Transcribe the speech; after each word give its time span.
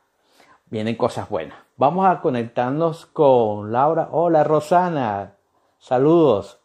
vienen 0.67 0.95
cosas 0.95 1.29
buenas. 1.29 1.57
Vamos 1.77 2.07
a 2.07 2.21
conectarnos 2.21 3.05
con 3.07 3.71
Laura. 3.71 4.09
Hola 4.11 4.43
Rosana, 4.43 5.35
saludos. 5.79 6.59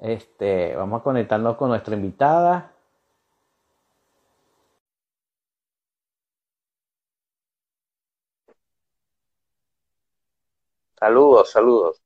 Este, 0.00 0.74
vamos 0.76 1.00
a 1.00 1.04
conectarnos 1.04 1.56
con 1.56 1.68
nuestra 1.70 1.94
invitada. 1.94 2.72
Saludos, 10.98 11.50
saludos. 11.50 12.00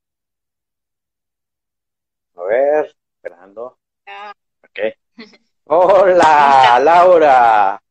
A 2.37 2.43
ver 2.45 2.96
esperando. 3.26 3.78
Hola, 5.64 6.81
Laura. 6.82 7.82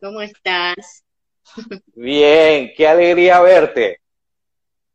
¿Cómo 0.00 0.20
estás? 0.22 1.04
Bien, 1.94 2.70
qué 2.76 2.86
alegría 2.86 3.40
verte. 3.40 4.00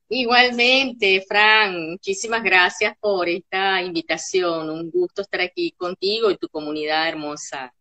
Igualmente, 0.08 1.24
Fran, 1.28 1.92
muchísimas 1.92 2.44
gracias 2.44 2.96
por 3.00 3.28
esta 3.28 3.82
invitación. 3.82 4.70
Un 4.70 4.90
gusto 4.90 5.22
estar 5.22 5.42
aquí 5.42 5.74
contigo 5.74 6.32
y 6.32 6.38
tu 6.38 6.48
comunidad 6.48 7.10
hermosa. 7.10 7.74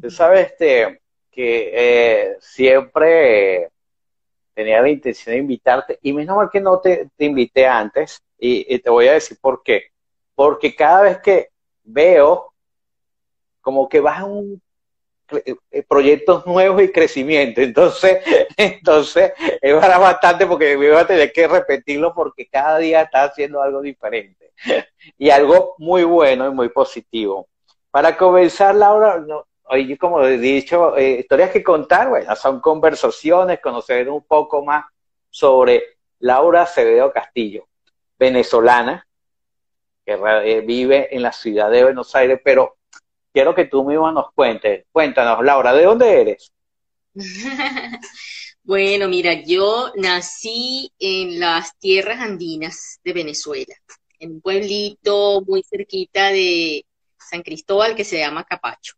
Tú 0.00 0.10
sabes 0.10 0.50
este, 0.50 1.02
que 1.30 1.70
eh, 1.72 2.36
siempre 2.40 3.70
tenía 4.54 4.82
la 4.82 4.88
intención 4.88 5.34
de 5.34 5.40
invitarte, 5.40 5.98
y 6.02 6.12
menos 6.12 6.36
mal 6.36 6.50
que 6.50 6.60
no 6.60 6.80
te, 6.80 7.08
invité 7.18 7.66
antes, 7.66 8.20
y, 8.38 8.78
te 8.80 8.90
voy 8.90 9.06
a 9.06 9.12
decir 9.12 9.38
por 9.40 9.62
qué 9.62 9.91
porque 10.34 10.74
cada 10.74 11.02
vez 11.02 11.18
que 11.18 11.48
veo 11.84 12.52
como 13.60 13.88
que 13.88 14.02
a 14.04 14.24
un 14.24 14.60
eh, 15.70 15.82
proyectos 15.88 16.46
nuevos 16.46 16.82
y 16.82 16.92
crecimiento. 16.92 17.60
Entonces, 17.62 18.18
entonces 18.56 19.32
es 19.60 19.74
bastante 19.74 20.46
porque 20.46 20.76
voy 20.76 20.88
a 20.88 21.06
tener 21.06 21.32
que 21.32 21.48
repetirlo 21.48 22.14
porque 22.14 22.46
cada 22.46 22.78
día 22.78 23.02
está 23.02 23.24
haciendo 23.24 23.62
algo 23.62 23.80
diferente 23.80 24.52
y 25.18 25.30
algo 25.30 25.74
muy 25.78 26.04
bueno 26.04 26.46
y 26.46 26.50
muy 26.50 26.68
positivo. 26.68 27.48
Para 27.90 28.16
comenzar, 28.16 28.74
Laura, 28.74 29.24
hoy 29.64 29.96
como 29.96 30.22
he 30.22 30.38
dicho, 30.38 30.96
eh, 30.96 31.20
historias 31.20 31.50
que 31.50 31.62
contar, 31.62 32.08
bueno, 32.08 32.34
son 32.36 32.60
conversaciones, 32.60 33.60
conocer 33.60 34.08
un 34.08 34.22
poco 34.22 34.64
más 34.64 34.84
sobre 35.30 35.82
Laura 36.18 36.62
Acevedo 36.62 37.12
Castillo, 37.12 37.66
venezolana, 38.18 39.06
que 40.04 40.12
eh, 40.12 40.60
vive 40.62 41.14
en 41.14 41.22
la 41.22 41.32
ciudad 41.32 41.70
de 41.70 41.84
Buenos 41.84 42.14
Aires, 42.14 42.40
pero 42.44 42.78
quiero 43.32 43.54
que 43.54 43.66
tú 43.66 43.84
misma 43.84 44.12
nos 44.12 44.32
cuentes. 44.32 44.86
Cuéntanos, 44.90 45.44
Laura, 45.44 45.72
¿de 45.72 45.84
dónde 45.84 46.20
eres? 46.20 46.52
bueno, 48.62 49.08
mira, 49.08 49.34
yo 49.34 49.92
nací 49.96 50.92
en 50.98 51.38
las 51.40 51.76
tierras 51.78 52.20
andinas 52.20 53.00
de 53.04 53.12
Venezuela, 53.12 53.74
en 54.18 54.32
un 54.32 54.40
pueblito 54.40 55.42
muy 55.46 55.62
cerquita 55.62 56.30
de 56.30 56.84
San 57.18 57.42
Cristóbal 57.42 57.94
que 57.94 58.04
se 58.04 58.18
llama 58.18 58.44
Capacho. 58.44 58.94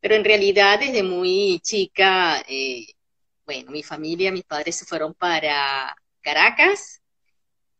Pero 0.00 0.14
en 0.14 0.24
realidad 0.24 0.80
desde 0.80 1.02
muy 1.02 1.60
chica, 1.62 2.42
eh, 2.48 2.86
bueno, 3.44 3.70
mi 3.70 3.82
familia, 3.82 4.32
mis 4.32 4.44
padres 4.44 4.76
se 4.76 4.86
fueron 4.86 5.12
para 5.14 5.94
Caracas 6.22 6.99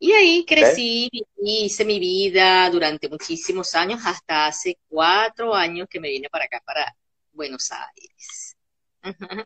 y 0.03 0.13
ahí 0.13 0.45
crecí 0.47 1.07
y 1.13 1.65
hice 1.65 1.85
mi 1.85 1.99
vida 1.99 2.67
durante 2.71 3.07
muchísimos 3.07 3.75
años, 3.75 4.01
hasta 4.03 4.47
hace 4.47 4.79
cuatro 4.89 5.53
años 5.53 5.87
que 5.87 5.99
me 5.99 6.09
vine 6.09 6.27
para 6.27 6.45
acá, 6.45 6.59
para 6.65 6.95
Buenos 7.31 7.71
Aires. 7.71 8.57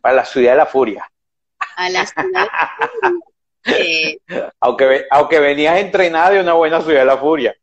Para 0.02 0.16
la 0.16 0.24
ciudad 0.24 0.52
de 0.52 0.58
la 0.58 0.66
furia. 0.66 1.12
A 1.76 1.90
la 1.90 2.06
ciudad 2.06 2.24
de 2.24 2.32
la 2.32 2.76
furia. 3.02 3.20
Eh, 3.68 4.20
aunque, 4.60 5.08
aunque 5.10 5.40
venías 5.40 5.80
entrenada 5.80 6.30
de 6.30 6.40
una 6.40 6.54
buena 6.54 6.80
ciudad 6.82 7.00
de 7.00 7.06
la 7.06 7.18
furia. 7.18 7.56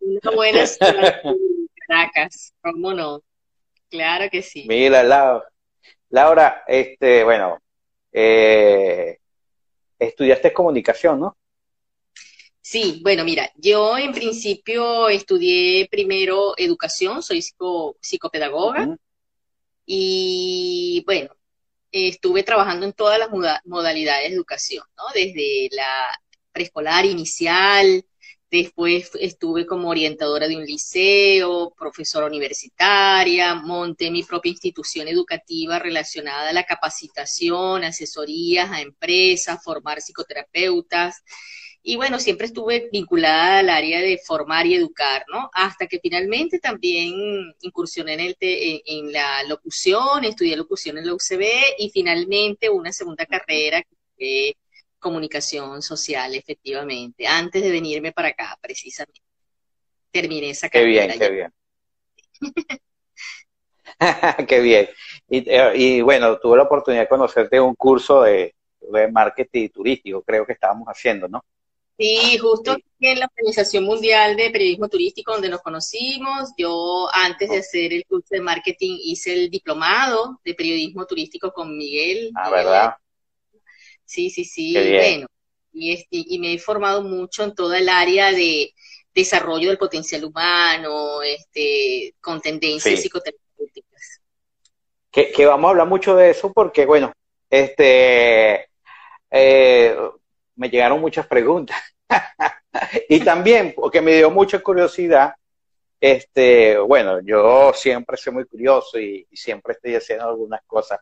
una 0.00 0.30
buena 0.34 0.66
ciudad 0.66 1.22
de 1.22 1.36
Caracas, 1.86 2.54
¿cómo 2.62 2.94
no? 2.94 3.20
Claro 3.90 4.30
que 4.30 4.40
sí. 4.40 4.64
Mira, 4.66 5.02
Laura, 5.02 5.46
Laura 6.08 6.64
este, 6.66 7.22
bueno, 7.22 7.60
eh, 8.10 9.18
estudiaste 10.08 10.52
comunicación, 10.52 11.20
¿no? 11.20 11.36
Sí, 12.60 13.00
bueno, 13.02 13.24
mira, 13.24 13.50
yo 13.56 13.98
en 13.98 14.12
principio 14.12 15.08
estudié 15.08 15.86
primero 15.90 16.54
educación, 16.56 17.22
soy 17.22 17.44
psicopedagoga 18.00 18.96
y 19.84 21.02
bueno, 21.04 21.36
estuve 21.92 22.42
trabajando 22.42 22.86
en 22.86 22.94
todas 22.94 23.18
las 23.18 23.28
modalidades 23.64 24.30
de 24.30 24.34
educación, 24.34 24.84
¿no? 24.96 25.04
Desde 25.14 25.68
la 25.72 26.18
preescolar 26.52 27.04
inicial, 27.04 28.04
Después 28.54 29.10
estuve 29.18 29.66
como 29.66 29.88
orientadora 29.88 30.46
de 30.46 30.56
un 30.56 30.64
liceo, 30.64 31.74
profesora 31.76 32.26
universitaria, 32.26 33.56
monté 33.56 34.12
mi 34.12 34.22
propia 34.22 34.52
institución 34.52 35.08
educativa 35.08 35.80
relacionada 35.80 36.50
a 36.50 36.52
la 36.52 36.62
capacitación, 36.62 37.82
asesorías 37.82 38.70
a 38.70 38.80
empresas, 38.80 39.58
formar 39.64 40.00
psicoterapeutas. 40.00 41.24
Y 41.82 41.96
bueno, 41.96 42.20
siempre 42.20 42.46
estuve 42.46 42.88
vinculada 42.92 43.58
al 43.58 43.70
área 43.70 44.00
de 44.00 44.20
formar 44.24 44.68
y 44.68 44.76
educar, 44.76 45.24
¿no? 45.32 45.50
Hasta 45.52 45.88
que 45.88 45.98
finalmente 45.98 46.60
también 46.60 47.12
incursioné 47.60 48.12
en, 48.12 48.20
el 48.20 48.36
en, 48.40 49.12
la 49.12 49.42
locución, 49.48 50.22
estudié 50.22 50.56
locución 50.56 50.96
en 50.96 51.08
la 51.08 51.14
UCB 51.14 51.42
y 51.80 51.90
finalmente 51.90 52.70
una 52.70 52.92
segunda 52.92 53.26
carrera 53.26 53.82
que 54.16 54.54
comunicación 55.04 55.82
social, 55.82 56.34
efectivamente, 56.34 57.26
antes 57.26 57.62
de 57.62 57.70
venirme 57.70 58.10
para 58.12 58.28
acá, 58.28 58.58
precisamente. 58.58 59.20
Terminé 60.10 60.48
esa 60.48 60.70
carrera. 60.70 61.12
Qué 61.18 61.28
bien, 61.28 61.52
qué 62.40 62.50
bien. 62.50 62.78
qué 64.48 64.60
bien. 64.60 64.88
Y, 65.28 66.00
bueno, 66.00 66.38
tuve 66.38 66.56
la 66.56 66.62
oportunidad 66.62 67.02
de 67.02 67.08
conocerte 67.08 67.56
en 67.56 67.64
un 67.64 67.74
curso 67.74 68.22
de, 68.22 68.54
de 68.80 69.12
marketing 69.12 69.68
turístico, 69.68 70.22
creo 70.22 70.46
que 70.46 70.54
estábamos 70.54 70.88
haciendo, 70.88 71.28
¿no? 71.28 71.44
Sí, 71.98 72.38
justo 72.38 72.76
en 72.98 73.20
la 73.20 73.26
Organización 73.26 73.84
Mundial 73.84 74.36
de 74.36 74.50
Periodismo 74.50 74.88
Turístico 74.88 75.32
donde 75.32 75.48
nos 75.48 75.60
conocimos. 75.60 76.50
Yo 76.56 77.08
antes 77.12 77.50
de 77.50 77.58
hacer 77.58 77.92
el 77.92 78.04
curso 78.04 78.28
de 78.30 78.40
marketing 78.40 78.98
hice 79.00 79.32
el 79.32 79.50
diplomado 79.50 80.40
de 80.44 80.54
periodismo 80.54 81.06
turístico 81.06 81.52
con 81.52 81.76
Miguel. 81.76 82.32
Ah, 82.34 82.50
¿verdad? 82.50 82.94
Sí, 84.04 84.30
sí, 84.30 84.44
sí. 84.44 84.74
Bueno, 84.74 85.26
y, 85.72 86.06
y 86.10 86.38
me 86.38 86.54
he 86.54 86.58
formado 86.58 87.02
mucho 87.02 87.44
en 87.44 87.54
toda 87.54 87.78
el 87.78 87.88
área 87.88 88.32
de 88.32 88.74
desarrollo 89.14 89.68
del 89.68 89.78
potencial 89.78 90.24
humano, 90.24 91.22
este, 91.22 92.14
con 92.20 92.40
tendencias 92.40 93.00
psicoterapéuticas. 93.00 94.20
Que, 95.10 95.30
que, 95.30 95.46
vamos 95.46 95.68
a 95.68 95.70
hablar 95.70 95.86
mucho 95.86 96.16
de 96.16 96.30
eso 96.30 96.52
porque, 96.52 96.84
bueno, 96.84 97.12
este, 97.48 98.68
eh, 99.30 99.96
me 100.56 100.68
llegaron 100.68 101.00
muchas 101.00 101.26
preguntas. 101.26 101.76
y 103.08 103.20
también, 103.20 103.72
porque 103.76 104.00
me 104.00 104.16
dio 104.16 104.30
mucha 104.30 104.58
curiosidad, 104.58 105.34
este, 106.00 106.76
bueno, 106.78 107.20
yo 107.22 107.72
siempre 107.72 108.16
soy 108.16 108.32
muy 108.32 108.44
curioso 108.46 108.98
y, 108.98 109.26
siempre 109.32 109.74
estoy 109.74 109.94
haciendo 109.94 110.28
algunas 110.28 110.60
cosas. 110.66 110.98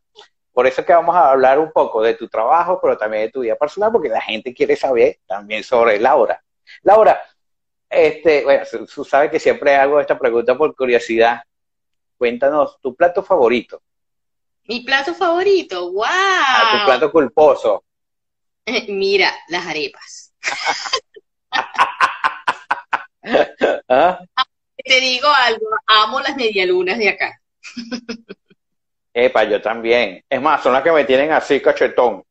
Por 0.52 0.66
eso 0.66 0.84
que 0.84 0.92
vamos 0.92 1.16
a 1.16 1.30
hablar 1.30 1.58
un 1.58 1.72
poco 1.72 2.02
de 2.02 2.14
tu 2.14 2.28
trabajo, 2.28 2.78
pero 2.80 2.98
también 2.98 3.24
de 3.24 3.30
tu 3.30 3.40
vida 3.40 3.56
personal, 3.56 3.90
porque 3.90 4.08
la 4.08 4.20
gente 4.20 4.52
quiere 4.52 4.76
saber 4.76 5.18
también 5.26 5.64
sobre 5.64 5.98
Laura. 5.98 6.42
Laura, 6.82 7.20
este, 7.88 8.44
bueno, 8.44 8.64
tú 8.92 9.04
sabes 9.04 9.30
que 9.30 9.40
siempre 9.40 9.76
hago 9.76 10.00
esta 10.00 10.18
pregunta 10.18 10.56
por 10.56 10.74
curiosidad. 10.76 11.42
Cuéntanos 12.18 12.78
tu 12.80 12.94
plato 12.94 13.22
favorito. 13.22 13.82
Mi 14.64 14.80
plato 14.80 15.14
favorito, 15.14 15.90
wow. 15.92 16.04
Ah, 16.06 16.78
tu 16.78 16.86
plato 16.86 17.10
culposo. 17.10 17.84
Mira, 18.88 19.32
las 19.48 19.66
arepas. 19.66 20.34
¿Ah? 23.88 24.20
Te 24.84 25.00
digo 25.00 25.28
algo, 25.28 25.66
amo 25.86 26.20
las 26.20 26.36
medialunas 26.36 26.98
de 26.98 27.08
acá. 27.08 27.40
Epa, 29.14 29.44
yo 29.44 29.60
también. 29.60 30.24
Es 30.28 30.40
más, 30.40 30.62
son 30.62 30.72
las 30.72 30.82
que 30.82 30.92
me 30.92 31.04
tienen 31.04 31.32
así 31.32 31.60
cachetón. 31.60 32.24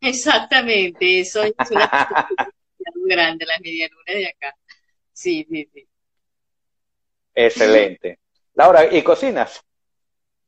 Exactamente, 0.00 1.20
eso 1.20 1.42
es 1.42 1.54
una 1.70 1.88
muy 2.94 3.10
grande, 3.10 3.46
las 3.46 3.60
medialunas 3.60 4.06
de 4.06 4.28
acá. 4.28 4.56
Sí, 5.12 5.46
sí, 5.48 5.68
sí. 5.72 5.86
Excelente. 7.34 8.18
Laura, 8.54 8.92
¿y 8.92 9.02
cocinas? 9.02 9.62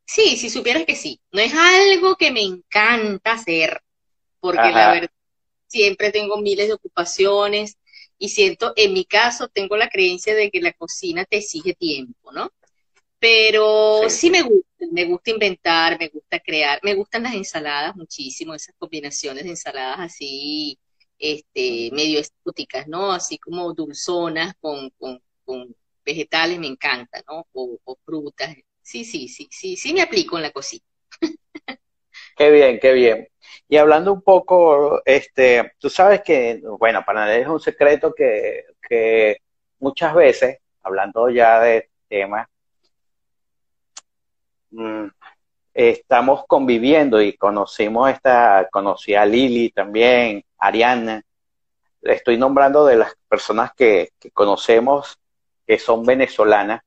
Sí, 0.05 0.37
si 0.37 0.51
supieras 0.51 0.85
que 0.85 0.97
sí. 0.97 1.21
No 1.31 1.41
es 1.41 1.53
algo 1.55 2.17
que 2.17 2.31
me 2.31 2.43
encanta 2.43 3.33
hacer, 3.33 3.81
porque 4.41 4.71
la 4.71 4.93
verdad 4.93 5.11
siempre 5.67 6.11
tengo 6.11 6.37
miles 6.39 6.69
de 6.69 6.75
ocupaciones 6.75 7.79
y 8.19 8.29
siento, 8.29 8.73
en 8.77 8.93
mi 8.93 9.05
caso, 9.05 9.49
tengo 9.49 9.77
la 9.77 9.89
creencia 9.89 10.35
de 10.35 10.51
que 10.51 10.61
la 10.61 10.73
cocina 10.73 11.25
te 11.25 11.39
exige 11.39 11.75
tiempo, 11.75 12.31
¿no? 12.33 12.51
Pero 13.23 14.11
sí, 14.11 14.31
me 14.31 14.43
gusta, 14.43 14.85
me 14.91 15.05
gusta 15.05 15.31
inventar, 15.31 15.97
me 15.97 16.09
gusta 16.09 16.41
crear, 16.41 16.81
me 16.83 16.93
gustan 16.95 17.23
las 17.23 17.35
ensaladas 17.35 17.95
muchísimo, 17.95 18.53
esas 18.53 18.75
combinaciones 18.77 19.45
de 19.45 19.51
ensaladas 19.51 20.01
así, 20.01 20.77
este, 21.21 21.91
medio 21.93 22.19
exóticas, 22.19 22.89
¿no? 22.89 23.13
Así 23.13 23.39
como 23.39 23.73
dulzonas 23.75 24.55
con, 24.61 24.91
con, 24.99 25.23
vegetales, 26.05 26.59
me 26.59 26.67
encanta, 26.67 27.23
¿no? 27.29 27.47
O, 27.53 27.79
o 27.85 27.97
frutas. 28.05 28.57
Sí, 28.83 29.05
sí, 29.05 29.29
sí, 29.29 29.47
sí, 29.53 29.77
sí 29.77 29.95
me 29.95 30.03
aplico 30.03 30.37
en 30.37 30.43
la 30.43 30.51
cocina. 30.51 30.83
Qué 32.37 32.51
bien, 32.51 32.81
qué 32.81 32.93
bien. 32.93 33.29
Y 33.69 33.77
hablando 33.77 34.13
un 34.13 34.23
poco, 34.23 35.01
este, 35.05 35.75
tú 35.79 35.89
sabes 35.89 36.23
que, 36.23 36.61
bueno, 36.77 37.05
para 37.07 37.27
nadie 37.27 37.43
es 37.43 37.47
un 37.47 37.61
secreto 37.61 38.13
que, 38.13 38.65
que 38.89 39.37
muchas 39.79 40.13
veces, 40.13 40.59
hablando 40.83 41.31
ya 41.31 41.61
de 41.61 41.89
temas, 42.09 42.49
mm, 44.73 45.07
estamos 45.75 46.45
conviviendo 46.47 47.23
y 47.23 47.37
conocimos 47.37 48.11
esta, 48.11 48.69
conocí 48.71 49.15
a 49.15 49.25
Lili 49.25 49.71
también, 49.71 50.45
Ariana, 50.59 51.23
estoy 52.03 52.37
nombrando 52.37 52.85
de 52.85 52.97
las 52.97 53.15
personas 53.29 53.73
que, 53.75 54.11
que 54.19 54.31
conocemos 54.31 55.19
que 55.67 55.79
son 55.79 56.05
venezolanas, 56.05 56.83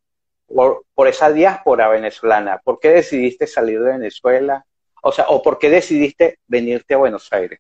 por, 0.48 0.86
por 0.94 1.08
esa 1.08 1.32
diáspora 1.32 1.88
venezolana. 1.90 2.60
¿Por 2.64 2.80
qué 2.80 2.90
decidiste 2.90 3.48
salir 3.48 3.82
de 3.82 3.94
Venezuela? 3.94 4.66
O 5.02 5.12
sea, 5.12 5.26
¿o 5.30 5.42
por 5.42 5.58
qué 5.58 5.70
decidiste 5.70 6.40
venirte 6.48 6.94
a 6.94 6.98
Buenos 6.98 7.32
Aires? 7.32 7.60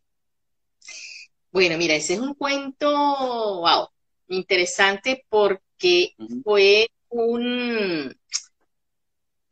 Bueno, 1.51 1.77
mira, 1.77 1.95
ese 1.95 2.15
es 2.15 2.19
un 2.19 2.33
cuento, 2.33 2.89
wow, 3.61 3.87
interesante 4.27 5.25
porque 5.29 6.13
fue 6.43 6.89
un 7.09 8.13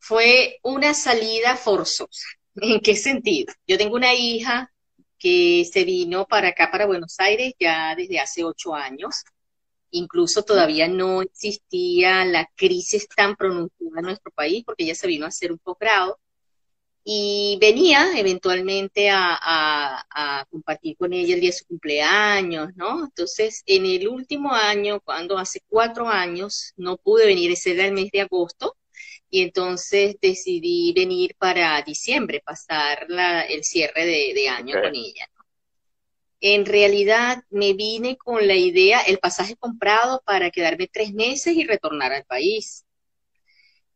fue 0.03 0.59
una 0.63 0.93
salida 0.93 1.55
forzosa. 1.55 2.27
¿En 2.55 2.81
qué 2.81 2.95
sentido? 2.95 3.53
Yo 3.65 3.77
tengo 3.77 3.95
una 3.95 4.13
hija 4.13 4.69
que 5.17 5.65
se 5.71 5.85
vino 5.85 6.25
para 6.27 6.49
acá, 6.49 6.69
para 6.69 6.85
Buenos 6.85 7.15
Aires, 7.19 7.53
ya 7.57 7.95
desde 7.95 8.19
hace 8.19 8.43
ocho 8.43 8.75
años. 8.75 9.23
Incluso 9.91 10.43
todavía 10.43 10.89
no 10.89 11.21
existía 11.21 12.25
la 12.25 12.49
crisis 12.55 13.07
tan 13.07 13.35
pronunciada 13.37 13.99
en 13.99 14.05
nuestro 14.05 14.31
país, 14.31 14.63
porque 14.65 14.83
ella 14.83 14.95
se 14.95 15.07
vino 15.07 15.25
a 15.25 15.29
hacer 15.29 15.53
un 15.53 15.59
posgrado 15.59 16.19
y 17.05 17.57
venía 17.61 18.17
eventualmente 18.17 19.09
a, 19.09 20.45
compartir 20.49 20.97
con 20.97 21.13
ella 21.13 21.35
el 21.35 21.41
día 21.41 21.49
de 21.51 21.57
su 21.57 21.65
cumpleaños, 21.65 22.69
¿no? 22.75 23.05
Entonces, 23.05 23.63
en 23.65 23.85
el 23.85 24.07
último 24.07 24.53
año, 24.53 24.99
cuando 25.01 25.37
hace 25.37 25.61
cuatro 25.67 26.09
años, 26.09 26.73
no 26.75 26.97
pude 26.97 27.25
venir, 27.25 27.51
ese 27.51 27.71
era 27.71 27.85
el 27.85 27.93
mes 27.93 28.09
de 28.11 28.21
agosto, 28.21 28.75
y 29.33 29.41
entonces 29.41 30.15
decidí 30.21 30.93
venir 30.93 31.35
para 31.39 31.81
diciembre, 31.81 32.43
pasar 32.45 33.07
la, 33.07 33.41
el 33.41 33.63
cierre 33.63 34.05
de, 34.05 34.47
año 34.47 34.79
con 34.79 34.95
ella. 34.95 35.27
En 36.39 36.67
realidad 36.67 37.43
me 37.49 37.73
vine 37.73 38.15
con 38.15 38.45
la 38.45 38.53
idea, 38.53 39.01
el 39.01 39.17
pasaje 39.17 39.55
comprado 39.55 40.21
para 40.23 40.51
quedarme 40.51 40.87
tres 40.87 41.15
meses 41.15 41.55
y 41.55 41.63
retornar 41.63 42.13
al 42.13 42.25
país 42.25 42.85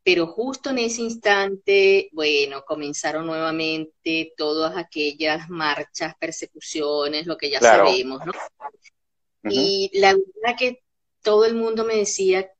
pero 0.02 0.26
justo 0.26 0.70
en 0.70 0.78
ese 0.78 1.02
instante, 1.02 2.08
bueno, 2.12 2.64
comenzaron 2.64 3.26
nuevamente 3.26 4.32
todas 4.38 4.74
aquellas 4.74 5.50
marchas, 5.50 6.14
persecuciones, 6.18 7.26
lo 7.26 7.36
que 7.36 7.50
ya 7.50 7.60
sabemos, 7.60 8.24
¿no? 8.24 8.32
Y 9.42 9.90
la 9.92 10.14
verdad 10.14 10.58
que 10.58 10.82
todo 11.20 11.44
el 11.44 11.54
mundo 11.54 11.84
me 11.84 11.96
decía, 11.96 12.50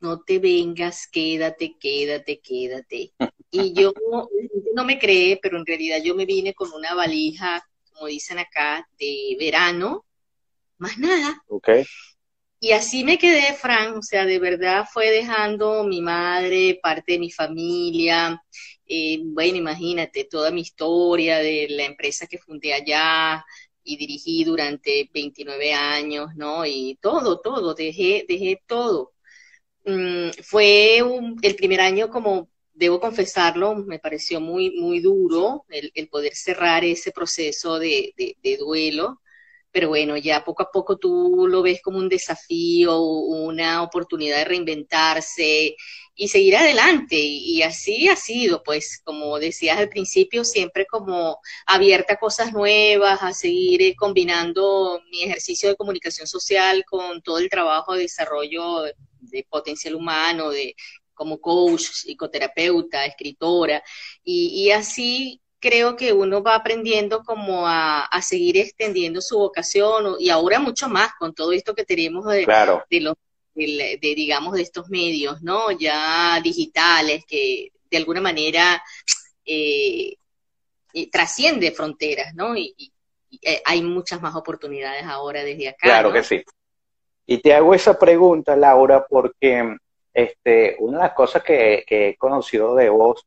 no 0.00 0.20
te 0.22 0.38
vengas, 0.38 1.06
quédate, 1.08 1.76
quédate, 1.78 2.40
quédate. 2.40 3.12
Y 3.50 3.72
yo 3.72 3.92
no 4.74 4.84
me 4.84 4.98
cree, 4.98 5.38
pero 5.40 5.58
en 5.58 5.66
realidad 5.66 5.98
yo 6.02 6.14
me 6.14 6.26
vine 6.26 6.54
con 6.54 6.72
una 6.72 6.94
valija, 6.94 7.62
como 7.92 8.06
dicen 8.06 8.38
acá, 8.38 8.88
de 8.98 9.36
verano, 9.38 10.06
más 10.78 10.98
nada. 10.98 11.42
Okay. 11.48 11.84
Y 12.58 12.72
así 12.72 13.04
me 13.04 13.16
quedé, 13.16 13.54
Fran, 13.54 13.96
o 13.96 14.02
sea, 14.02 14.26
de 14.26 14.38
verdad 14.38 14.86
fue 14.90 15.10
dejando 15.10 15.84
mi 15.84 16.02
madre, 16.02 16.78
parte 16.82 17.12
de 17.12 17.18
mi 17.18 17.30
familia, 17.30 18.42
eh, 18.86 19.20
bueno, 19.22 19.56
imagínate, 19.56 20.24
toda 20.24 20.50
mi 20.50 20.62
historia 20.62 21.38
de 21.38 21.68
la 21.70 21.84
empresa 21.84 22.26
que 22.26 22.38
fundé 22.38 22.74
allá 22.74 23.44
y 23.84 23.96
dirigí 23.96 24.44
durante 24.44 25.08
29 25.14 25.72
años, 25.72 26.34
¿no? 26.34 26.66
Y 26.66 26.98
todo, 27.00 27.40
todo, 27.40 27.72
dejé, 27.74 28.26
dejé 28.28 28.60
todo. 28.66 29.12
Mm, 29.90 30.30
fue 30.42 30.98
el 31.42 31.56
primer 31.56 31.80
año 31.80 32.08
como 32.10 32.48
debo 32.72 33.00
confesarlo, 33.00 33.74
me 33.76 33.98
pareció 33.98 34.40
muy, 34.40 34.70
muy 34.78 35.00
duro 35.00 35.64
el, 35.68 36.08
poder 36.08 36.34
cerrar 36.34 36.84
ese 36.84 37.12
proceso 37.12 37.78
de, 37.78 38.14
de 38.16 38.56
duelo. 38.56 39.20
Pero 39.72 39.88
bueno, 39.88 40.16
ya 40.16 40.44
poco 40.44 40.62
a 40.64 40.70
poco 40.72 40.98
tú 40.98 41.46
lo 41.48 41.62
ves 41.62 41.80
como 41.82 41.98
un 41.98 42.08
desafío, 42.08 43.00
una 43.00 43.82
oportunidad 43.82 44.38
de 44.38 44.44
reinventarse 44.44 45.76
y 46.14 46.28
seguir 46.28 46.56
adelante. 46.56 47.16
Y 47.16 47.62
así 47.62 48.08
ha 48.08 48.16
sido, 48.16 48.62
pues, 48.62 49.00
como 49.04 49.38
decías 49.38 49.78
al 49.78 49.88
principio, 49.88 50.44
siempre 50.44 50.86
como 50.86 51.38
abierta 51.66 52.14
a 52.14 52.18
cosas 52.18 52.52
nuevas, 52.52 53.22
a 53.22 53.32
seguir 53.32 53.82
eh, 53.82 53.94
combinando 53.96 55.00
mi 55.10 55.22
ejercicio 55.22 55.68
de 55.68 55.76
comunicación 55.76 56.26
social 56.26 56.84
con 56.84 57.22
todo 57.22 57.38
el 57.38 57.48
trabajo 57.48 57.94
de 57.94 58.02
desarrollo 58.02 58.84
de 59.20 59.46
potencial 59.48 59.94
humano, 59.94 60.50
de 60.50 60.74
como 61.14 61.38
coach, 61.38 61.82
psicoterapeuta, 61.82 63.04
escritora, 63.04 63.82
y, 64.24 64.64
y 64.64 64.70
así 64.70 65.40
creo 65.60 65.94
que 65.94 66.12
uno 66.12 66.42
va 66.42 66.54
aprendiendo 66.54 67.22
como 67.22 67.66
a, 67.66 68.08
seguir 68.22 68.56
extendiendo 68.56 69.20
su 69.20 69.38
vocación 69.38 70.16
y 70.18 70.30
ahora 70.30 70.58
mucho 70.58 70.88
más 70.88 71.10
con 71.18 71.34
todo 71.34 71.52
esto 71.52 71.74
que 71.74 71.84
tenemos 71.84 72.24
de, 72.24 72.46
de 72.90 73.00
los 73.00 73.14
de, 73.54 73.98
digamos 74.00 74.54
de 74.54 74.62
estos 74.62 74.88
medios 74.88 75.42
no 75.42 75.70
ya 75.72 76.40
digitales 76.42 77.24
que 77.26 77.72
de 77.90 77.96
alguna 77.96 78.20
manera 78.20 78.82
eh, 79.44 80.14
eh, 80.92 81.10
trasciende 81.10 81.72
fronteras 81.72 82.34
no 82.34 82.56
y, 82.56 82.92
eh, 83.42 83.62
hay 83.64 83.82
muchas 83.82 84.20
más 84.20 84.34
oportunidades 84.34 85.04
ahora 85.04 85.44
desde 85.44 85.68
acá 85.68 85.78
claro 85.82 86.12
que 86.12 86.24
sí. 86.24 86.42
Y 87.26 87.38
te 87.38 87.54
hago 87.54 87.74
esa 87.74 87.96
pregunta 87.96 88.56
Laura 88.56 89.06
porque 89.08 89.76
este 90.12 90.76
una 90.80 90.98
de 90.98 91.04
las 91.04 91.14
cosas 91.14 91.42
que, 91.44 91.84
que 91.86 92.08
he 92.08 92.16
conocido 92.16 92.74
de 92.74 92.88
vos 92.88 93.24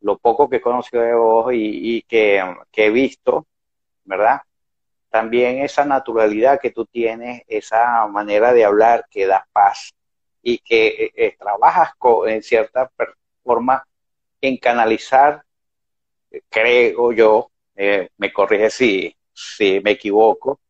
lo 0.00 0.18
poco 0.18 0.48
que 0.48 0.56
he 0.56 0.60
conocido 0.60 1.02
de 1.02 1.14
vos 1.14 1.52
y, 1.52 2.02
que, 2.02 2.42
he 2.72 2.90
visto, 2.90 3.46
¿verdad? 4.04 4.40
También 5.10 5.58
esa 5.60 5.84
naturalidad 5.84 6.60
que 6.60 6.70
tú 6.70 6.84
tienes, 6.86 7.42
esa 7.46 8.06
manera 8.06 8.52
de 8.52 8.64
hablar 8.64 9.06
que 9.10 9.26
da 9.26 9.46
paz 9.52 9.92
y 10.42 10.58
que 10.58 10.86
eh, 10.86 11.12
eh, 11.14 11.36
trabajas 11.38 11.92
en 12.26 12.42
cierta 12.42 12.90
forma 13.42 13.84
en 14.40 14.56
canalizar, 14.58 15.42
creo 16.48 17.12
yo, 17.12 17.50
eh, 17.74 18.08
me 18.18 18.32
corrige 18.32 18.70
si, 18.70 19.16
si 19.32 19.80
me 19.80 19.92
equivoco, 19.92 20.60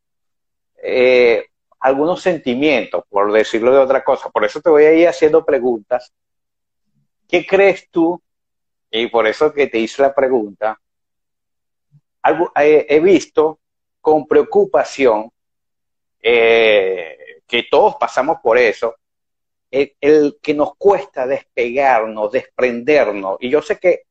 algunos 1.80 2.22
sentimientos, 2.22 3.04
por 3.08 3.32
decirlo 3.32 3.72
de 3.72 3.78
otra 3.78 4.04
cosa. 4.04 4.30
Por 4.30 4.44
eso 4.44 4.60
te 4.60 4.70
voy 4.70 4.84
a 4.84 4.92
ir 4.92 5.08
haciendo 5.08 5.44
preguntas. 5.44 6.12
¿Qué 7.26 7.44
crees 7.44 7.88
tú 7.90 8.20
y 8.90 9.06
por 9.08 9.26
eso 9.26 9.52
que 9.52 9.66
te 9.66 9.78
hice 9.78 10.02
la 10.02 10.14
pregunta, 10.14 10.80
algo, 12.22 12.52
eh, 12.56 12.86
he 12.88 13.00
visto 13.00 13.58
con 14.00 14.26
preocupación 14.26 15.30
eh, 16.20 17.42
que 17.46 17.64
todos 17.70 17.96
pasamos 17.96 18.38
por 18.42 18.58
eso, 18.58 18.96
el, 19.70 20.38
que 20.42 20.54
nos 20.54 20.76
cuesta 20.76 21.26
despegarnos, 21.26 22.32
desprendernos, 22.32 23.36
y 23.40 23.50
yo 23.50 23.62
sé 23.62 23.78
que 23.78 24.02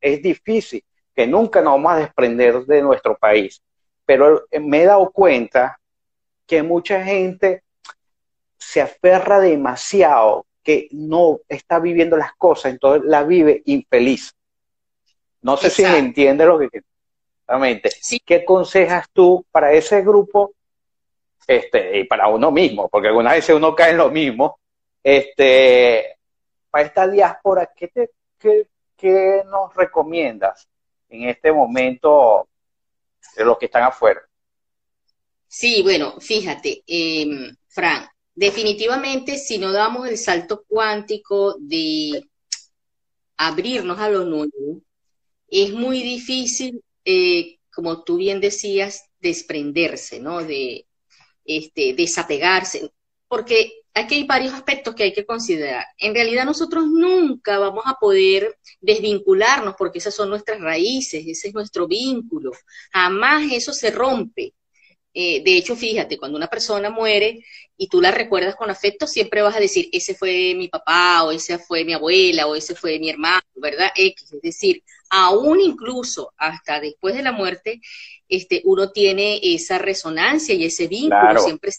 es 0.00 0.22
difícil, 0.22 0.84
que 1.14 1.26
nunca 1.26 1.60
nos 1.60 1.74
vamos 1.74 1.92
a 1.92 1.98
desprender 1.98 2.64
de 2.64 2.82
nuestro 2.82 3.16
país, 3.16 3.62
pero 4.04 4.44
me 4.60 4.82
he 4.82 4.86
dado 4.86 5.10
cuenta 5.10 5.78
que 6.46 6.62
mucha 6.62 7.02
gente 7.02 7.62
se 8.58 8.80
aferra 8.80 9.40
demasiado 9.40 10.46
que 10.62 10.88
no 10.92 11.40
está 11.48 11.78
viviendo 11.78 12.16
las 12.16 12.34
cosas, 12.34 12.72
entonces 12.72 13.08
la 13.08 13.22
vive 13.22 13.62
infeliz. 13.66 14.34
No 15.42 15.56
sé 15.56 15.68
si 15.68 15.82
me 15.82 15.98
entiende 15.98 16.46
lo 16.46 16.58
que 16.58 16.82
exactamente. 17.44 17.90
¿Qué 18.24 18.34
aconsejas 18.36 19.06
tú 19.12 19.44
para 19.50 19.72
ese 19.72 20.02
grupo 20.02 20.54
este, 21.46 22.00
y 22.00 22.04
para 22.04 22.28
uno 22.28 22.50
mismo? 22.50 22.88
Porque 22.88 23.08
algunas 23.08 23.34
veces 23.34 23.54
uno 23.54 23.74
cae 23.74 23.90
en 23.90 23.98
lo 23.98 24.10
mismo. 24.10 24.58
Este, 25.02 26.16
para 26.70 26.86
esta 26.86 27.06
diáspora, 27.06 27.70
¿qué, 27.76 27.88
te, 27.88 28.10
qué, 28.96 29.42
nos 29.46 29.74
recomiendas 29.74 30.66
en 31.08 31.28
este 31.28 31.52
momento 31.52 32.48
de 33.36 33.44
los 33.44 33.58
que 33.58 33.66
están 33.66 33.84
afuera? 33.84 34.22
Sí, 35.46 35.82
bueno, 35.82 36.18
fíjate, 36.20 36.82
eh, 36.86 37.26
Fran, 37.68 38.08
definitivamente 38.34 39.36
si 39.36 39.58
no 39.58 39.72
damos 39.72 40.08
el 40.08 40.18
salto 40.18 40.64
cuántico 40.66 41.54
de 41.60 42.24
abrirnos 43.36 43.98
a 43.98 44.08
lo 44.08 44.24
nuevo, 44.24 44.80
es 45.48 45.72
muy 45.72 46.02
difícil, 46.02 46.83
eh, 47.04 47.58
como 47.70 48.04
tú 48.04 48.16
bien 48.16 48.40
decías, 48.40 49.04
desprenderse, 49.20 50.20
¿no? 50.20 50.42
De 50.42 50.86
este, 51.44 51.94
desapegarse, 51.94 52.90
porque 53.28 53.84
aquí 53.94 54.16
hay 54.16 54.24
varios 54.24 54.52
aspectos 54.52 54.94
que 54.94 55.04
hay 55.04 55.12
que 55.12 55.26
considerar. 55.26 55.84
En 55.98 56.14
realidad 56.14 56.44
nosotros 56.44 56.86
nunca 56.86 57.58
vamos 57.58 57.84
a 57.86 57.94
poder 57.94 58.58
desvincularnos 58.80 59.74
porque 59.78 59.98
esas 59.98 60.14
son 60.14 60.30
nuestras 60.30 60.60
raíces, 60.60 61.24
ese 61.26 61.48
es 61.48 61.54
nuestro 61.54 61.86
vínculo. 61.86 62.52
Jamás 62.92 63.50
eso 63.52 63.72
se 63.72 63.90
rompe. 63.90 64.54
Eh, 65.16 65.42
de 65.44 65.56
hecho, 65.56 65.76
fíjate, 65.76 66.18
cuando 66.18 66.36
una 66.36 66.48
persona 66.48 66.90
muere 66.90 67.44
y 67.76 67.86
tú 67.86 68.00
la 68.00 68.10
recuerdas 68.10 68.56
con 68.56 68.68
afecto, 68.68 69.06
siempre 69.06 69.42
vas 69.42 69.56
a 69.56 69.60
decir, 69.60 69.88
ese 69.92 70.16
fue 70.16 70.54
mi 70.56 70.66
papá, 70.66 71.22
o 71.22 71.30
esa 71.30 71.58
fue 71.58 71.84
mi 71.84 71.92
abuela, 71.92 72.48
o 72.48 72.56
ese 72.56 72.74
fue 72.74 72.98
mi 72.98 73.10
hermano, 73.10 73.42
¿verdad? 73.54 73.90
X. 73.94 74.32
Es 74.32 74.42
decir, 74.42 74.82
aún 75.10 75.60
incluso 75.60 76.32
hasta 76.36 76.80
después 76.80 77.14
de 77.14 77.22
la 77.22 77.30
muerte, 77.30 77.80
este, 78.28 78.60
uno 78.64 78.90
tiene 78.90 79.38
esa 79.42 79.78
resonancia 79.78 80.54
y 80.54 80.64
ese 80.64 80.88
vínculo, 80.88 81.40
siempre 81.40 81.70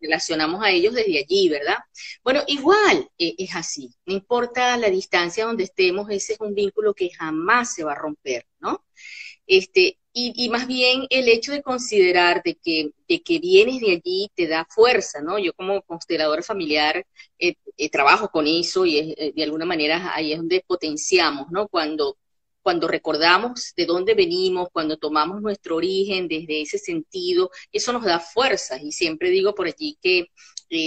relacionamos 0.00 0.62
a 0.62 0.70
ellos 0.70 0.94
desde 0.94 1.18
allí, 1.18 1.48
¿verdad? 1.48 1.78
Bueno, 2.22 2.42
igual 2.46 3.08
eh, 3.18 3.34
es 3.38 3.56
así, 3.56 3.90
no 4.06 4.14
importa 4.14 4.76
la 4.76 4.90
distancia 4.90 5.46
donde 5.46 5.64
estemos, 5.64 6.08
ese 6.10 6.34
es 6.34 6.40
un 6.40 6.54
vínculo 6.54 6.94
que 6.94 7.10
jamás 7.10 7.74
se 7.74 7.82
va 7.82 7.92
a 7.92 7.98
romper, 7.98 8.46
¿no? 8.60 8.84
Este, 9.46 9.98
y, 10.16 10.48
más 10.48 10.68
bien 10.68 11.06
el 11.10 11.28
hecho 11.28 11.52
de 11.52 11.62
considerar 11.62 12.42
de 12.44 12.54
que, 12.54 12.90
de 13.08 13.22
que 13.22 13.40
vienes 13.40 13.80
de 13.80 13.92
allí 13.92 14.30
te 14.34 14.46
da 14.46 14.64
fuerza, 14.70 15.20
¿no? 15.20 15.38
Yo 15.40 15.52
como 15.54 15.82
consteladora 15.82 16.42
familiar 16.42 17.04
eh, 17.38 17.54
eh, 17.76 17.90
trabajo 17.90 18.28
con 18.28 18.46
eso 18.46 18.86
y 18.86 18.98
eh, 18.98 19.32
de 19.34 19.42
alguna 19.42 19.64
manera 19.64 20.14
ahí 20.14 20.32
es 20.32 20.38
donde 20.38 20.64
potenciamos, 20.66 21.50
¿no? 21.50 21.66
Cuando, 21.66 22.16
cuando 22.62 22.86
recordamos 22.86 23.72
de 23.76 23.86
dónde 23.86 24.14
venimos, 24.14 24.68
cuando 24.72 24.96
tomamos 24.98 25.42
nuestro 25.42 25.76
origen 25.76 26.28
desde 26.28 26.62
ese 26.62 26.78
sentido, 26.78 27.50
eso 27.72 27.92
nos 27.92 28.04
da 28.04 28.20
fuerza. 28.20 28.80
Y 28.80 28.92
siempre 28.92 29.30
digo 29.30 29.54
por 29.54 29.66
allí 29.66 29.98
que 30.00 30.26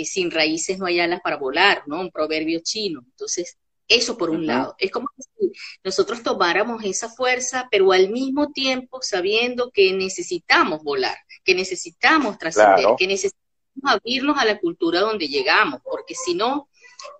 sin 0.05 0.31
raíces 0.31 0.79
no 0.79 0.86
hay 0.86 1.01
alas 1.01 1.19
para 1.22 1.38
volar, 1.38 1.84
¿no? 1.86 2.00
Un 2.00 2.12
proverbio 2.12 2.62
chino. 2.63 3.01
Entonces, 3.05 3.57
eso 3.88 4.17
por 4.17 4.29
un 4.29 4.46
lado. 4.46 4.75
Es 4.77 4.91
como 4.91 5.08
si 5.17 5.51
nosotros 5.84 6.24
tomáramos 6.24 6.84
esa 6.84 7.10
fuerza, 7.10 7.67
pero 7.72 7.91
al 7.91 8.10
mismo 8.10 8.51
tiempo 8.51 9.00
sabiendo 9.01 9.72
que 9.72 9.94
necesitamos 9.94 10.84
volar, 10.84 11.17
que 11.44 11.56
necesitamos 11.56 12.38
trascender, 12.38 12.86
que 12.98 13.08
necesitamos 13.08 13.48
abrirnos 13.84 14.38
a 14.38 14.46
la 14.46 14.60
cultura 14.60 15.01
donde 15.01 15.27
llegamos, 15.27 15.82
porque 15.84 16.15
si 16.15 16.34
no, 16.34 16.70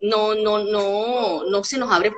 no, 0.02 0.36
no, 0.36 0.64
no, 0.64 1.44
no 1.44 1.64
se 1.64 1.78
nos 1.78 1.92
abren 1.92 2.14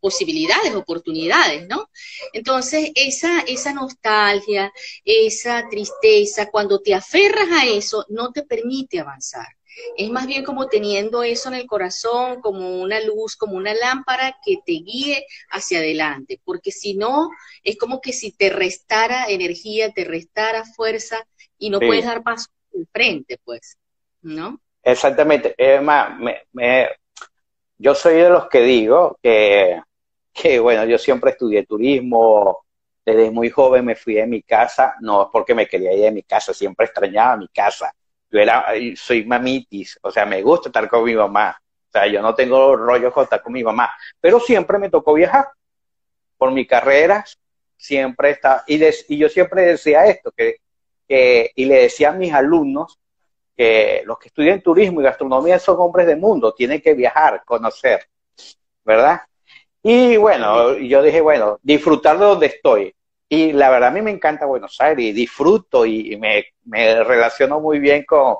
posibilidades, 0.00 0.74
oportunidades, 0.74 1.66
¿no? 1.66 1.88
Entonces, 2.32 2.90
esa, 2.94 3.40
esa 3.40 3.72
nostalgia, 3.72 4.70
esa 5.04 5.66
tristeza, 5.70 6.50
cuando 6.50 6.80
te 6.80 6.94
aferras 6.94 7.48
a 7.50 7.64
eso, 7.64 8.04
no 8.10 8.30
te 8.30 8.42
permite 8.42 9.00
avanzar. 9.00 9.46
Es 9.96 10.10
más 10.10 10.26
bien 10.26 10.44
como 10.44 10.68
teniendo 10.68 11.22
eso 11.22 11.48
en 11.48 11.56
el 11.56 11.66
corazón, 11.66 12.40
como 12.40 12.80
una 12.80 13.00
luz, 13.00 13.36
como 13.36 13.56
una 13.56 13.74
lámpara 13.74 14.36
que 14.44 14.58
te 14.64 14.72
guíe 14.72 15.26
hacia 15.50 15.78
adelante, 15.78 16.40
porque 16.44 16.70
si 16.70 16.94
no, 16.94 17.30
es 17.62 17.76
como 17.76 18.00
que 18.00 18.12
si 18.12 18.32
te 18.32 18.50
restara 18.50 19.26
energía, 19.28 19.92
te 19.92 20.04
restara 20.04 20.64
fuerza 20.64 21.26
y 21.58 21.70
no 21.70 21.80
puedes 21.80 22.04
dar 22.04 22.22
paso 22.22 22.48
al 22.74 22.86
frente, 22.92 23.38
pues, 23.44 23.76
¿no? 24.22 24.60
Exactamente. 24.82 25.54
me, 26.52 26.88
yo 27.78 27.94
soy 27.94 28.14
de 28.16 28.28
los 28.28 28.48
que 28.48 28.60
digo 28.60 29.18
que, 29.22 29.80
que, 30.32 30.58
bueno, 30.58 30.84
yo 30.84 30.98
siempre 30.98 31.32
estudié 31.32 31.64
turismo, 31.64 32.64
desde 33.04 33.30
muy 33.30 33.50
joven 33.50 33.84
me 33.84 33.96
fui 33.96 34.14
de 34.14 34.26
mi 34.26 34.42
casa, 34.42 34.94
no 35.00 35.22
es 35.22 35.28
porque 35.32 35.54
me 35.54 35.66
quería 35.66 35.92
ir 35.92 36.00
de 36.00 36.10
mi 36.10 36.22
casa, 36.22 36.54
siempre 36.54 36.86
extrañaba 36.86 37.36
mi 37.36 37.48
casa 37.48 37.94
yo 38.34 38.40
era, 38.40 38.66
soy 38.96 39.24
mamitis, 39.24 39.96
o 40.02 40.10
sea, 40.10 40.26
me 40.26 40.42
gusta 40.42 40.68
estar 40.68 40.88
con 40.88 41.04
mi 41.04 41.14
mamá. 41.14 41.56
O 41.60 41.92
sea, 41.92 42.08
yo 42.08 42.20
no 42.20 42.34
tengo 42.34 42.74
rollo 42.74 43.12
con 43.12 43.22
estar 43.22 43.40
con 43.40 43.52
mi 43.52 43.62
mamá, 43.62 43.94
pero 44.20 44.40
siempre 44.40 44.76
me 44.76 44.90
tocó 44.90 45.14
viajar. 45.14 45.46
Por 46.36 46.50
mi 46.50 46.66
carrera, 46.66 47.24
siempre 47.76 48.30
está, 48.30 48.64
y, 48.66 48.82
y 49.08 49.18
yo 49.18 49.28
siempre 49.28 49.62
decía 49.62 50.06
esto, 50.06 50.32
que, 50.36 50.56
que, 51.06 51.52
y 51.54 51.64
le 51.66 51.82
decía 51.82 52.08
a 52.08 52.12
mis 52.12 52.32
alumnos 52.32 52.98
que 53.56 54.02
los 54.04 54.18
que 54.18 54.28
estudian 54.28 54.60
turismo 54.60 55.00
y 55.00 55.04
gastronomía 55.04 55.60
son 55.60 55.76
hombres 55.78 56.08
del 56.08 56.18
mundo, 56.18 56.52
tienen 56.52 56.80
que 56.80 56.94
viajar, 56.94 57.44
conocer, 57.44 58.04
¿verdad? 58.84 59.20
Y 59.80 60.16
bueno, 60.16 60.76
yo 60.78 61.02
dije, 61.02 61.20
bueno, 61.20 61.60
disfrutar 61.62 62.18
de 62.18 62.24
donde 62.24 62.46
estoy. 62.46 62.92
Y 63.34 63.52
la 63.52 63.68
verdad 63.68 63.88
a 63.88 63.92
mí 63.92 64.00
me 64.00 64.12
encanta 64.12 64.46
Buenos 64.46 64.80
Aires 64.80 65.06
y 65.06 65.12
disfruto 65.12 65.84
y 65.84 66.16
me, 66.16 66.52
relaciono 67.02 67.58
muy 67.58 67.80
bien 67.80 68.04
con, 68.04 68.36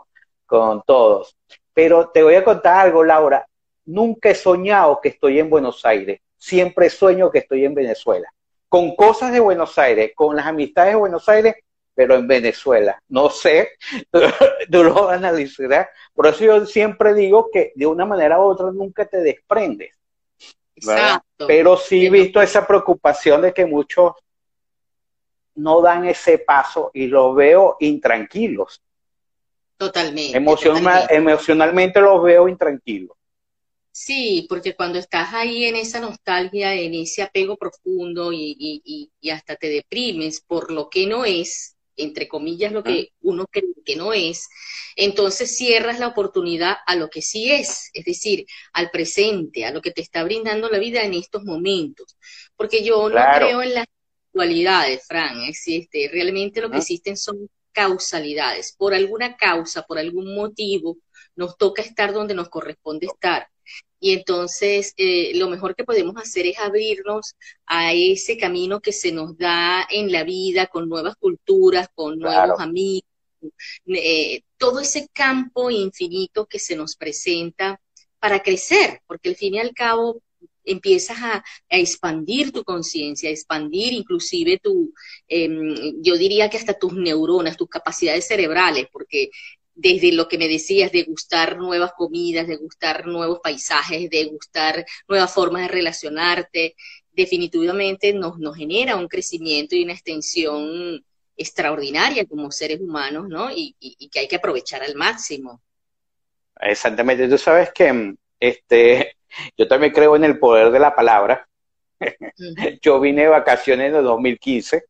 todos. 0.87 1.37
Pero 1.73 2.11
te 2.11 2.23
voy 2.23 2.37
a 2.37 2.45
contar 2.45 2.87
algo, 2.87 3.03
Laura. 3.03 3.45
Nunca 3.87 4.31
he 4.31 4.37
soñado 4.37 5.01
que 5.01 5.09
estoy 5.09 5.41
en 5.41 5.51
Buenos 5.51 5.85
Aires. 5.85 6.21
Siempre 6.37 6.89
sueño 6.91 7.29
que 7.29 7.39
estoy 7.39 7.65
en 7.65 7.75
Venezuela. 7.75 8.33
Con 8.69 8.95
cosas 8.95 9.33
de 9.33 9.41
Buenos 9.41 9.77
Aires, 9.79 10.13
con 10.15 10.37
las 10.37 10.47
amistades 10.47 10.93
de 10.93 11.01
Buenos 11.01 11.29
Aires, 11.29 11.57
pero 11.93 12.15
en 12.15 12.29
Venezuela. 12.29 13.03
No 13.09 13.31
sé, 13.31 13.71
tú 14.71 14.85
lo 14.85 15.09
analizarás. 15.09 15.89
Por 16.15 16.29
eso 16.29 16.45
yo 16.45 16.67
siempre 16.67 17.15
digo 17.15 17.51
que 17.53 17.73
de 17.75 17.87
una 17.87 18.07
manera 18.07 18.39
u 18.39 18.45
otra 18.45 18.71
nunca 18.71 19.07
te 19.07 19.19
desprendes. 19.19 19.91
Exacto. 20.77 21.49
Pero 21.49 21.77
sí 21.77 22.07
he 22.07 22.11
visto 22.11 22.41
esa 22.41 22.65
preocupación 22.65 23.43
de 23.43 23.53
que 23.53 23.67
muchos 23.67 24.13
no 25.57 25.81
dan 25.81 26.07
ese 26.07 26.39
paso 26.39 26.91
y 26.95 27.07
los 27.07 27.35
veo 27.35 27.77
intranquilos. 27.81 28.83
Totalmente. 29.77 30.37
Emocionalmente 30.37 32.01
los 32.01 32.23
veo 32.23 32.49
intranquilos. 32.49 33.17
Sí, 33.97 34.47
porque 34.49 34.75
cuando 34.75 34.99
estás 34.99 35.35
ahí 35.35 35.67
en 35.67 35.77
esa 35.77 36.01
nostalgia, 36.01 36.75
en 36.75 36.95
ese 36.95 37.23
apego 37.23 37.57
profundo 37.57 38.33
y, 38.33 39.13
hasta 39.33 39.55
te 39.55 39.69
deprimes 39.69 40.41
por 40.41 40.73
lo 40.73 40.89
que 40.89 41.07
no 41.07 41.25
es, 41.25 41.77
entre 41.97 42.27
comillas, 42.27 42.73
lo 42.73 42.83
que 42.83 43.11
uno 43.21 43.47
cree 43.49 43.73
que 43.85 43.95
no 43.95 44.13
es, 44.13 44.49
entonces 44.97 45.57
cierras 45.57 46.01
la 46.01 46.09
oportunidad 46.09 46.79
a 46.87 46.97
lo 46.97 47.09
que 47.09 47.23
sí 47.23 47.53
es, 47.53 47.91
es 47.93 48.05
decir, 48.05 48.47
al 48.73 48.91
presente, 48.91 49.65
a 49.65 49.71
lo 49.71 49.81
que 49.81 49.93
te 49.93 50.03
está 50.03 50.25
brindando 50.25 50.69
la 50.69 50.79
vida 50.79 51.05
en 51.05 51.15
estos 51.15 51.45
momentos. 51.45 52.17
Porque 52.57 52.83
yo 52.83 53.09
no 53.09 53.25
creo 53.37 53.63
en 53.63 53.75
las 53.75 53.87
cualidades, 54.35 55.07
Fran, 55.07 55.43
existe, 55.43 56.11
realmente 56.13 56.61
lo 56.61 56.71
que 56.71 56.79
existen 56.79 57.17
son 57.17 57.49
causalidades. 57.73 58.75
Por 58.77 58.93
alguna 58.93 59.37
causa, 59.37 59.83
por 59.83 59.99
algún 59.99 60.35
motivo, 60.35 60.99
nos 61.37 61.57
toca 61.57 61.83
estar 61.83 62.13
donde 62.13 62.35
nos 62.35 62.49
corresponde 62.49 63.07
estar. 63.07 63.49
Y 64.01 64.13
entonces 64.13 64.93
eh, 64.97 65.33
lo 65.37 65.49
mejor 65.49 65.75
que 65.75 65.85
podemos 65.85 66.17
hacer 66.17 66.47
es 66.47 66.59
abrirnos 66.59 67.37
a 67.65 67.93
ese 67.93 68.37
camino 68.37 68.81
que 68.81 68.93
se 68.93 69.13
nos 69.13 69.39
da 69.39 69.87
en 69.89 70.13
la 70.13 70.25
vida, 70.25 70.67
con 70.67 70.89
nuevas 70.89 71.15
culturas, 71.17 71.89
con 71.95 72.19
nuevos 72.19 72.61
amigos, 72.61 73.09
eh, 73.87 74.43
todo 74.59 74.81
ese 74.81 75.09
campo 75.13 75.71
infinito 75.71 76.47
que 76.47 76.59
se 76.59 76.77
nos 76.77 76.97
presenta 76.97 77.81
para 78.19 78.43
crecer, 78.43 79.01
porque 79.07 79.31
al 79.31 79.37
fin 79.37 79.55
y 79.55 79.61
al 79.61 79.73
cabo 79.75 80.21
empiezas 80.65 81.19
a, 81.21 81.45
expandir 81.69 82.53
tu 82.53 82.65
conciencia, 82.65 83.29
a 83.29 83.33
expandir 83.33 83.93
inclusive 83.93 84.59
tu, 84.63 84.93
em, 85.29 86.03
yo 86.03 86.17
diría 86.17 86.49
que 86.49 86.57
hasta 86.57 86.75
tus 86.75 86.93
neuronas, 86.95 87.57
tus 87.57 87.69
capacidades 87.69 88.27
cerebrales, 88.27 88.87
porque 88.93 89.31
desde 89.75 90.13
lo 90.13 90.29
que 90.29 90.39
me 90.39 90.49
decías 90.49 90.93
de 90.93 91.03
gustar 91.03 91.59
nuevas 91.59 91.93
comidas, 91.97 92.47
de 92.47 92.57
gustar 92.57 93.07
nuevos 93.07 93.41
paisajes, 93.43 94.09
de 94.09 94.25
gustar 94.27 94.85
nuevas 95.09 95.33
formas 95.33 95.63
de 95.63 95.69
relacionarte, 95.69 96.77
definitivamente 97.13 98.13
nos, 98.13 98.39
nos 98.39 98.57
genera 98.57 98.97
un 98.97 99.09
crecimiento 99.09 99.75
y 99.75 99.85
una 99.85 99.93
extensión 99.93 101.05
extraordinaria 101.37 102.25
como 102.27 102.51
seres 102.51 102.81
humanos, 102.81 103.29
¿no? 103.29 103.51
Y, 103.51 103.75
que 104.11 104.21
hay 104.21 104.29
que 104.29 104.37
aprovechar 104.37 104.83
al 104.83 104.95
máximo. 104.95 105.61
Exactamente. 106.61 107.29
Tú 107.29 107.39
sabes 107.39 107.73
que 107.73 108.15
este, 108.39 109.17
yo 109.57 109.69
también 109.69 109.93
creo 109.93 110.17
en 110.17 110.25
el 110.25 110.39
poder 110.39 110.71
de 110.71 110.79
la 110.79 110.95
palabra. 110.95 111.47
Yo 112.83 113.01
vine 113.01 113.23
de 113.23 113.29
vacaciones 113.29 113.89
en 113.89 113.97
el 113.97 114.05
2015 114.05 114.85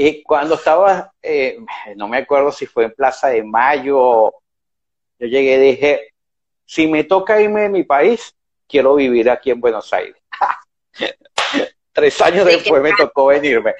y 0.00 0.22
cuando 0.22 0.54
estaba, 0.54 1.12
eh, 1.20 1.58
no 1.96 2.06
me 2.06 2.18
acuerdo 2.18 2.52
si 2.52 2.66
fue 2.66 2.84
en 2.84 2.92
Plaza 2.92 3.30
de 3.30 3.42
Mayo, 3.42 4.30
yo 5.18 5.26
llegué 5.26 5.56
y 5.56 5.70
dije, 5.72 6.12
si 6.64 6.86
me 6.86 7.02
toca 7.02 7.40
irme 7.40 7.62
de 7.62 7.68
mi 7.68 7.82
país, 7.82 8.32
quiero 8.68 8.94
vivir 8.94 9.28
aquí 9.28 9.50
en 9.50 9.60
Buenos 9.60 9.92
Aires. 9.92 10.14
Tres 11.92 12.20
años 12.20 12.46
después 12.46 12.80
me 12.80 12.92
tocó 12.92 13.26
venirme. 13.26 13.74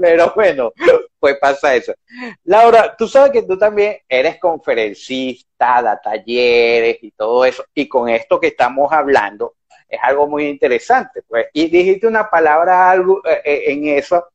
Pero 0.00 0.32
bueno, 0.36 0.72
pues 1.26 1.40
pasa 1.40 1.74
eso. 1.74 1.92
Laura, 2.44 2.94
tú 2.96 3.08
sabes 3.08 3.32
que 3.32 3.42
tú 3.42 3.58
también 3.58 3.98
eres 4.08 4.38
conferencista, 4.38 5.82
da 5.82 6.00
talleres 6.00 6.98
y 7.02 7.10
todo 7.10 7.44
eso. 7.44 7.64
Y 7.74 7.88
con 7.88 8.08
esto 8.08 8.38
que 8.38 8.48
estamos 8.48 8.92
hablando, 8.92 9.56
es 9.88 9.98
algo 10.02 10.28
muy 10.28 10.46
interesante. 10.46 11.22
Pues. 11.22 11.46
Y 11.52 11.68
dijiste 11.68 12.06
una 12.06 12.30
palabra 12.30 12.88
algo 12.88 13.20
eh, 13.26 13.42
eh, 13.44 13.64
en 13.72 13.88
eso 13.88 14.28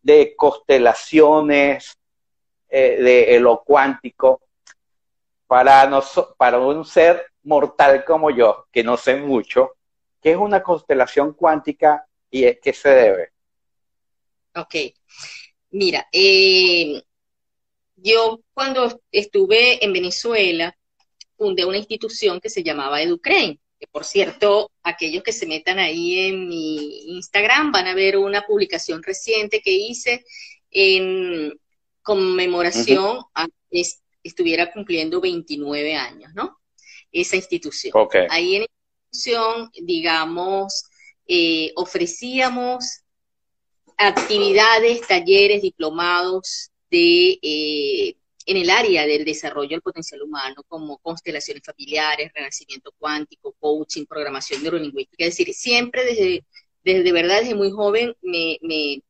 de 0.00 0.34
constelaciones, 0.34 1.94
eh, 2.70 3.26
de 3.28 3.40
lo 3.40 3.62
cuántico. 3.62 4.40
Para, 5.46 5.90
para 6.38 6.58
un 6.58 6.84
ser 6.86 7.26
mortal 7.42 8.04
como 8.04 8.30
yo, 8.30 8.66
que 8.72 8.82
no 8.82 8.96
sé 8.96 9.16
mucho, 9.16 9.72
¿qué 10.22 10.30
es 10.30 10.36
una 10.38 10.62
constelación 10.62 11.34
cuántica 11.34 12.06
y 12.30 12.44
es 12.44 12.60
qué 12.62 12.72
se 12.72 12.88
debe? 12.88 13.32
Ok. 14.54 14.74
Mira, 15.70 16.08
yo 17.96 18.40
cuando 18.52 19.00
estuve 19.12 19.84
en 19.84 19.92
Venezuela 19.92 20.76
fundé 21.36 21.64
una 21.64 21.78
institución 21.78 22.40
que 22.40 22.50
se 22.50 22.62
llamaba 22.62 23.02
Educrain 23.02 23.58
que 23.80 23.86
por 23.86 24.04
cierto, 24.04 24.70
aquellos 24.82 25.24
que 25.24 25.32
se 25.32 25.46
metan 25.46 25.78
ahí 25.78 26.28
en 26.28 26.46
mi 26.48 27.16
Instagram 27.16 27.72
van 27.72 27.86
a 27.86 27.94
ver 27.94 28.18
una 28.18 28.42
publicación 28.42 29.02
reciente 29.02 29.62
que 29.62 29.72
hice 29.72 30.22
en 30.70 31.58
conmemoración 32.02 33.20
a 33.34 33.48
estuviera 34.22 34.70
cumpliendo 34.70 35.18
29 35.22 35.94
años, 35.94 36.30
¿no? 36.34 36.58
Esa 37.10 37.36
institución. 37.36 37.94
Ahí 38.28 38.56
en 38.56 38.62
la 38.62 38.66
institución, 39.10 39.70
digamos, 39.72 40.84
eh, 41.26 41.72
ofrecíamos 41.74 43.00
actividades, 44.00 45.06
talleres, 45.06 45.60
diplomados 45.60 46.70
de 46.90 47.38
eh, 47.42 48.16
en 48.46 48.56
el 48.56 48.70
área 48.70 49.06
del 49.06 49.24
desarrollo 49.26 49.70
del 49.70 49.82
potencial 49.82 50.22
humano, 50.22 50.64
como 50.66 50.98
constelaciones 50.98 51.62
familiares, 51.62 52.32
renacimiento 52.34 52.92
cuántico, 52.98 53.54
coaching, 53.60 54.06
programación 54.06 54.62
neurolingüística. 54.62 55.24
Es 55.24 55.36
decir, 55.36 55.54
siempre 55.54 56.04
desde, 56.04 56.44
desde 56.82 57.12
verdad, 57.12 57.40
desde 57.40 57.54
muy 57.54 57.70
joven, 57.70 58.16
me, 58.22 58.58
me, 58.62 59.02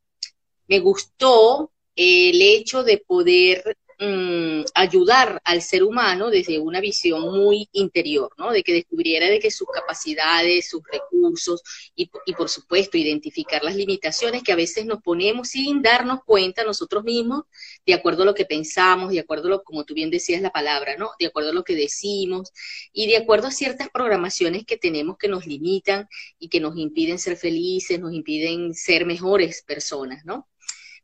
me 0.66 0.80
gustó 0.80 1.70
el 1.94 2.42
hecho 2.42 2.82
de 2.82 2.98
poder 2.98 3.76
Mm, 4.02 4.64
ayudar 4.74 5.42
al 5.44 5.60
ser 5.60 5.82
humano 5.82 6.30
desde 6.30 6.58
una 6.58 6.80
visión 6.80 7.20
muy 7.20 7.68
interior, 7.72 8.32
¿no? 8.38 8.50
De 8.50 8.62
que 8.62 8.72
descubriera 8.72 9.26
de 9.26 9.38
que 9.38 9.50
sus 9.50 9.68
capacidades, 9.68 10.70
sus 10.70 10.80
recursos 10.90 11.62
y, 11.94 12.06
por 12.34 12.48
supuesto 12.48 12.96
identificar 12.96 13.62
las 13.62 13.76
limitaciones 13.76 14.42
que 14.42 14.52
a 14.52 14.56
veces 14.56 14.86
nos 14.86 15.02
ponemos 15.02 15.50
sin 15.50 15.82
darnos 15.82 16.20
cuenta 16.24 16.64
nosotros 16.64 17.04
mismos, 17.04 17.42
de 17.84 17.92
acuerdo 17.92 18.22
a 18.22 18.26
lo 18.26 18.34
que 18.34 18.46
pensamos, 18.46 19.10
de 19.10 19.20
acuerdo 19.20 19.48
a 19.48 19.50
lo, 19.50 19.62
como 19.64 19.84
tú 19.84 19.92
bien 19.92 20.08
decías 20.08 20.40
la 20.40 20.50
palabra, 20.50 20.96
¿no? 20.96 21.10
De 21.18 21.26
acuerdo 21.26 21.50
a 21.50 21.52
lo 21.52 21.62
que 21.64 21.74
decimos 21.74 22.52
y 22.94 23.06
de 23.06 23.18
acuerdo 23.18 23.48
a 23.48 23.50
ciertas 23.50 23.90
programaciones 23.90 24.64
que 24.64 24.78
tenemos 24.78 25.18
que 25.18 25.28
nos 25.28 25.46
limitan 25.46 26.08
y 26.38 26.48
que 26.48 26.60
nos 26.60 26.74
impiden 26.78 27.18
ser 27.18 27.36
felices, 27.36 28.00
nos 28.00 28.14
impiden 28.14 28.72
ser 28.72 29.04
mejores 29.04 29.62
personas, 29.62 30.24
¿no? 30.24 30.48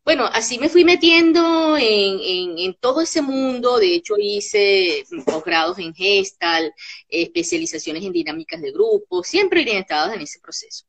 Bueno, 0.07 0.25
así 0.33 0.61
me 0.61 0.69
fui 0.69 0.85
metiendo 0.85 1.77
en, 1.77 2.75
todo 2.75 3.01
ese 3.01 3.23
mundo. 3.23 3.77
De 3.79 3.93
hecho, 3.93 4.15
hice 4.17 5.05
posgrados 5.25 5.81
en 5.81 5.93
Gestal, 5.93 6.73
especializaciones 7.09 8.05
en 8.05 8.13
dinámicas 8.13 8.63
de 8.63 8.71
grupo, 8.71 9.25
siempre 9.25 9.63
orientadas 9.63 10.15
en 10.15 10.21
ese 10.21 10.39
proceso. 10.39 10.87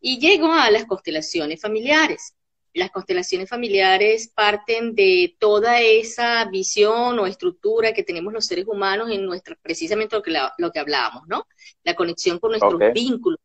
Y 0.00 0.18
llego 0.18 0.52
a 0.52 0.68
las 0.72 0.84
constelaciones 0.84 1.60
familiares. 1.60 2.34
Las 2.74 2.90
constelaciones 2.90 3.48
familiares 3.48 4.32
parten 4.34 4.96
de 4.96 5.36
toda 5.38 5.80
esa 5.80 6.44
visión 6.46 7.20
o 7.20 7.26
estructura 7.28 7.94
que 7.94 8.02
tenemos 8.02 8.32
los 8.32 8.46
seres 8.46 8.66
humanos 8.66 9.12
en 9.12 9.24
nuestra, 9.24 9.56
precisamente 9.62 10.16
lo 10.16 10.22
que, 10.24 10.36
lo 10.58 10.72
que 10.72 10.80
hablábamos, 10.80 11.22
¿no? 11.28 11.46
La 11.84 11.94
conexión 11.94 12.40
con 12.40 12.50
nuestros 12.50 12.80
vínculos 12.92 13.38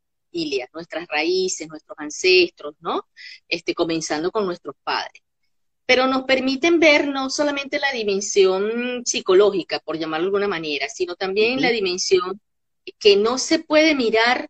nuestras 0.74 1.08
raíces, 1.08 1.68
nuestros 1.68 1.98
ancestros, 2.00 2.76
¿no? 2.80 3.08
Este, 3.48 3.74
comenzando 3.74 4.32
con 4.32 4.46
nuestros 4.46 4.76
padres. 4.84 5.22
Pero 5.86 6.08
nos 6.08 6.24
permiten 6.24 6.80
ver 6.80 7.08
no 7.08 7.30
solamente 7.30 7.80
la 7.80 7.92
dimensión 7.92 9.04
psicológica, 9.06 9.80
por 9.80 9.98
llamarlo 9.98 10.26
de 10.26 10.28
alguna 10.28 10.48
manera, 10.48 10.88
sino 10.90 11.16
también 11.16 11.62
la 11.62 11.70
dimensión 11.70 12.40
que 13.00 13.16
no 13.18 13.38
se 13.38 13.60
puede 13.60 13.96
mirar 13.96 14.50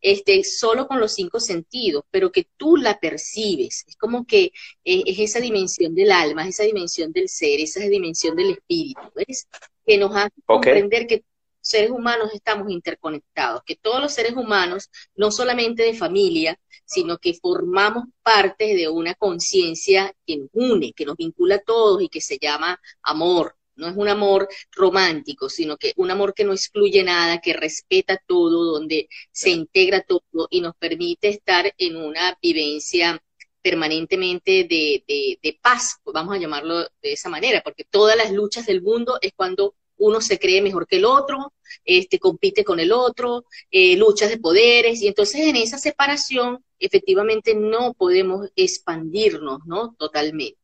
este, 0.00 0.42
solo 0.44 0.86
con 0.88 0.98
los 0.98 1.12
cinco 1.12 1.40
sentidos, 1.40 2.04
pero 2.10 2.32
que 2.32 2.46
tú 2.56 2.76
la 2.76 2.98
percibes. 2.98 3.84
Es 3.86 3.96
como 3.96 4.26
que 4.26 4.52
eh, 4.84 5.02
es 5.06 5.18
esa 5.18 5.40
dimensión 5.40 5.94
del 5.94 6.10
alma, 6.10 6.42
es 6.42 6.60
esa 6.60 6.64
dimensión 6.64 7.12
del 7.12 7.28
ser, 7.28 7.60
esa 7.60 7.80
dimensión 7.80 8.34
del 8.36 8.52
espíritu, 8.52 9.00
¿ves? 9.14 9.48
Que 9.86 9.98
nos 9.98 10.14
hace 10.16 10.40
comprender 10.46 11.06
que 11.06 11.22
seres 11.70 11.90
humanos 11.90 12.30
estamos 12.34 12.70
interconectados, 12.70 13.62
que 13.64 13.76
todos 13.76 14.00
los 14.00 14.12
seres 14.12 14.34
humanos, 14.36 14.90
no 15.14 15.30
solamente 15.30 15.82
de 15.82 15.94
familia, 15.94 16.58
sino 16.84 17.18
que 17.18 17.34
formamos 17.34 18.04
parte 18.22 18.74
de 18.74 18.88
una 18.88 19.14
conciencia 19.14 20.12
que 20.26 20.38
nos 20.38 20.48
une, 20.52 20.92
que 20.92 21.06
nos 21.06 21.16
vincula 21.16 21.56
a 21.56 21.62
todos 21.62 22.02
y 22.02 22.08
que 22.08 22.20
se 22.20 22.38
llama 22.38 22.80
amor. 23.02 23.56
No 23.76 23.88
es 23.88 23.96
un 23.96 24.08
amor 24.08 24.48
romántico, 24.72 25.48
sino 25.48 25.76
que 25.78 25.94
un 25.96 26.10
amor 26.10 26.34
que 26.34 26.44
no 26.44 26.52
excluye 26.52 27.02
nada, 27.02 27.40
que 27.40 27.54
respeta 27.54 28.20
todo, 28.26 28.64
donde 28.72 29.08
se 29.32 29.50
integra 29.50 30.02
todo 30.02 30.48
y 30.50 30.60
nos 30.60 30.74
permite 30.76 31.28
estar 31.28 31.72
en 31.78 31.96
una 31.96 32.36
vivencia 32.42 33.22
permanentemente 33.62 34.64
de, 34.64 35.04
de, 35.06 35.38
de 35.42 35.58
paz, 35.62 35.98
vamos 36.04 36.34
a 36.34 36.38
llamarlo 36.38 36.80
de 37.02 37.12
esa 37.12 37.28
manera, 37.28 37.62
porque 37.62 37.84
todas 37.84 38.16
las 38.16 38.32
luchas 38.32 38.66
del 38.66 38.82
mundo 38.82 39.18
es 39.20 39.32
cuando 39.34 39.74
uno 39.98 40.20
se 40.20 40.38
cree 40.38 40.62
mejor 40.62 40.86
que 40.86 40.96
el 40.96 41.04
otro, 41.04 41.52
este, 41.84 42.18
compite 42.18 42.64
con 42.64 42.80
el 42.80 42.92
otro, 42.92 43.44
eh, 43.70 43.96
luchas 43.96 44.30
de 44.30 44.38
poderes, 44.38 45.00
y 45.02 45.08
entonces 45.08 45.40
en 45.42 45.56
esa 45.56 45.78
separación 45.78 46.64
efectivamente 46.78 47.54
no 47.54 47.94
podemos 47.94 48.48
expandirnos, 48.56 49.60
¿no? 49.66 49.94
Totalmente. 49.98 50.58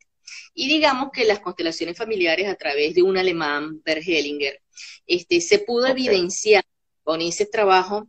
Y 0.53 0.67
digamos 0.67 1.09
que 1.11 1.25
las 1.25 1.39
constelaciones 1.39 1.97
familiares 1.97 2.47
a 2.49 2.55
través 2.55 2.95
de 2.95 3.03
un 3.03 3.17
alemán, 3.17 3.81
Bert 3.85 4.01
Hellinger, 4.05 4.61
este, 5.05 5.41
se 5.41 5.59
pudo 5.59 5.87
evidenciar 5.87 6.63
con 7.03 7.21
ese 7.21 7.45
trabajo 7.45 8.07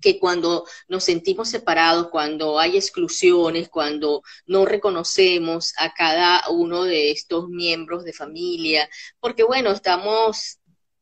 que 0.00 0.18
cuando 0.18 0.66
nos 0.88 1.04
sentimos 1.04 1.48
separados, 1.48 2.08
cuando 2.08 2.58
hay 2.58 2.76
exclusiones, 2.76 3.68
cuando 3.68 4.22
no 4.46 4.64
reconocemos 4.64 5.72
a 5.78 5.92
cada 5.94 6.48
uno 6.50 6.84
de 6.84 7.10
estos 7.10 7.48
miembros 7.48 8.04
de 8.04 8.12
familia, 8.12 8.88
porque 9.20 9.44
bueno, 9.44 9.70
estamos 9.70 10.58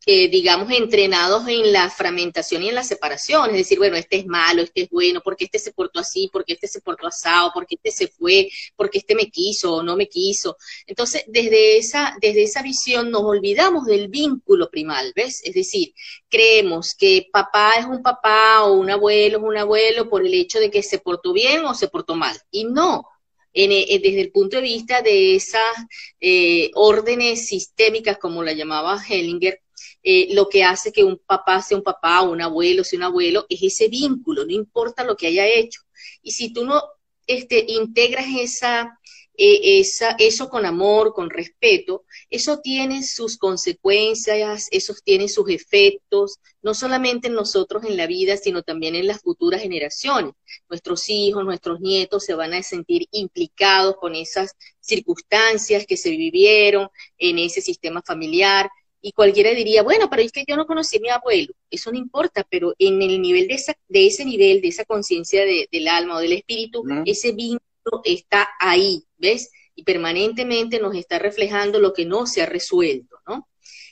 digamos, 0.07 0.71
entrenados 0.71 1.47
en 1.47 1.73
la 1.73 1.91
fragmentación 1.91 2.63
y 2.63 2.69
en 2.71 2.75
la 2.75 2.85
separación, 2.85 3.51
es 3.51 3.57
decir, 3.57 3.79
bueno, 3.79 3.97
este 3.97 4.17
es 4.17 4.27
malo, 4.27 4.63
este 4.63 4.83
es 4.83 4.91
bueno, 4.91 5.21
porque 5.23 5.45
este 5.45 5.59
se 5.59 5.73
portó 5.73 6.01
así, 6.01 6.31
porque 6.33 6.55
este 6.55 6.69
se 6.69 6.81
portó 6.81 7.07
asado, 7.07 7.51
porque 7.53 7.75
este 7.75 7.91
se 7.91 8.09
fue, 8.09 8.49
porque 8.77 8.99
este 8.99 9.15
me 9.15 9.31
quiso 9.31 9.75
o 9.75 9.83
no 9.83 9.97
me 9.97 10.09
quiso. 10.09 10.57
Entonces, 10.87 11.25
desde 11.27 11.77
esa, 11.77 12.17
desde 12.21 12.43
esa 12.43 12.63
visión 12.63 13.11
nos 13.11 13.23
olvidamos 13.23 13.85
del 13.85 14.09
vínculo 14.09 14.71
primal, 14.71 15.13
¿ves? 15.15 15.43
Es 15.45 15.55
decir, 15.55 15.93
creemos 16.29 16.95
que 16.95 17.29
papá 17.33 17.75
es 17.79 17.87
un 17.87 18.03
papá 18.03 18.65
o 18.65 18.75
un 18.75 18.91
abuelo 18.91 19.39
es 19.39 19.45
un 19.45 19.57
abuelo 19.57 20.09
por 20.09 20.25
el 20.25 20.35
hecho 20.35 20.61
de 20.61 20.71
que 20.71 20.83
se 20.83 20.99
portó 20.99 21.33
bien 21.33 21.65
o 21.65 21.75
se 21.75 21.89
portó 21.89 22.15
mal. 22.15 22.37
Y 22.51 22.65
no, 22.65 23.07
eh, 23.53 24.01
desde 24.03 24.21
el 24.21 24.33
punto 24.33 24.57
de 24.57 24.63
vista 24.63 25.03
de 25.03 25.35
esas 25.35 25.77
eh, 26.21 26.71
órdenes 26.75 27.47
sistémicas, 27.47 28.19
como 28.19 28.43
la 28.43 28.53
llamaba 28.53 29.03
Hellinger, 29.07 29.61
eh, 30.03 30.29
lo 30.35 30.49
que 30.49 30.65
hace 30.65 30.93
que 30.93 31.05
un 31.05 31.19
papá 31.19 31.61
sea 31.63 31.77
un 31.77 31.83
papá, 31.83 32.23
un 32.23 32.41
abuelo 32.41 32.85
sea 32.85 32.99
un 32.99 33.05
abuelo, 33.05 33.47
es 33.49 33.63
ese 33.63 33.89
vínculo, 33.89 34.45
no 34.45 34.53
importa 34.53 35.05
lo 35.05 35.17
que 35.17 35.27
haya 35.27 35.47
hecho. 35.47 35.83
Y 36.23 36.33
si 36.33 36.53
tú 36.53 36.65
no 36.65 36.83
este, 37.27 37.65
integras 37.69 38.27
esa, 38.39 38.99
eh, 39.37 39.81
esa, 39.81 40.17
eso 40.19 40.49
con 40.49 40.65
amor, 40.67 41.13
con 41.15 41.31
respeto, 41.31 42.05
eso 42.31 42.61
tiene 42.61 43.03
sus 43.03 43.37
consecuencias, 43.37 44.69
eso 44.71 44.95
tiene 45.05 45.29
sus 45.29 45.49
efectos, 45.51 46.39
no 46.63 46.75
solamente 46.75 47.29
en 47.29 47.35
nosotros 47.35 47.85
en 47.85 47.97
la 47.97 48.07
vida, 48.07 48.37
sino 48.37 48.63
también 48.63 48.97
en 48.97 49.07
las 49.07 49.21
futuras 49.21 49.63
generaciones. 49.63 50.33
Nuestros 50.69 51.09
hijos, 51.09 51.45
nuestros 51.45 51.81
nietos 51.81 52.25
se 52.25 52.35
van 52.35 52.55
a 52.55 52.63
sentir 52.63 53.07
implicados 53.13 53.97
con 53.97 54.15
esas 54.15 54.57
circunstancias 54.81 55.87
que 55.87 55.97
se 55.97 56.11
vivieron 56.11 56.89
en 57.19 57.39
ese 57.39 57.61
sistema 57.61 58.03
familiar 58.03 58.71
y 59.03 59.13
cualquiera 59.13 59.51
diría, 59.51 59.83
bueno, 59.83 60.11
pero 60.11 60.23
es 60.23 60.33
que 60.33 60.45
yo 60.47 60.57
no 60.57 60.67
conocí 60.67 60.99
a 60.99 61.01
mi 61.01 61.09
abuelo, 61.09 61.55
eso 61.71 61.91
no 61.91 61.99
importa, 61.99 62.47
pero 62.49 62.75
en 62.79 63.01
el 63.01 63.21
nivel 63.21 63.49
de, 63.49 63.55
esa, 63.55 63.75
de 63.89 64.07
ese 64.07 64.25
nivel, 64.25 64.61
de 64.61 64.69
esa 64.69 64.85
conciencia 64.85 65.45
del 65.45 65.89
alma 65.89 66.17
o 66.17 66.21
del 66.21 66.33
espíritu, 66.33 66.85
ese 67.07 67.33
vínculo 67.33 68.03
está 68.05 68.51
ahí, 68.59 69.03
¿ves? 69.17 69.51
Y 69.75 69.85
permanentemente 69.85 70.79
nos 70.79 70.95
está 70.95 71.19
reflejando 71.19 71.79
lo 71.79 71.93
que 71.93 72.05
no 72.05 72.27
se 72.27 72.43
ha 72.43 72.47
resuelto, 72.47 73.17
¿no? 73.27 73.49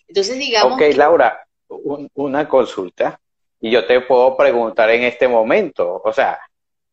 Entonces, 0.06 0.38
digamos... 0.38 0.74
Ok, 0.74 0.94
Laura, 0.94 1.46
una 1.68 2.48
consulta, 2.48 3.20
y 3.60 3.70
yo 3.70 3.86
te 3.86 4.00
puedo 4.02 4.36
preguntar 4.36 4.90
en 4.90 5.04
este 5.04 5.26
momento, 5.26 6.00
o 6.04 6.12
sea, 6.12 6.38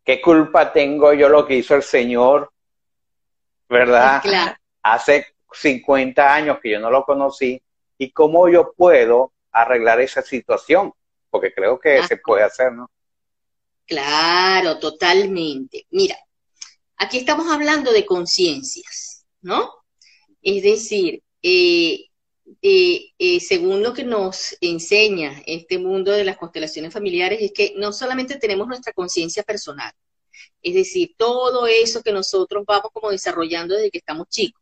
¿qué 0.04 0.22
culpa 0.22 0.72
tengo 0.72 1.14
yo 1.14 1.30
lo 1.30 1.46
que 1.46 1.56
hizo 1.56 1.76
el 1.76 1.84
Señor, 1.84 2.50
verdad? 3.68 4.22
Claro. 4.22 4.58
Hace 4.82 5.36
50 5.52 6.34
años 6.34 6.60
que 6.62 6.72
yo 6.72 6.80
no 6.80 6.90
lo 6.90 7.04
conocí, 7.04 7.62
y 7.98 8.12
cómo 8.12 8.50
yo 8.50 8.74
puedo 8.76 9.34
arreglar 9.52 10.02
esa 10.02 10.22
situación, 10.22 10.94
porque 11.30 11.54
creo 11.54 11.80
que 11.80 12.04
se 12.04 12.18
puede 12.18 12.44
hacer, 12.44 12.74
¿no? 12.74 12.90
Claro, 13.86 14.80
totalmente. 14.80 15.86
Mira, 15.92 16.18
aquí 16.98 17.18
estamos 17.18 17.52
hablando 17.52 17.92
de 17.92 18.06
conciencias, 18.06 19.26
¿no? 19.42 19.72
Es 20.42 20.64
decir, 20.64 21.22
eh, 21.42 22.06
eh, 22.62 23.12
eh, 23.18 23.40
según 23.40 23.82
lo 23.82 23.94
que 23.94 24.04
nos 24.04 24.56
enseña 24.62 25.42
este 25.46 25.78
mundo 25.78 26.12
de 26.12 26.24
las 26.24 26.38
constelaciones 26.38 26.94
familiares, 26.94 27.40
es 27.42 27.52
que 27.52 27.74
no 27.78 27.94
solamente 27.94 28.38
tenemos 28.38 28.68
nuestra 28.68 28.94
conciencia 28.94 29.44
personal, 29.44 29.92
es 30.62 30.74
decir, 30.74 31.14
todo 31.18 31.68
eso 31.68 32.02
que 32.02 32.12
nosotros 32.12 32.66
vamos 32.66 32.92
como 32.92 33.12
desarrollando 33.12 33.76
desde 33.76 33.92
que 33.92 34.00
estamos 34.00 34.28
chicos, 34.30 34.62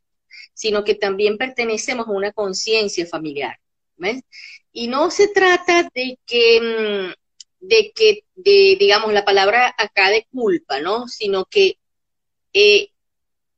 sino 0.53 0.83
que 0.83 0.95
también 0.95 1.37
pertenecemos 1.37 2.07
a 2.07 2.11
una 2.11 2.31
conciencia 2.31 3.05
familiar. 3.05 3.59
¿ves? 3.97 4.23
Y 4.71 4.87
no 4.87 5.11
se 5.11 5.27
trata 5.27 5.89
de 5.93 6.17
que, 6.25 6.61
mm, 6.61 7.13
de 7.59 7.91
que, 7.95 8.25
de, 8.35 8.77
digamos, 8.79 9.13
la 9.13 9.25
palabra 9.25 9.73
acá 9.77 10.09
de 10.09 10.27
culpa, 10.31 10.79
¿no? 10.79 11.07
Sino 11.07 11.45
que 11.45 11.77
eh, 12.53 12.89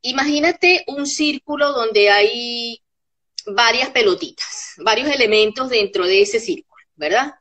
imagínate 0.01 0.85
un 0.87 1.05
círculo 1.05 1.73
donde 1.73 2.09
hay 2.09 2.81
varias 3.45 3.89
pelotitas, 3.89 4.73
varios 4.77 5.09
elementos 5.09 5.69
dentro 5.69 6.05
de 6.05 6.21
ese 6.21 6.39
círculo, 6.39 6.83
¿verdad? 6.95 7.35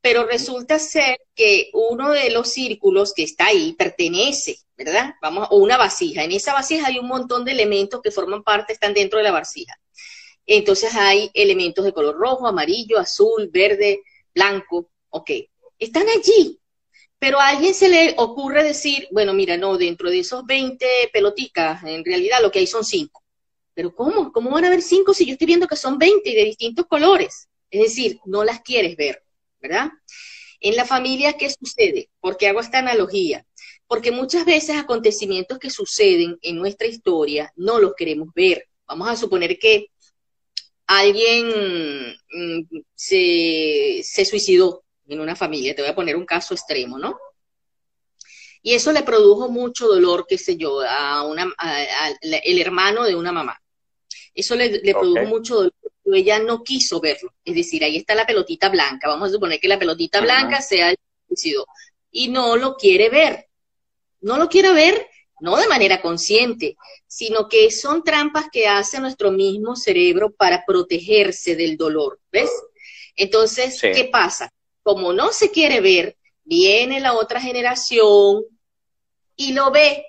Pero 0.00 0.26
resulta 0.26 0.78
ser 0.78 1.20
que 1.34 1.70
uno 1.72 2.10
de 2.10 2.30
los 2.30 2.48
círculos 2.48 3.12
que 3.12 3.22
está 3.22 3.46
ahí 3.46 3.74
pertenece 3.74 4.56
¿verdad? 4.84 5.14
Vamos, 5.20 5.46
o 5.50 5.58
una 5.58 5.76
vasija. 5.76 6.24
En 6.24 6.32
esa 6.32 6.54
vasija 6.54 6.86
hay 6.86 6.98
un 6.98 7.06
montón 7.06 7.44
de 7.44 7.52
elementos 7.52 8.00
que 8.00 8.10
forman 8.10 8.42
parte, 8.42 8.72
están 8.72 8.94
dentro 8.94 9.18
de 9.18 9.24
la 9.24 9.30
vasija. 9.30 9.78
Entonces 10.46 10.94
hay 10.94 11.30
elementos 11.34 11.84
de 11.84 11.92
color 11.92 12.16
rojo, 12.16 12.46
amarillo, 12.46 12.98
azul, 12.98 13.50
verde, 13.52 14.00
blanco, 14.34 14.88
ok. 15.10 15.32
Están 15.78 16.06
allí, 16.08 16.58
pero 17.18 17.38
a 17.38 17.48
alguien 17.48 17.74
se 17.74 17.90
le 17.90 18.14
ocurre 18.16 18.64
decir, 18.64 19.06
bueno, 19.10 19.34
mira, 19.34 19.58
no, 19.58 19.76
dentro 19.76 20.08
de 20.08 20.20
esos 20.20 20.46
20 20.46 20.86
peloticas, 21.12 21.84
en 21.84 22.02
realidad 22.02 22.38
lo 22.40 22.50
que 22.50 22.60
hay 22.60 22.66
son 22.66 22.82
5. 22.82 23.22
Pero 23.74 23.94
¿cómo? 23.94 24.32
¿Cómo 24.32 24.50
van 24.50 24.64
a 24.64 24.68
haber 24.68 24.80
5 24.80 25.12
si 25.12 25.26
yo 25.26 25.32
estoy 25.32 25.46
viendo 25.46 25.68
que 25.68 25.76
son 25.76 25.98
20 25.98 26.28
y 26.30 26.34
de 26.34 26.44
distintos 26.44 26.86
colores? 26.86 27.48
Es 27.70 27.82
decir, 27.82 28.18
no 28.24 28.44
las 28.44 28.62
quieres 28.62 28.96
ver, 28.96 29.22
¿verdad? 29.60 29.90
En 30.60 30.76
la 30.76 30.84
familia, 30.84 31.34
¿qué 31.34 31.50
sucede? 31.50 32.10
Porque 32.20 32.48
hago 32.48 32.60
esta 32.60 32.78
analogía 32.78 33.46
porque 33.90 34.12
muchas 34.12 34.44
veces 34.44 34.76
acontecimientos 34.76 35.58
que 35.58 35.68
suceden 35.68 36.38
en 36.42 36.58
nuestra 36.58 36.86
historia 36.86 37.52
no 37.56 37.80
los 37.80 37.94
queremos 37.96 38.28
ver. 38.32 38.68
Vamos 38.86 39.08
a 39.08 39.16
suponer 39.16 39.58
que 39.58 39.88
alguien 40.86 41.48
mm, 42.32 42.82
se, 42.94 44.04
suicidó 44.24 44.84
en 45.08 45.18
una 45.18 45.34
familia, 45.34 45.74
te 45.74 45.82
voy 45.82 45.90
a 45.90 45.94
poner 45.96 46.14
un 46.14 46.24
caso 46.24 46.54
extremo, 46.54 47.00
¿no? 47.00 47.18
Y 48.62 48.74
eso 48.74 48.92
le 48.92 49.02
produjo 49.02 49.48
mucho 49.48 49.88
dolor, 49.88 50.24
qué 50.28 50.38
sé 50.38 50.56
yo, 50.56 50.82
a, 50.82 51.24
una, 51.24 51.52
el 52.20 52.60
hermano 52.60 53.02
de 53.02 53.16
una 53.16 53.32
mamá. 53.32 53.60
Eso 54.32 54.54
le, 54.54 54.78
produjo 54.92 55.26
mucho 55.26 55.56
dolor, 55.56 55.74
ella 56.14 56.38
no 56.38 56.62
quiso 56.62 57.00
verlo. 57.00 57.32
Es 57.44 57.54
decir, 57.54 57.84
ahí 57.84 57.96
está 57.96 58.14
la 58.14 58.26
pelotita 58.26 58.68
blanca. 58.68 59.08
Vamos 59.08 59.28
a 59.28 59.32
suponer 59.32 59.60
que 59.60 59.68
la 59.68 59.78
pelotita 59.78 60.20
blanca 60.20 60.60
sea 60.60 60.90
el 60.90 60.96
suicidio. 61.28 61.66
Y 62.10 62.28
no 62.28 62.56
lo 62.56 62.76
quiere 62.76 63.08
ver 63.08 63.50
no 64.20 64.36
lo 64.36 64.48
quiero 64.48 64.74
ver, 64.74 65.08
no 65.40 65.56
de 65.56 65.68
manera 65.68 66.00
consciente, 66.00 66.76
sino 67.06 67.48
que 67.48 67.70
son 67.70 68.04
trampas 68.04 68.46
que 68.52 68.68
hace 68.68 69.00
nuestro 69.00 69.30
mismo 69.30 69.76
cerebro 69.76 70.30
para 70.32 70.64
protegerse 70.66 71.56
del 71.56 71.76
dolor, 71.76 72.20
¿ves? 72.30 72.50
Entonces, 73.16 73.80
¿qué 73.80 74.08
pasa? 74.12 74.52
Como 74.82 75.12
no 75.12 75.32
se 75.32 75.50
quiere 75.50 75.80
ver, 75.80 76.16
viene 76.44 77.00
la 77.00 77.14
otra 77.14 77.40
generación 77.40 78.44
y 79.36 79.52
lo 79.52 79.70
ve. 79.70 80.04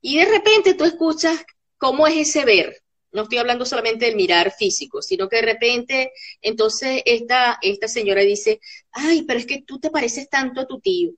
Y 0.00 0.18
de 0.18 0.24
repente 0.26 0.74
tú 0.74 0.84
escuchas 0.84 1.44
cómo 1.76 2.06
es 2.06 2.16
ese 2.16 2.44
ver. 2.44 2.82
No 3.18 3.24
estoy 3.24 3.38
hablando 3.38 3.66
solamente 3.66 4.06
del 4.06 4.14
mirar 4.14 4.52
físico, 4.52 5.02
sino 5.02 5.28
que 5.28 5.38
de 5.38 5.42
repente, 5.42 6.12
entonces 6.40 7.02
esta, 7.04 7.58
esta 7.62 7.88
señora 7.88 8.20
dice, 8.20 8.60
ay, 8.92 9.22
pero 9.22 9.40
es 9.40 9.46
que 9.46 9.62
tú 9.62 9.80
te 9.80 9.90
pareces 9.90 10.30
tanto 10.30 10.60
a 10.60 10.68
tu 10.68 10.78
tío. 10.78 11.10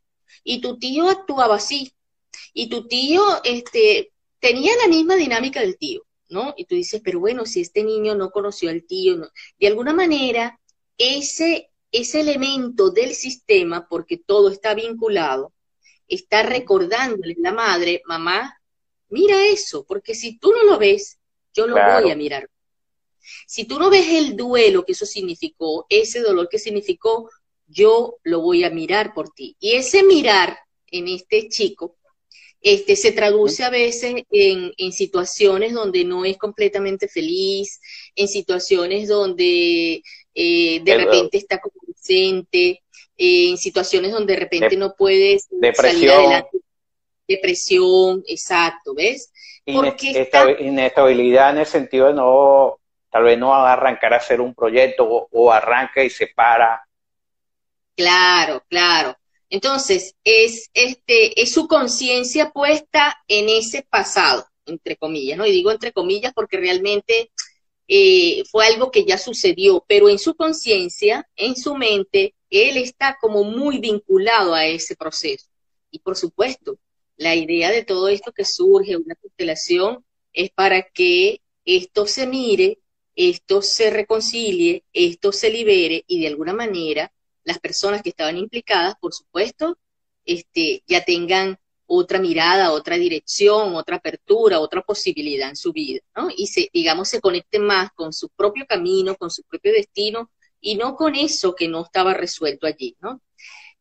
Y 0.43 0.63
tu 0.63 0.79
tío 0.79 1.11
actuaba 1.11 1.57
así, 1.57 1.93
y 2.55 2.71
tu 2.71 2.89
tío 2.89 3.23
este, 3.45 4.13
tenía 4.39 4.73
la 4.81 4.89
misma 4.89 5.17
dinámica 5.17 5.61
del 5.61 5.77
tío, 5.77 6.07
¿no? 6.31 6.55
Y 6.57 6.65
tú 6.65 6.75
dices, 6.75 7.03
pero 7.05 7.21
bueno, 7.21 7.45
si 7.45 7.61
este 7.61 7.85
niño 7.85 8.15
no 8.15 8.31
conoció 8.31 8.71
al 8.71 8.85
tío, 8.85 9.31
de 9.59 9.67
alguna 9.67 9.93
manera, 9.93 10.59
ese, 10.97 11.71
ese 11.93 12.21
elemento 12.21 12.91
del 12.91 13.13
sistema, 13.13 13.87
porque 13.91 14.17
todo 14.17 14.49
está 14.49 14.73
vinculado, 14.73 15.53
está 16.09 16.45
recordándole 16.45 17.37
la 17.39 17.53
madre, 17.53 18.01
mamá, 18.07 18.59
mira 19.11 19.45
eso, 19.45 19.85
porque 19.85 20.15
si 20.15 20.39
tú 20.39 20.51
no 20.53 20.63
lo 20.65 20.79
ves, 20.79 21.20
yo 21.55 21.67
lo 21.67 21.75
voy 21.75 22.11
a 22.11 22.17
mirar. 22.17 22.49
Si 23.47 23.65
tú 23.65 23.79
no 23.79 23.91
ves 23.91 24.09
el 24.09 24.37
duelo 24.37 24.85
que 24.85 24.93
eso 24.93 25.07
significó, 25.07 25.87
ese 25.89 26.21
dolor 26.21 26.49
que 26.49 26.59
significó, 26.59 27.31
yo 27.67 28.17
lo 28.23 28.41
voy 28.41 28.65
a 28.65 28.71
mirar 28.71 29.15
por 29.15 29.31
ti. 29.31 29.57
Y 29.61 29.73
ese 29.73 30.03
mirar 30.03 30.59
en 30.91 31.09
este 31.09 31.49
chico 31.49 31.97
este, 32.61 32.97
se 32.97 33.13
traduce 33.13 33.65
a 33.65 33.71
veces 33.71 34.23
en, 34.31 34.73
en, 34.77 34.93
situaciones 34.93 35.73
donde 35.73 36.05
no 36.05 36.25
es 36.25 36.37
completamente 36.37 37.09
feliz, 37.09 37.81
en 38.15 38.29
situaciones 38.29 39.09
donde 39.09 40.03
eh, 40.35 40.81
de 40.83 40.97
repente 40.97 41.39
está 41.39 41.59
como 41.59 41.75
adolescente, 41.83 42.83
en 43.17 43.57
situaciones 43.57 44.13
donde 44.13 44.35
de 44.35 44.41
repente 44.41 44.77
no 44.77 44.95
puedes 44.95 45.47
depresión. 45.51 45.93
salir 45.93 46.11
adelante. 46.11 46.59
Depresión, 47.27 48.25
exacto, 48.27 48.95
¿ves? 48.95 49.33
Inestabilidad 49.71 51.51
en 51.51 51.59
el 51.59 51.67
sentido 51.67 52.09
de 52.09 52.15
no, 52.15 52.79
tal 53.11 53.25
vez 53.25 53.39
no 53.39 53.55
arrancar 53.55 54.15
a 54.15 54.19
hacer 54.19 54.41
un 54.41 54.55
proyecto 54.55 55.05
o, 55.05 55.29
o 55.31 55.53
arranca 55.53 56.03
y 56.03 56.11
se 56.11 56.29
para. 56.29 56.87
Claro, 57.97 58.63
claro. 58.69 59.17
Entonces, 59.51 60.15
es, 60.23 60.71
este, 60.73 61.41
es 61.43 61.53
su 61.53 61.67
conciencia 61.67 62.51
puesta 62.51 63.17
en 63.27 63.49
ese 63.49 63.83
pasado, 63.83 64.47
entre 64.65 64.97
comillas, 64.97 65.37
¿no? 65.37 65.45
Y 65.45 65.51
digo 65.51 65.73
entre 65.73 65.93
comillas 65.93 66.33
porque 66.33 66.57
realmente 66.57 67.33
eh, 67.89 68.45
fue 68.49 68.67
algo 68.67 68.93
que 68.93 69.05
ya 69.05 69.19
sucedió, 69.19 69.85
pero 69.89 70.09
en 70.09 70.21
su 70.21 70.37
conciencia, 70.37 71.29
en 71.35 71.57
su 71.57 71.75
mente, 71.75 72.37
él 72.49 72.77
está 72.77 73.19
como 73.21 73.43
muy 73.43 73.81
vinculado 73.81 74.55
a 74.55 74.67
ese 74.67 74.95
proceso. 74.95 75.49
Y 75.91 75.99
por 75.99 76.17
supuesto, 76.17 76.79
la 77.21 77.35
idea 77.35 77.71
de 77.71 77.85
todo 77.85 78.09
esto 78.09 78.33
que 78.33 78.47
surge, 78.47 78.97
una 78.97 79.15
constelación, 79.15 80.07
es 80.33 80.51
para 80.51 80.83
que 80.83 81.43
esto 81.67 82.07
se 82.07 82.27
mire, 82.27 82.79
esto 83.15 83.61
se 83.61 83.91
reconcilie, 83.91 84.85
esto 84.95 85.31
se 85.31 85.51
libere 85.51 86.03
y 86.07 86.23
de 86.23 86.29
alguna 86.29 86.55
manera 86.55 87.13
las 87.45 87.59
personas 87.59 88.01
que 88.03 88.09
estaban 88.09 88.39
implicadas, 88.39 88.95
por 88.99 89.13
supuesto, 89.13 89.77
este, 90.25 90.83
ya 90.87 91.05
tengan 91.05 91.59
otra 91.85 92.19
mirada, 92.21 92.73
otra 92.73 92.97
dirección, 92.97 93.75
otra 93.75 93.97
apertura, 93.97 94.59
otra 94.59 94.81
posibilidad 94.81 95.51
en 95.51 95.57
su 95.57 95.73
vida, 95.73 96.01
¿no? 96.17 96.29
Y 96.35 96.47
se, 96.47 96.71
digamos, 96.73 97.11
se 97.11 97.21
conecten 97.21 97.65
más 97.65 97.91
con 97.93 98.15
su 98.15 98.31
propio 98.31 98.65
camino, 98.67 99.15
con 99.17 99.31
su 99.31 99.43
propio 99.43 99.73
destino, 99.73 100.31
y 100.59 100.77
no 100.77 100.97
con 100.97 101.17
eso 101.17 101.55
que 101.55 101.69
no 101.69 101.83
estaba 101.83 102.15
resuelto 102.15 102.67
allí, 102.67 102.97
¿no? 103.01 103.21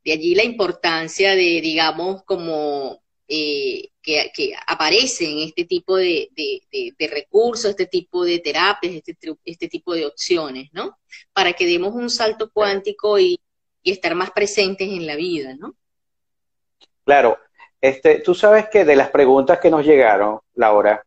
De 0.04 0.12
allí 0.12 0.36
la 0.36 0.44
importancia 0.44 1.36
de, 1.36 1.62
digamos, 1.62 2.24
como 2.24 3.02
eh, 3.32 3.90
que, 4.02 4.32
que, 4.34 4.54
aparece 4.66 5.30
en 5.30 5.40
este 5.48 5.66
tipo 5.66 5.98
de, 5.98 6.30
recursos, 7.12 7.70
este 7.70 7.86
tipo 7.86 8.26
de 8.26 8.40
terapias, 8.40 8.96
este, 8.96 9.16
este, 9.46 9.68
tipo 9.68 9.94
de 9.94 10.08
opciones, 10.08 10.70
¿no? 10.74 10.98
Para 11.32 11.54
que 11.54 11.68
demos 11.68 11.94
un 11.94 12.10
salto 12.10 12.50
cuántico 12.52 13.20
y, 13.20 13.40
y 13.84 13.92
estar 13.92 14.16
más 14.16 14.32
presentes 14.32 14.90
en 14.90 15.06
la 15.06 15.16
vida, 15.16 15.56
¿no? 15.56 15.76
Claro, 17.06 17.38
este, 17.80 18.22
tú 18.22 18.34
sabes 18.34 18.68
que 18.70 18.84
de 18.84 18.96
las 18.96 19.10
preguntas 19.10 19.60
que 19.60 19.70
nos 19.70 19.86
llegaron, 19.86 20.40
Laura, 20.56 21.04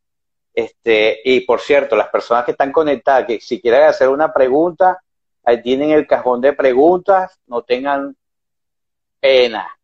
este, 0.55 1.21
y 1.25 1.41
por 1.41 1.61
cierto, 1.61 1.97
las 1.97 2.09
personas 2.09 2.45
que 2.45 2.53
están 2.53 2.71
conectadas, 2.71 3.27
que 3.27 3.41
si 3.41 3.61
quieren 3.61 3.83
hacer 3.83 4.09
una 4.09 4.33
pregunta, 4.33 5.03
ahí 5.43 5.61
tienen 5.61 5.91
el 5.91 6.07
cajón 6.07 6.41
de 6.41 6.53
preguntas, 6.53 7.39
no 7.47 7.63
tengan 7.63 8.17
pena. 9.19 9.77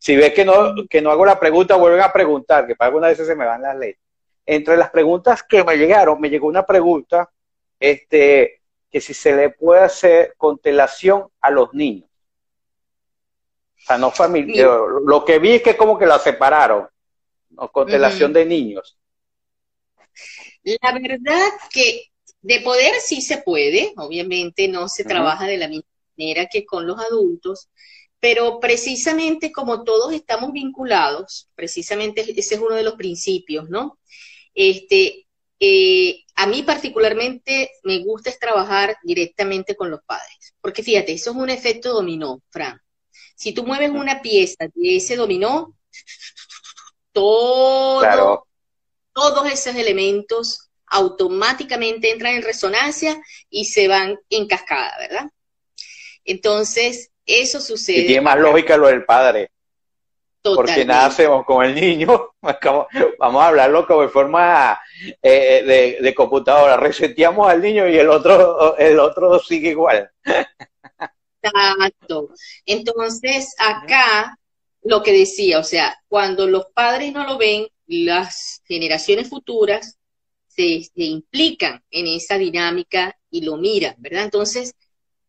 Si 0.00 0.16
ves 0.16 0.32
que 0.34 0.44
no, 0.44 0.74
que 0.88 1.00
no 1.00 1.10
hago 1.10 1.24
la 1.24 1.38
pregunta, 1.38 1.76
vuelven 1.76 2.02
a 2.02 2.12
preguntar, 2.12 2.66
que 2.66 2.76
para 2.76 2.88
algunas 2.88 3.10
veces 3.10 3.26
se 3.26 3.36
me 3.36 3.46
van 3.46 3.62
las 3.62 3.76
leyes. 3.76 3.98
Entre 4.46 4.76
las 4.76 4.90
preguntas 4.90 5.42
que 5.42 5.64
me 5.64 5.76
llegaron, 5.76 6.20
me 6.20 6.28
llegó 6.28 6.46
una 6.46 6.66
pregunta, 6.66 7.30
este, 7.80 8.60
que 8.90 9.00
si 9.00 9.14
se 9.14 9.34
le 9.34 9.50
puede 9.50 9.82
hacer 9.82 10.34
constelación 10.36 11.28
a 11.40 11.50
los 11.50 11.72
niños. 11.74 12.08
O 13.76 13.86
sea, 13.86 13.98
no 13.98 14.10
familia. 14.10 14.66
Lo 15.04 15.24
que 15.24 15.38
vi 15.38 15.54
es 15.54 15.62
que 15.62 15.76
como 15.76 15.98
que 15.98 16.06
la 16.06 16.18
separaron. 16.18 16.88
¿no? 17.50 17.70
Constelación 17.70 18.32
de 18.32 18.46
niños. 18.46 18.98
La 20.62 20.92
verdad 20.92 21.50
que 21.72 22.06
de 22.40 22.60
poder 22.60 22.94
sí 23.00 23.20
se 23.20 23.38
puede, 23.38 23.92
obviamente 23.96 24.68
no 24.68 24.88
se 24.88 25.04
trabaja 25.04 25.46
de 25.46 25.56
la 25.58 25.68
misma 25.68 25.88
manera 26.16 26.46
que 26.46 26.64
con 26.64 26.86
los 26.86 26.98
adultos, 26.98 27.68
pero 28.24 28.58
precisamente 28.58 29.52
como 29.52 29.84
todos 29.84 30.14
estamos 30.14 30.50
vinculados, 30.50 31.50
precisamente 31.54 32.22
ese 32.22 32.54
es 32.54 32.60
uno 32.62 32.74
de 32.74 32.82
los 32.82 32.94
principios, 32.94 33.68
¿no? 33.68 33.98
Este, 34.54 35.26
eh, 35.60 36.24
a 36.34 36.46
mí 36.46 36.62
particularmente 36.62 37.72
me 37.82 37.98
gusta 37.98 38.30
es 38.30 38.38
trabajar 38.38 38.96
directamente 39.02 39.76
con 39.76 39.90
los 39.90 40.00
padres, 40.06 40.54
porque 40.62 40.82
fíjate, 40.82 41.12
eso 41.12 41.32
es 41.32 41.36
un 41.36 41.50
efecto 41.50 41.92
dominó, 41.92 42.40
Fran. 42.48 42.80
Si 43.36 43.52
tú 43.52 43.66
mueves 43.66 43.90
una 43.90 44.22
pieza 44.22 44.68
de 44.74 44.96
ese 44.96 45.16
dominó, 45.16 45.76
todo, 47.12 48.46
todos 49.12 49.52
esos 49.52 49.76
elementos 49.76 50.70
automáticamente 50.86 52.10
entran 52.10 52.36
en 52.36 52.42
resonancia 52.42 53.20
y 53.50 53.66
se 53.66 53.86
van 53.86 54.18
en 54.30 54.46
cascada, 54.46 54.96
¿verdad? 54.98 55.30
Entonces, 56.24 57.10
eso 57.26 57.60
sucede. 57.60 57.98
Y 57.98 58.06
tiene 58.06 58.20
más 58.20 58.38
lógica 58.38 58.76
lo 58.76 58.88
del 58.88 59.04
padre. 59.04 59.50
Porque 60.42 60.84
nada 60.84 61.06
hacemos 61.06 61.46
con 61.46 61.64
el 61.64 61.74
niño, 61.74 62.34
vamos 63.18 63.42
a 63.42 63.46
hablarlo 63.46 63.86
como 63.86 64.02
de 64.02 64.08
forma 64.08 64.78
eh, 65.22 65.96
de, 65.98 66.14
computadora, 66.14 66.76
reseteamos 66.76 67.48
al 67.48 67.62
niño 67.62 67.88
y 67.88 67.96
el 67.96 68.10
otro, 68.10 68.76
el 68.76 68.98
otro 68.98 69.38
sigue 69.38 69.70
igual. 69.70 70.10
Exacto. 71.42 72.28
Entonces, 72.66 73.54
acá 73.58 74.38
lo 74.82 75.02
que 75.02 75.12
decía, 75.12 75.58
o 75.58 75.64
sea, 75.64 75.98
cuando 76.08 76.46
los 76.46 76.66
padres 76.74 77.14
no 77.14 77.24
lo 77.24 77.38
ven, 77.38 77.66
las 77.86 78.60
generaciones 78.66 79.30
futuras 79.30 79.96
se, 80.46 80.82
se 80.82 81.04
implican 81.04 81.82
en 81.90 82.06
esa 82.06 82.36
dinámica 82.36 83.16
y 83.30 83.40
lo 83.40 83.56
miran, 83.56 83.94
¿verdad? 83.96 84.24
Entonces, 84.24 84.74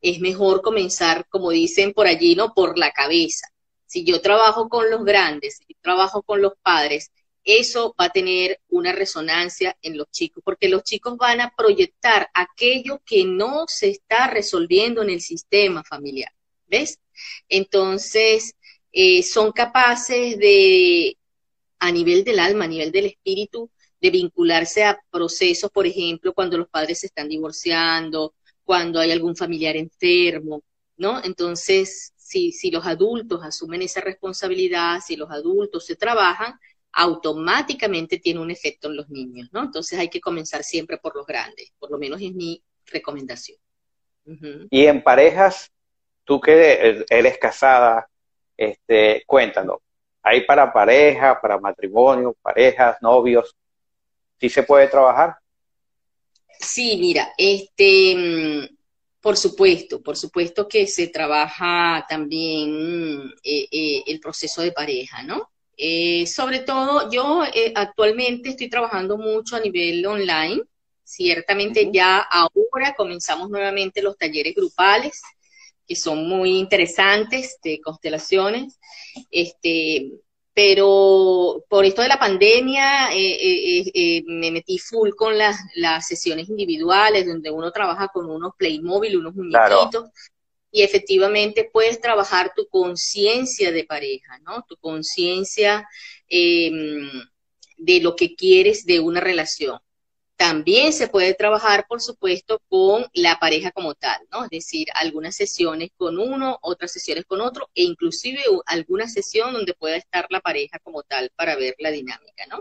es 0.10 0.20
mejor 0.20 0.62
comenzar, 0.62 1.28
como 1.30 1.52
dicen 1.52 1.94
por 1.94 2.08
allí, 2.08 2.36
¿no? 2.36 2.54
Por 2.54 2.78
la 2.78 2.92
cabeza 2.92 3.48
si 3.96 4.04
yo 4.04 4.22
trabajo 4.22 4.68
con 4.68 4.90
los 4.90 5.06
grandes, 5.06 5.60
si 5.66 5.74
trabajo 5.76 6.22
con 6.24 6.42
los 6.42 6.54
padres, 6.62 7.12
eso 7.46 7.96
va 7.98 8.06
a 8.06 8.10
tener 8.10 8.60
una 8.68 8.92
resonancia 8.92 9.78
en 9.82 9.98
los 9.98 10.10
chicos, 10.12 10.44
porque 10.44 10.68
los 10.68 10.84
chicos 10.84 11.16
van 11.18 11.40
a 11.42 11.54
proyectar 11.56 12.28
aquello 12.34 13.02
que 13.06 13.24
no 13.24 13.66
se 13.68 13.90
está 13.92 14.28
resolviendo 14.28 15.04
en 15.04 15.12
el 15.12 15.22
sistema 15.22 15.84
familiar, 15.84 16.32
¿ves? 16.68 17.00
Entonces, 17.48 18.56
eh, 18.92 19.22
son 19.24 19.52
capaces 19.52 20.38
de, 20.40 21.18
a 21.80 21.90
nivel 21.92 22.26
del 22.26 22.40
alma, 22.40 22.66
a 22.66 22.68
nivel 22.68 22.92
del 22.92 23.06
espíritu, 23.06 23.70
de 24.02 24.10
vincularse 24.10 24.84
a 24.84 25.00
procesos, 25.10 25.72
por 25.72 25.88
ejemplo, 25.88 26.34
cuando 26.34 26.58
los 26.58 26.68
padres 26.68 27.00
se 27.00 27.08
están 27.08 27.30
divorciando, 27.30 28.34
cuando 28.66 29.00
hay 29.00 29.12
algún 29.12 29.36
familiar 29.36 29.78
enfermo, 29.78 30.64
¿no? 30.98 31.24
Entonces, 31.24 32.14
si, 32.18 32.52
si 32.52 32.72
los 32.72 32.86
adultos 32.86 33.44
asumen 33.44 33.84
esa 33.84 34.02
responsabilidad, 34.02 35.00
si 35.06 35.16
los 35.16 35.30
adultos 35.32 35.86
se 35.86 35.96
trabajan, 35.96 36.60
automáticamente 36.92 38.20
tiene 38.20 38.40
un 38.40 38.52
efecto 38.52 38.88
en 38.88 38.96
los 38.96 39.10
niños, 39.10 39.50
¿no? 39.52 39.62
Entonces 39.64 40.00
hay 40.00 40.10
que 40.10 40.22
comenzar 40.22 40.64
siempre 40.64 40.98
por 40.98 41.16
los 41.16 41.26
grandes, 41.26 41.72
por 41.78 41.92
lo 41.92 41.98
menos 41.98 42.22
es 42.22 42.34
mi 42.34 42.64
recomendación. 42.86 43.58
Y 44.72 44.86
en 44.86 45.04
parejas, 45.04 45.72
tú 46.24 46.42
que 46.42 47.06
eres 47.10 47.38
casada, 47.38 48.10
este, 48.58 49.24
cuéntanos, 49.28 49.80
¿hay 50.24 50.46
para 50.46 50.72
pareja, 50.72 51.40
para 51.40 51.60
matrimonio, 51.60 52.36
parejas, 52.42 52.98
novios? 53.02 53.56
¿Sí 54.40 54.50
se 54.50 54.64
puede 54.64 54.88
trabajar? 54.88 55.38
Sí, 56.60 56.98
mira, 57.00 57.34
este, 57.38 58.16
mm, 58.16 58.76
por 59.22 59.38
supuesto, 59.38 60.02
por 60.04 60.18
supuesto 60.18 60.68
que 60.68 60.88
se 60.88 61.08
trabaja 61.08 62.06
también 62.08 63.34
eh, 63.44 63.68
eh, 63.72 64.04
el 64.08 64.20
proceso 64.20 64.62
de 64.62 64.72
pareja, 64.72 65.24
¿no? 65.24 65.50
Eh, 65.78 66.26
sobre 66.28 66.60
todo, 66.60 67.10
yo 67.12 67.42
actualmente 67.76 68.50
estoy 68.50 68.70
trabajando 68.70 69.18
mucho 69.18 69.56
a 69.56 69.60
nivel 69.60 70.06
online. 70.06 70.62
Ciertamente 71.04 71.90
ya 71.92 72.20
ahora 72.20 72.96
comenzamos 72.96 73.50
nuevamente 73.50 74.02
los 74.02 74.18
talleres 74.18 74.56
grupales, 74.56 75.22
que 75.88 75.96
son 75.96 76.28
muy 76.28 76.58
interesantes 76.58 77.58
de 77.64 77.82
constelaciones. 77.82 78.80
Este, 79.32 80.12
pero 80.56 81.66
por 81.68 81.84
esto 81.84 82.02
de 82.02 82.08
la 82.08 82.18
pandemia 82.18 83.14
eh, 83.14 83.18
eh, 83.20 83.92
eh, 83.94 84.24
me 84.26 84.52
metí 84.52 84.78
full 84.78 85.10
con 85.10 85.38
las, 85.38 85.58
sesiones 86.08 86.48
individuales, 86.48 87.28
donde 87.28 87.52
uno 87.52 87.72
trabaja 87.72 88.08
con 88.08 88.30
unos 88.30 88.54
Playmobil, 88.58 89.18
unos 89.18 89.36
muñequitos, 89.36 90.10
y 90.72 90.82
efectivamente 90.82 91.70
puedes 91.72 92.00
trabajar 92.00 92.54
tu 92.56 92.68
conciencia 92.70 93.74
de 93.74 93.84
pareja, 93.84 94.40
¿no? 94.40 94.64
Tu 94.66 94.78
conciencia 94.78 95.86
em, 96.30 97.10
de 97.78 98.00
lo 98.00 98.16
que 98.16 98.34
quieres 98.34 98.86
de 98.86 99.02
una 99.02 99.20
relación. 99.20 99.78
También 100.38 100.92
se 100.92 101.08
puede 101.08 101.34
trabajar, 101.34 101.86
por 101.88 102.02
supuesto, 102.02 102.62
con 102.68 103.06
la 103.14 103.40
pareja 103.40 103.72
como 103.72 103.94
tal, 103.96 104.18
¿no? 104.32 104.44
Es 104.44 104.50
decir, 104.50 104.88
algunas 104.94 105.36
sesiones 105.36 105.92
con 105.96 106.20
uno, 106.20 106.60
otras 106.62 106.92
sesiones 106.92 107.24
con 107.26 107.40
otro, 107.40 107.70
e 107.74 107.84
inclusive 107.84 108.42
alguna 108.66 109.08
sesión 109.08 109.54
donde 109.54 109.74
pueda 109.74 109.96
estar 109.96 110.28
la 110.30 110.42
pareja 110.42 110.80
como 110.80 111.04
tal 111.04 111.32
para 111.38 111.56
ver 111.56 111.76
la 111.80 111.92
dinámica, 111.92 112.46
¿no? 112.50 112.60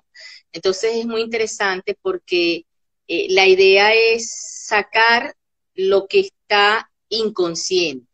Entonces 0.53 0.95
es 0.95 1.07
muy 1.07 1.23
interesante 1.23 1.97
porque 2.01 2.65
eh, 3.09 3.27
la 3.31 3.47
idea 3.47 3.93
es 3.93 4.31
sacar 4.67 5.35
lo 5.75 6.07
que 6.07 6.21
está 6.21 6.91
inconsciente. 7.09 8.07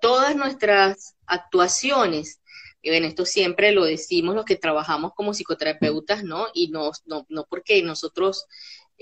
Todas 0.00 0.36
nuestras 0.36 1.16
actuaciones, 1.26 2.40
y 2.80 2.90
bueno, 2.90 3.06
esto 3.06 3.26
siempre 3.26 3.72
lo 3.72 3.84
decimos 3.84 4.34
los 4.34 4.44
que 4.44 4.56
trabajamos 4.56 5.12
como 5.14 5.34
psicoterapeutas, 5.34 6.24
¿no? 6.24 6.46
Y 6.54 6.68
no, 6.68 6.92
no, 7.04 7.26
no 7.28 7.44
porque 7.44 7.82
nosotros 7.82 8.46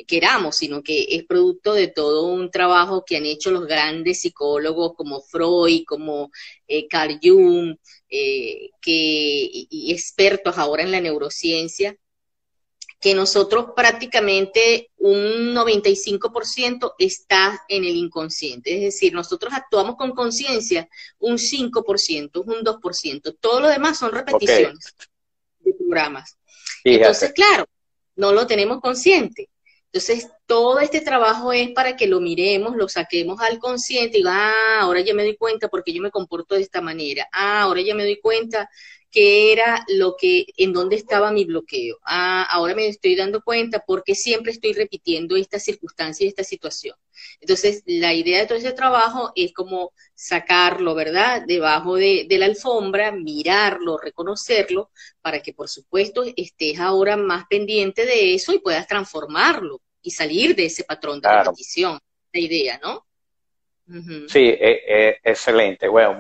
queramos, 0.07 0.57
sino 0.57 0.83
que 0.83 1.07
es 1.11 1.25
producto 1.25 1.75
de 1.75 1.89
todo 1.89 2.27
un 2.27 2.51
trabajo 2.51 3.05
que 3.05 3.17
han 3.17 3.27
hecho 3.27 3.51
los 3.51 3.67
grandes 3.67 4.21
psicólogos 4.21 4.95
como 4.95 5.21
Freud, 5.21 5.85
como 5.87 6.31
eh, 6.67 6.87
Carl 6.89 7.19
Jung, 7.23 7.77
eh, 8.09 8.71
que, 8.81 8.93
y 8.93 9.93
expertos 9.93 10.57
ahora 10.59 10.83
en 10.83 10.93
la 10.93 11.01
neurociencia, 11.01 11.97
que 13.01 13.15
nosotros 13.15 13.67
prácticamente 13.77 14.91
un 14.97 15.55
95% 15.55 16.95
está 16.99 17.63
en 17.69 17.85
el 17.85 17.95
inconsciente. 17.95 18.75
Es 18.75 18.81
decir, 18.81 19.13
nosotros 19.13 19.53
actuamos 19.55 19.97
con 19.97 20.13
conciencia 20.13 20.89
un 21.19 21.39
5%, 21.39 22.43
un 22.45 22.65
2%. 22.65 23.37
Todo 23.41 23.61
lo 23.61 23.69
demás 23.69 23.99
son 23.99 24.11
repeticiones 24.11 24.97
de 25.61 25.75
programas. 25.75 26.37
Entonces, 26.83 27.33
claro, 27.33 27.67
no 28.17 28.33
lo 28.33 28.47
tenemos 28.47 28.81
consciente. 28.81 29.49
Entonces, 29.93 30.29
todo 30.47 30.81
este 30.81 31.01
trabajo 31.01 31.53
es 31.53 31.71
para 31.71 31.97
que 31.97 32.07
lo 32.07 32.21
miremos, 32.21 32.77
lo 32.77 32.89
saquemos 32.89 33.41
al 33.41 33.59
consciente 33.59 34.19
y 34.19 34.23
ah, 34.27 34.81
ahora 34.81 35.01
ya 35.01 35.15
me 35.15 35.23
doy 35.25 35.37
cuenta 35.37 35.69
porque 35.69 35.93
yo 35.95 36.03
me 36.03 36.11
comporto 36.11 36.55
de 36.55 36.63
esta 36.63 36.81
manera. 36.83 37.27
Ah, 37.33 37.63
ahora 37.63 37.81
ya 37.81 37.95
me 37.95 38.05
doy 38.05 38.21
cuenta 38.21 38.69
que 39.11 39.53
era 39.53 39.85
lo 39.89 40.17
que, 40.19 40.47
en 40.57 40.73
dónde 40.73 40.97
estaba 40.97 41.33
mi 41.33 41.45
bloqueo. 41.45 41.99
Ah, 42.05 42.47
ahora 42.51 42.75
me 42.75 42.89
estoy 42.89 43.17
dando 43.17 43.43
cuenta 43.43 43.83
porque 43.87 44.15
siempre 44.15 44.53
estoy 44.53 44.73
repitiendo 44.75 45.37
esta 45.37 45.59
circunstancia 45.59 46.25
y 46.25 46.29
esta 46.29 46.45
situación. 46.45 46.97
Entonces, 47.41 47.83
la 47.87 48.15
idea 48.15 48.41
de 48.41 48.47
todo 48.47 48.59
ese 48.59 48.73
trabajo 48.73 49.33
es 49.35 49.53
como 49.53 49.93
sacarlo, 50.15 50.95
¿verdad? 50.95 51.43
Debajo 51.47 51.97
de, 51.97 52.27
la 52.31 52.47
alfombra, 52.47 53.11
mirarlo, 53.13 53.99
reconocerlo, 53.99 54.91
para 55.21 55.41
que, 55.41 55.53
por 55.53 55.69
supuesto, 55.69 56.25
estés 56.37 56.79
ahora 56.79 57.17
más 57.17 57.47
pendiente 57.49 58.05
de 58.07 58.35
eso 58.35 58.53
y 58.53 58.61
puedas 58.61 58.87
transformarlo 58.87 59.81
y 60.03 60.11
salir 60.11 60.55
de 60.55 60.67
ese 60.67 60.85
patrón 60.85 61.21
de 61.21 61.33
repetición. 61.33 61.99
La 62.33 62.41
idea, 62.41 62.79
¿no? 62.83 63.08
Sí, 64.29 64.49
eh, 64.49 64.83
eh, 64.87 65.19
excelente. 65.25 65.89
Bueno, 65.89 66.15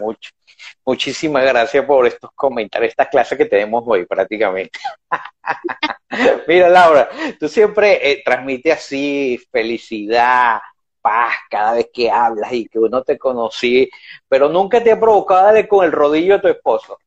muchísimas 0.84 1.44
gracias 1.44 1.84
por 1.84 2.06
estos 2.06 2.30
comentarios, 2.34 2.88
esta 2.90 3.08
clase 3.08 3.36
que 3.36 3.44
tenemos 3.44 3.84
hoy 3.86 4.06
prácticamente. 4.06 4.78
Mira, 6.48 6.70
Laura, 6.70 7.10
tú 7.38 7.46
siempre 7.48 8.10
eh, 8.10 8.22
transmites 8.24 8.74
así 8.74 9.38
felicidad, 9.52 10.58
paz 11.02 11.34
cada 11.50 11.74
vez 11.74 11.90
que 11.92 12.10
hablas 12.10 12.50
y 12.52 12.66
que 12.66 12.78
uno 12.78 13.02
te 13.02 13.18
conocí, 13.18 13.90
pero 14.26 14.48
nunca 14.48 14.82
te 14.82 14.90
ha 14.90 14.98
provocado 14.98 15.44
darle 15.44 15.68
con 15.68 15.84
el 15.84 15.92
rodillo 15.92 16.36
a 16.36 16.40
tu 16.40 16.48
esposo. 16.48 16.98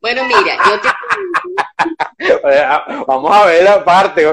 Bueno, 0.00 0.24
mira, 0.24 0.56
yo 0.66 0.80
te... 0.80 0.88
Vamos 3.06 3.36
a 3.36 3.46
ver 3.46 3.62
la 3.62 3.84
parte, 3.84 4.22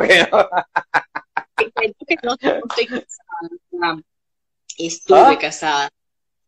que 2.07 2.17
no 2.23 2.33
estoy 2.33 2.87
Estuve 4.77 5.19
¿Ah? 5.19 5.37
casada. 5.39 5.89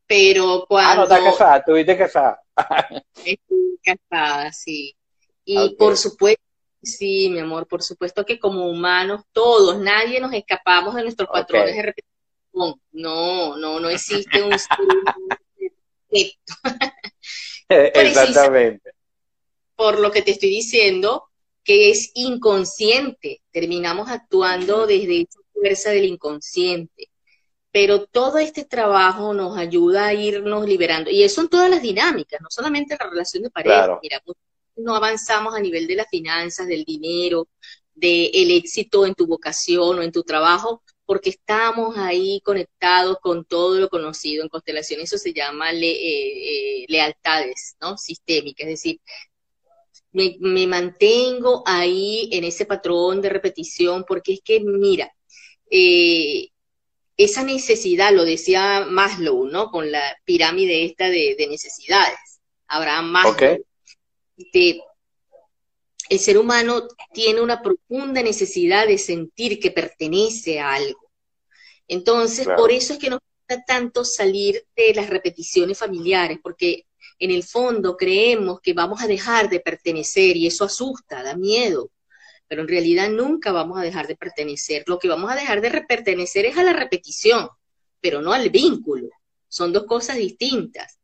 Pero 0.05 0.65
cuando. 0.67 0.91
Ah, 0.91 0.95
no 0.95 1.03
estás 1.03 1.21
casada, 1.21 1.57
estuviste 1.57 1.97
casada. 1.97 2.41
estuve 3.25 3.77
casada, 3.83 4.53
sí. 4.53 4.95
Y 5.43 5.75
por 5.75 5.97
supuesto, 5.97 6.43
sí, 6.81 7.29
mi 7.29 7.39
amor, 7.39 7.67
por 7.67 7.83
supuesto 7.83 8.25
que 8.25 8.39
como 8.39 8.69
humanos, 8.69 9.23
todos, 9.31 9.79
nadie 9.79 10.19
nos 10.19 10.33
escapamos 10.33 10.95
de 10.95 11.03
nuestros 11.03 11.29
patrones 11.29 11.75
de 11.75 11.81
repetición. 11.81 12.81
No, 12.91 13.57
no, 13.57 13.79
no 13.79 13.89
existe 13.89 14.41
un 14.41 14.51
Exactamente. 17.69 18.91
Por 19.75 19.99
lo 19.99 20.11
que 20.11 20.21
te 20.21 20.31
estoy 20.31 20.49
diciendo, 20.49 21.25
que 21.63 21.91
es 21.91 22.11
inconsciente. 22.15 23.41
Terminamos 23.51 24.09
actuando 24.09 24.87
desde 24.87 25.21
esa 25.21 25.39
fuerza 25.53 25.89
del 25.91 26.05
inconsciente 26.05 27.09
pero 27.71 28.05
todo 28.05 28.37
este 28.37 28.65
trabajo 28.65 29.33
nos 29.33 29.57
ayuda 29.57 30.07
a 30.07 30.13
irnos 30.13 30.65
liberando. 30.65 31.09
Y 31.11 31.23
eso 31.23 31.41
son 31.41 31.49
todas 31.49 31.69
las 31.69 31.81
dinámicas, 31.81 32.41
no 32.41 32.47
solamente 32.49 32.97
la 32.99 33.09
relación 33.09 33.43
de 33.43 33.49
pareja. 33.49 33.99
Mira, 34.01 34.21
no 34.77 34.95
avanzamos 34.95 35.55
a 35.55 35.59
nivel 35.59 35.87
de 35.87 35.95
las 35.95 36.07
finanzas, 36.07 36.67
del 36.67 36.83
dinero, 36.83 37.47
del 37.93 38.51
éxito 38.51 39.05
en 39.05 39.15
tu 39.15 39.25
vocación 39.25 39.99
o 39.99 40.01
en 40.01 40.11
tu 40.11 40.23
trabajo, 40.23 40.83
porque 41.05 41.29
estamos 41.31 41.97
ahí 41.97 42.41
conectados 42.43 43.17
con 43.21 43.45
todo 43.45 43.79
lo 43.79 43.89
conocido 43.89 44.43
en 44.43 44.49
constelación. 44.49 45.01
Eso 45.01 45.17
se 45.17 45.33
llama 45.33 45.71
eh, 45.71 45.81
eh, 45.83 46.85
lealtades 46.87 47.75
¿no? 47.81 47.97
sistémicas, 47.97 48.67
es 48.67 48.73
decir, 48.73 48.99
me, 50.11 50.37
me 50.39 50.67
mantengo 50.67 51.63
ahí 51.65 52.29
en 52.31 52.43
ese 52.43 52.65
patrón 52.65 53.21
de 53.21 53.29
repetición, 53.29 54.03
porque 54.07 54.33
es 54.33 54.41
que, 54.43 54.59
mira, 54.59 55.11
eh, 55.69 56.49
esa 57.17 57.43
necesidad, 57.43 58.13
lo 58.13 58.23
decía 58.23 58.85
Maslow, 58.87 59.47
¿no? 59.47 59.71
Con 59.71 59.91
la 59.91 60.17
pirámide 60.23 60.85
esta 60.85 61.09
de, 61.09 61.35
necesidades. 61.49 62.39
Abraham 62.67 63.09
Maslow. 63.09 63.57
el 66.09 66.19
ser 66.19 66.37
humano 66.37 66.87
tiene 67.13 67.41
una 67.41 67.61
profunda 67.61 68.21
necesidad 68.21 68.87
de 68.87 68.99
sentir 68.99 69.59
que 69.59 69.71
pertenece 69.71 70.59
a 70.59 70.73
algo. 70.73 70.99
Entonces, 71.87 72.47
por 72.55 72.71
eso 72.71 72.93
es 72.93 72.99
que 72.99 73.09
nos 73.09 73.19
gusta 73.19 73.63
tanto 73.65 74.05
salir 74.05 74.65
de 74.75 74.93
las 74.93 75.09
repeticiones 75.09 75.77
familiares, 75.77 76.37
porque 76.43 76.85
en 77.17 77.31
el 77.31 77.43
fondo 77.43 77.97
creemos 77.97 78.59
que 78.61 78.73
vamos 78.73 79.01
a 79.01 79.07
dejar 79.07 79.49
de 79.49 79.59
pertenecer 79.59 80.37
y 80.37 80.45
eso 80.45 80.65
asusta, 80.65 81.23
da 81.23 81.35
miedo 81.35 81.89
pero 82.47 82.61
en 82.61 82.67
realidad 82.67 83.09
nunca 83.09 83.51
vamos 83.51 83.79
a 83.79 83.81
dejar 83.81 84.07
de 84.07 84.15
pertenecer. 84.15 84.83
Lo 84.87 84.99
que 84.99 85.07
vamos 85.07 85.31
a 85.31 85.35
dejar 85.35 85.61
de 85.61 85.81
pertenecer 85.81 86.45
es 86.45 86.57
a 86.57 86.63
la 86.63 86.73
repetición, 86.73 87.49
pero 88.01 88.21
no 88.21 88.33
al 88.33 88.49
vínculo. 88.49 89.09
Son 89.47 89.73
dos 89.73 89.85
cosas 89.85 90.17
distintas. 90.17 90.99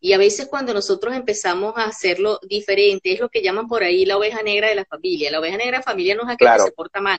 Y 0.00 0.12
a 0.12 0.18
veces 0.18 0.46
cuando 0.48 0.72
nosotros 0.72 1.14
empezamos 1.14 1.74
a 1.76 1.84
hacerlo 1.84 2.38
diferente, 2.48 3.12
es 3.12 3.20
lo 3.20 3.28
que 3.28 3.42
llaman 3.42 3.66
por 3.66 3.82
ahí 3.82 4.04
la 4.04 4.16
oveja 4.16 4.42
negra 4.42 4.68
de 4.68 4.76
la 4.76 4.84
familia. 4.84 5.30
La 5.30 5.40
oveja 5.40 5.56
negra 5.56 5.78
de 5.78 5.78
la 5.78 5.82
familia 5.82 6.14
no 6.14 6.22
es 6.22 6.28
aquel 6.30 6.48
que 6.52 6.62
se 6.62 6.72
porta 6.72 7.00
mal. 7.00 7.18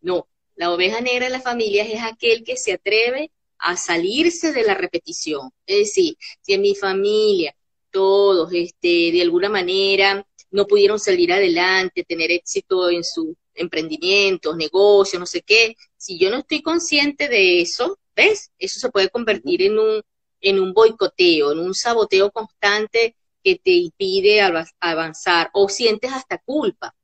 No, 0.00 0.28
la 0.54 0.72
oveja 0.72 1.00
negra 1.00 1.26
de 1.26 1.32
la 1.32 1.40
familia 1.40 1.84
es 1.84 2.02
aquel 2.02 2.44
que 2.44 2.56
se 2.56 2.72
atreve 2.72 3.32
a 3.58 3.76
salirse 3.76 4.52
de 4.52 4.62
la 4.62 4.74
repetición. 4.74 5.50
Es 5.66 5.78
decir, 5.78 6.16
si 6.40 6.54
en 6.54 6.62
mi 6.62 6.74
familia 6.74 7.54
todos 7.90 8.52
este, 8.52 9.10
de 9.12 9.22
alguna 9.22 9.48
manera 9.48 10.24
no 10.50 10.66
pudieron 10.66 10.98
salir 10.98 11.32
adelante, 11.32 12.04
tener 12.04 12.30
éxito 12.30 12.90
en 12.90 13.04
sus 13.04 13.34
emprendimientos, 13.54 14.56
negocios, 14.56 15.20
no 15.20 15.26
sé 15.26 15.42
qué. 15.42 15.74
Si 15.96 16.18
yo 16.18 16.30
no 16.30 16.38
estoy 16.38 16.62
consciente 16.62 17.28
de 17.28 17.60
eso, 17.60 17.98
¿ves? 18.16 18.50
Eso 18.58 18.80
se 18.80 18.90
puede 18.90 19.10
convertir 19.10 19.62
en 19.62 19.78
un, 19.78 20.02
en 20.40 20.60
un 20.60 20.72
boicoteo, 20.72 21.52
en 21.52 21.58
un 21.60 21.74
saboteo 21.74 22.30
constante 22.30 23.16
que 23.42 23.56
te 23.56 23.70
impide 23.70 24.40
avanzar 24.80 25.50
o 25.54 25.68
sientes 25.68 26.12
hasta 26.12 26.38
culpa. 26.38 26.94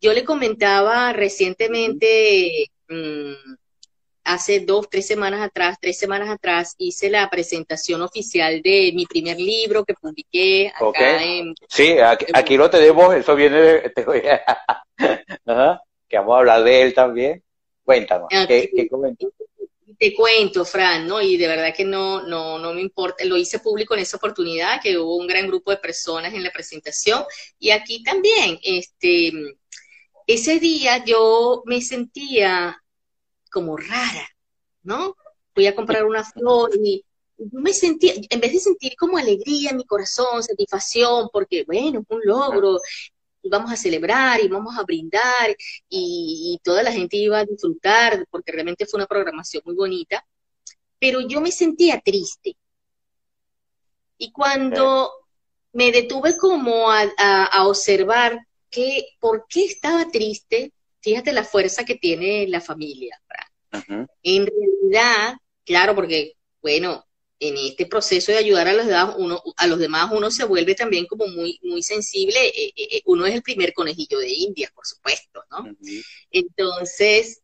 Yo 0.00 0.12
le 0.12 0.24
comentaba 0.24 1.12
recientemente, 1.12 2.70
hace 4.24 4.60
dos, 4.60 4.88
tres 4.90 5.06
semanas 5.06 5.40
atrás, 5.40 5.78
tres 5.80 5.98
semanas 5.98 6.28
atrás, 6.28 6.74
hice 6.78 7.10
la 7.10 7.28
presentación 7.30 8.02
oficial 8.02 8.62
de 8.62 8.92
mi 8.94 9.06
primer 9.06 9.38
libro 9.38 9.84
que 9.84 9.94
publiqué 9.94 10.72
acá 10.74 11.22
en... 11.22 11.54
Sí, 11.68 11.96
aquí, 11.98 12.56
lo 12.56 12.70
tenemos, 12.70 13.14
eso 13.14 13.34
viene 13.34 13.60
de... 13.60 13.92
que 16.08 16.18
vamos 16.18 16.34
a 16.34 16.38
hablar 16.38 16.64
de 16.64 16.82
él 16.82 16.94
también. 16.94 17.42
Cuéntanos, 17.84 18.28
¿qué, 18.46 18.70
qué 18.74 18.88
Te 19.98 20.14
cuento, 20.14 20.64
Fran, 20.64 21.06
¿no? 21.06 21.20
Y 21.20 21.36
de 21.36 21.48
verdad 21.48 21.74
que 21.74 21.84
no, 21.84 22.22
no, 22.22 22.58
no 22.58 22.72
me 22.72 22.80
importa, 22.80 23.24
lo 23.24 23.36
hice 23.36 23.58
público 23.58 23.94
en 23.94 24.00
esa 24.00 24.18
oportunidad, 24.18 24.80
que 24.80 24.98
hubo 24.98 25.16
un 25.16 25.26
gran 25.26 25.46
grupo 25.48 25.70
de 25.70 25.78
personas 25.78 26.34
en 26.34 26.44
la 26.44 26.50
presentación, 26.50 27.24
y 27.58 27.70
aquí 27.70 28.02
también, 28.02 28.58
este, 28.62 29.32
ese 30.26 30.60
día 30.60 31.04
yo 31.04 31.62
me 31.64 31.80
sentía 31.80 32.79
como 33.50 33.76
rara, 33.76 34.28
¿no? 34.82 35.16
Fui 35.54 35.66
a 35.66 35.74
comprar 35.74 36.06
una 36.06 36.24
flor 36.24 36.70
y 36.82 37.04
me 37.52 37.72
sentí, 37.72 38.12
en 38.28 38.40
vez 38.40 38.52
de 38.52 38.60
sentir 38.60 38.94
como 38.96 39.16
alegría 39.18 39.70
en 39.70 39.78
mi 39.78 39.84
corazón, 39.84 40.42
satisfacción, 40.42 41.28
porque 41.32 41.64
bueno, 41.64 42.04
un 42.08 42.20
logro, 42.24 42.78
y 43.42 43.48
vamos 43.48 43.72
a 43.72 43.76
celebrar 43.76 44.40
y 44.40 44.48
vamos 44.48 44.76
a 44.78 44.82
brindar 44.82 45.56
y, 45.88 46.60
toda 46.62 46.82
la 46.82 46.92
gente 46.92 47.16
iba 47.16 47.38
a 47.38 47.44
disfrutar 47.44 48.26
porque 48.30 48.52
realmente 48.52 48.86
fue 48.86 48.98
una 48.98 49.06
programación 49.06 49.62
muy 49.64 49.74
bonita, 49.74 50.26
pero 50.98 51.20
yo 51.20 51.40
me 51.40 51.50
sentía 51.50 52.00
triste. 52.00 52.56
Y 54.18 54.32
cuando 54.32 55.10
me 55.72 55.90
detuve 55.90 56.36
como 56.36 56.90
a, 56.90 57.08
a 57.16 57.66
observar 57.66 58.38
que, 58.70 59.06
por 59.18 59.46
qué 59.48 59.64
estaba 59.64 60.10
triste, 60.10 60.72
fíjate 61.00 61.32
la 61.32 61.44
fuerza 61.44 61.84
que 61.84 61.96
tiene 61.96 62.46
la 62.48 62.60
familia. 62.60 63.20
En 64.22 64.46
realidad, 64.46 65.34
claro, 65.64 65.94
porque, 65.94 66.34
bueno, 66.60 67.06
en 67.40 67.56
este 67.56 67.86
proceso 67.86 68.32
de 68.32 68.38
ayudar 68.38 68.68
a 68.68 68.74
los 68.74 68.86
demás, 68.86 69.14
uno, 69.16 69.42
a 69.56 69.66
los 69.66 69.78
demás 69.78 70.10
uno 70.12 70.30
se 70.30 70.44
vuelve 70.44 70.74
también 70.74 71.06
como 71.06 71.26
muy, 71.26 71.58
muy 71.62 71.82
sensible. 71.82 72.36
Eh, 72.48 72.72
eh, 72.76 72.88
eh, 72.92 73.02
uno 73.06 73.24
es 73.24 73.34
el 73.34 73.42
primer 73.42 73.72
conejillo 73.72 74.18
de 74.18 74.28
India, 74.28 74.70
por 74.74 74.86
supuesto, 74.86 75.42
¿no? 75.50 75.74
Entonces, 76.30 77.40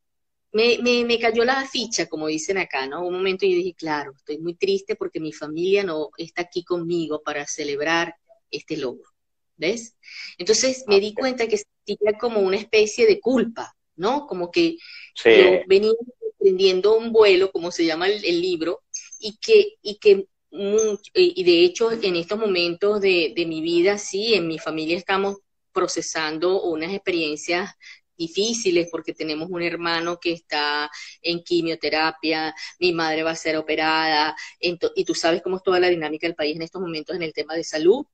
me, 0.52 0.78
me, 0.78 1.04
me, 1.04 1.18
cayó 1.18 1.44
la 1.44 1.66
ficha, 1.66 2.06
como 2.06 2.26
dicen 2.26 2.58
acá, 2.58 2.86
¿no? 2.86 3.06
Un 3.06 3.14
momento 3.14 3.46
yo 3.46 3.56
dije, 3.56 3.74
claro, 3.74 4.12
estoy 4.16 4.38
muy 4.38 4.54
triste 4.54 4.96
porque 4.96 5.18
mi 5.18 5.32
familia 5.32 5.82
no 5.82 6.10
está 6.18 6.42
aquí 6.42 6.62
conmigo 6.62 7.22
para 7.22 7.46
celebrar 7.46 8.14
este 8.50 8.76
logro, 8.76 9.08
¿ves? 9.56 9.96
Entonces 10.38 10.84
me 10.86 11.00
di 11.00 11.14
cuenta 11.14 11.46
que 11.48 11.58
sentía 11.58 12.18
como 12.18 12.40
una 12.40 12.56
especie 12.56 13.06
de 13.06 13.20
culpa, 13.20 13.76
¿no? 13.96 14.26
Como 14.26 14.50
que 14.50 14.76
yo 15.24 15.60
venía 15.66 15.92
aprendiendo 16.34 16.96
un 16.96 17.12
vuelo, 17.12 17.50
como 17.50 17.70
se 17.70 17.84
llama 17.84 18.08
el 18.08 18.40
libro, 18.40 18.82
y 19.18 19.38
que, 19.38 19.74
y 19.82 19.98
que 19.98 20.26
y 21.14 21.44
de 21.44 21.64
hecho 21.64 21.90
en 21.92 22.16
estos 22.16 22.38
momentos 22.38 23.00
de, 23.00 23.32
de 23.36 23.46
mi 23.46 23.60
vida, 23.60 23.98
sí, 23.98 24.34
en 24.34 24.46
mi 24.46 24.58
familia 24.58 24.96
estamos 24.96 25.38
procesando 25.72 26.62
unas 26.62 26.94
experiencias 26.94 27.70
difíciles 28.16 28.88
porque 28.90 29.12
tenemos 29.12 29.50
un 29.50 29.62
hermano 29.62 30.18
que 30.18 30.32
está 30.32 30.90
en 31.20 31.42
quimioterapia, 31.42 32.54
mi 32.78 32.92
madre 32.92 33.22
va 33.22 33.32
a 33.32 33.36
ser 33.36 33.56
operada, 33.56 34.34
y 34.58 35.04
tú 35.04 35.14
sabes 35.14 35.42
cómo 35.42 35.56
es 35.56 35.62
toda 35.62 35.80
la 35.80 35.88
dinámica 35.88 36.26
del 36.26 36.34
país 36.34 36.56
en 36.56 36.62
estos 36.62 36.80
momentos 36.80 37.14
en 37.14 37.22
el 37.22 37.34
tema 37.34 37.54
de 37.54 37.64
salud. 37.64 38.06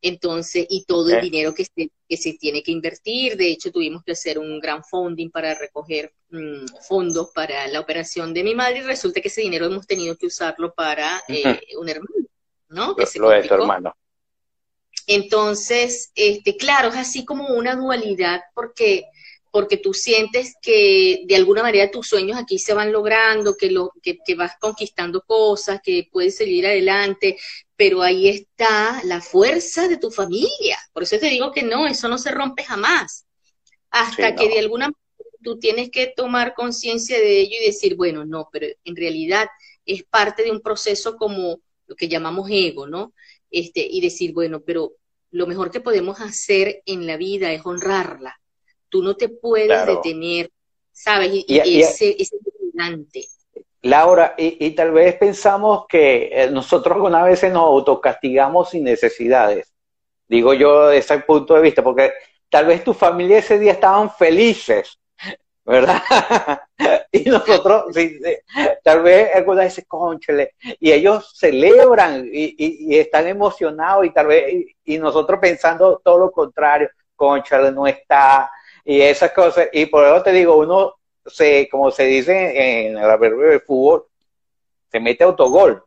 Entonces, 0.00 0.66
y 0.68 0.84
todo 0.84 1.10
el 1.10 1.20
dinero 1.22 1.54
que 1.54 1.64
se, 1.64 1.90
que 2.08 2.16
se 2.16 2.34
tiene 2.34 2.62
que 2.62 2.72
invertir. 2.72 3.36
De 3.36 3.48
hecho, 3.48 3.72
tuvimos 3.72 4.02
que 4.04 4.12
hacer 4.12 4.38
un 4.38 4.60
gran 4.60 4.84
funding 4.84 5.30
para 5.30 5.54
recoger 5.54 6.12
mm, 6.30 6.66
fondos 6.86 7.30
para 7.34 7.66
la 7.68 7.80
operación 7.80 8.34
de 8.34 8.44
mi 8.44 8.54
madre 8.54 8.78
y 8.78 8.82
resulta 8.82 9.20
que 9.20 9.28
ese 9.28 9.40
dinero 9.40 9.66
hemos 9.66 9.86
tenido 9.86 10.16
que 10.16 10.26
usarlo 10.26 10.74
para 10.74 11.22
eh, 11.28 11.60
un 11.78 11.88
hermano, 11.88 12.26
¿no? 12.68 12.94
Que 12.94 13.06
lo, 13.18 13.30
de 13.30 13.42
tu 13.42 13.54
hermano. 13.54 13.94
Entonces, 15.06 16.12
este, 16.14 16.56
claro, 16.56 16.88
es 16.88 16.96
así 16.96 17.24
como 17.24 17.48
una 17.48 17.74
dualidad 17.74 18.42
porque 18.54 19.04
porque 19.54 19.76
tú 19.76 19.94
sientes 19.94 20.56
que 20.60 21.22
de 21.28 21.36
alguna 21.36 21.62
manera 21.62 21.88
tus 21.88 22.08
sueños 22.08 22.36
aquí 22.36 22.58
se 22.58 22.74
van 22.74 22.90
logrando, 22.90 23.56
que, 23.56 23.70
lo, 23.70 23.92
que, 24.02 24.18
que, 24.26 24.34
vas 24.34 24.54
conquistando 24.60 25.22
cosas, 25.22 25.78
que 25.80 26.08
puedes 26.10 26.36
seguir 26.36 26.66
adelante, 26.66 27.38
pero 27.76 28.02
ahí 28.02 28.28
está 28.28 29.00
la 29.04 29.20
fuerza 29.20 29.86
de 29.86 29.96
tu 29.96 30.10
familia. 30.10 30.76
Por 30.92 31.04
eso 31.04 31.20
te 31.20 31.28
digo 31.28 31.52
que 31.52 31.62
no, 31.62 31.86
eso 31.86 32.08
no 32.08 32.18
se 32.18 32.32
rompe 32.32 32.64
jamás. 32.64 33.26
Hasta 33.90 34.34
que 34.34 34.48
de 34.48 34.58
alguna 34.58 34.86
manera 34.86 35.38
tú 35.44 35.56
tienes 35.60 35.88
que 35.92 36.12
tomar 36.16 36.54
conciencia 36.54 37.16
de 37.16 37.38
ello 37.38 37.56
y 37.60 37.66
decir, 37.66 37.94
bueno, 37.94 38.24
no, 38.24 38.48
pero 38.50 38.66
en 38.82 38.96
realidad 38.96 39.46
es 39.86 40.02
parte 40.02 40.42
de 40.42 40.50
un 40.50 40.62
proceso 40.62 41.16
como 41.16 41.60
lo 41.86 41.94
que 41.94 42.08
llamamos 42.08 42.48
ego, 42.50 42.88
¿no? 42.88 43.14
Este, 43.52 43.86
y 43.88 44.00
decir, 44.00 44.32
bueno, 44.32 44.64
pero 44.66 44.94
lo 45.30 45.46
mejor 45.46 45.70
que 45.70 45.78
podemos 45.78 46.20
hacer 46.20 46.82
en 46.86 47.06
la 47.06 47.16
vida 47.16 47.52
es 47.52 47.64
honrarla 47.64 48.40
Tú 48.94 49.02
no 49.02 49.16
te 49.16 49.28
puedes 49.28 49.86
detener, 49.86 50.52
¿sabes? 50.92 51.28
Y, 51.48 51.80
ese, 51.80 52.14
es 52.16 52.32
importante. 52.32 53.24
Laura, 53.82 54.36
y, 54.38 54.70
tal 54.70 54.92
vez 54.92 55.16
pensamos 55.16 55.86
que 55.88 56.30
eh, 56.32 56.48
nosotros 56.48 56.94
algunas 56.94 57.24
veces 57.24 57.52
nos 57.52 57.64
autocastigamos 57.64 58.70
sin 58.70 58.84
necesidades. 58.84 59.74
Digo 60.28 60.54
yo 60.54 60.86
desde 60.86 61.14
ese 61.14 61.24
punto 61.24 61.54
de 61.54 61.62
vista, 61.62 61.82
porque 61.82 62.12
tal 62.48 62.66
vez 62.66 62.84
tu 62.84 62.94
familia 62.94 63.38
ese 63.38 63.58
día 63.58 63.72
estaban 63.72 64.14
felices, 64.14 64.96
¿verdad? 65.64 66.00
y 67.10 67.28
nosotros, 67.28 67.86
tal 68.84 69.02
vez 69.02 69.34
algunas 69.34 69.64
veces, 69.64 69.86
conchale, 69.88 70.54
y 70.78 70.92
ellos 70.92 71.32
celebran 71.36 72.30
y, 72.32 72.96
están 72.96 73.26
emocionados 73.26 74.06
y 74.06 74.10
tal 74.10 74.28
vez, 74.28 74.66
y, 74.84 74.98
nosotros 74.98 75.40
pensando 75.40 76.00
todo 76.04 76.16
lo 76.16 76.30
contrario, 76.30 76.88
conchale, 77.16 77.72
no 77.72 77.88
está, 77.88 78.48
y 78.84 79.00
esas 79.00 79.32
cosas. 79.32 79.68
Y 79.72 79.86
por 79.86 80.04
eso 80.04 80.22
te 80.22 80.32
digo, 80.32 80.56
uno 80.56 80.94
se, 81.26 81.68
como 81.70 81.90
se 81.90 82.04
dice 82.04 82.86
en 82.86 82.94
la 82.94 83.16
verbo 83.16 83.42
de 83.42 83.60
fútbol, 83.60 84.06
se 84.90 85.00
mete 85.00 85.24
autogol. 85.24 85.82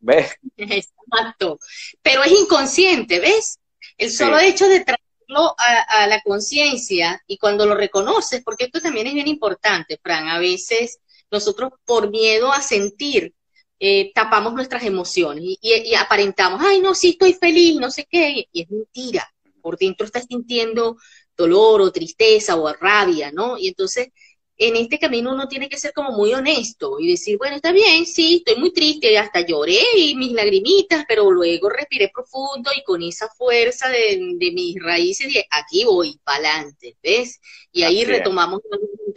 ¿Ves? 0.00 0.36
Exacto. 0.56 1.58
Pero 2.02 2.22
es 2.24 2.32
inconsciente, 2.32 3.20
¿ves? 3.20 3.58
El 3.96 4.10
solo 4.10 4.38
hecho 4.38 4.68
de 4.68 4.80
traerlo 4.80 5.54
a, 5.56 6.06
la 6.06 6.20
conciencia 6.22 7.22
y 7.26 7.38
cuando 7.38 7.64
lo 7.64 7.74
reconoces, 7.74 8.42
porque 8.44 8.64
esto 8.64 8.80
también 8.80 9.06
es 9.06 9.14
bien 9.14 9.28
importante, 9.28 9.98
Fran, 10.02 10.28
a 10.28 10.38
veces 10.38 10.98
nosotros 11.30 11.72
por 11.86 12.10
miedo 12.10 12.52
a 12.52 12.60
sentir, 12.60 13.32
eh, 13.80 14.12
tapamos 14.14 14.52
nuestras 14.52 14.84
emociones 14.84 15.42
y, 15.44 15.58
y, 15.62 15.94
aparentamos, 15.94 16.60
ay, 16.62 16.80
no, 16.80 16.94
sí 16.94 17.10
estoy 17.10 17.32
feliz, 17.34 17.76
no 17.76 17.90
sé 17.90 18.06
qué, 18.08 18.46
y 18.52 18.62
es 18.62 18.70
mentira. 18.70 19.28
Por 19.62 19.78
dentro 19.78 20.04
estás 20.04 20.26
sintiendo 20.28 20.96
dolor 21.36 21.80
o 21.80 21.92
tristeza 21.92 22.56
o 22.56 22.72
rabia, 22.72 23.30
¿no? 23.32 23.58
Y 23.58 23.68
entonces, 23.68 24.08
en 24.56 24.76
este 24.76 24.98
camino 24.98 25.32
uno 25.32 25.48
tiene 25.48 25.68
que 25.68 25.78
ser 25.78 25.92
como 25.92 26.12
muy 26.12 26.32
honesto 26.32 26.98
y 27.00 27.08
decir, 27.08 27.38
bueno, 27.38 27.56
está 27.56 27.72
bien, 27.72 28.06
sí, 28.06 28.36
estoy 28.36 28.60
muy 28.60 28.72
triste, 28.72 29.18
hasta 29.18 29.40
lloré 29.40 29.80
y 29.96 30.14
mis 30.14 30.32
lagrimitas, 30.32 31.04
pero 31.08 31.30
luego 31.30 31.68
respiré 31.68 32.10
profundo 32.12 32.70
y 32.76 32.84
con 32.84 33.02
esa 33.02 33.28
fuerza 33.36 33.88
de, 33.88 34.36
mis 34.52 34.76
raíces 34.80 35.26
dije, 35.28 35.46
aquí 35.50 35.84
voy, 35.84 36.20
para 36.22 36.50
adelante, 36.50 36.96
¿ves? 37.02 37.40
Y 37.72 37.82
ahí 37.82 38.04
retomamos 38.04 38.60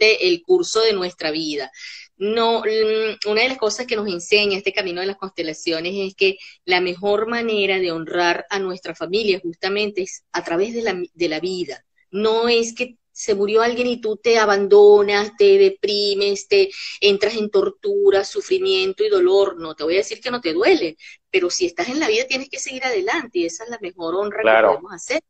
el 0.00 0.42
curso 0.42 0.80
de 0.80 0.92
nuestra 0.92 1.30
vida. 1.30 1.70
No, 2.16 2.62
mm, 2.62 3.30
una 3.30 3.42
de 3.42 3.48
las 3.48 3.58
cosas 3.58 3.86
que 3.86 3.94
nos 3.94 4.08
enseña 4.08 4.58
este 4.58 4.72
camino 4.72 5.00
de 5.00 5.06
las 5.06 5.16
constelaciones 5.16 5.94
es 5.96 6.16
que 6.16 6.36
la 6.64 6.80
mejor 6.80 7.28
manera 7.28 7.78
de 7.78 7.92
honrar 7.92 8.44
a 8.50 8.58
nuestra 8.58 8.94
familia 8.94 9.40
justamente 9.40 10.02
es 10.02 10.24
a 10.32 10.42
través 10.42 10.74
de 10.74 10.82
la, 10.82 11.00
de 11.14 11.28
la 11.28 11.38
vida, 11.38 11.84
no 12.10 12.48
es 12.48 12.74
que 12.74 12.96
se 13.18 13.34
murió 13.34 13.62
alguien 13.62 13.88
y 13.88 14.00
tú 14.00 14.16
te 14.16 14.38
abandonas, 14.38 15.36
te 15.36 15.58
deprimes, 15.58 16.46
te 16.46 16.70
entras 17.00 17.34
en 17.34 17.50
tortura, 17.50 18.24
sufrimiento 18.24 19.02
y 19.02 19.08
dolor. 19.08 19.58
No 19.58 19.74
te 19.74 19.82
voy 19.82 19.94
a 19.94 19.98
decir 19.98 20.20
que 20.20 20.30
no 20.30 20.40
te 20.40 20.52
duele, 20.52 20.96
pero 21.28 21.50
si 21.50 21.66
estás 21.66 21.88
en 21.88 21.98
la 21.98 22.06
vida 22.06 22.26
tienes 22.28 22.48
que 22.48 22.60
seguir 22.60 22.84
adelante 22.84 23.40
y 23.40 23.46
esa 23.46 23.64
es 23.64 23.70
la 23.70 23.78
mejor 23.80 24.14
honra 24.14 24.42
que 24.44 24.66
podemos 24.66 24.92
hacer. 24.92 25.20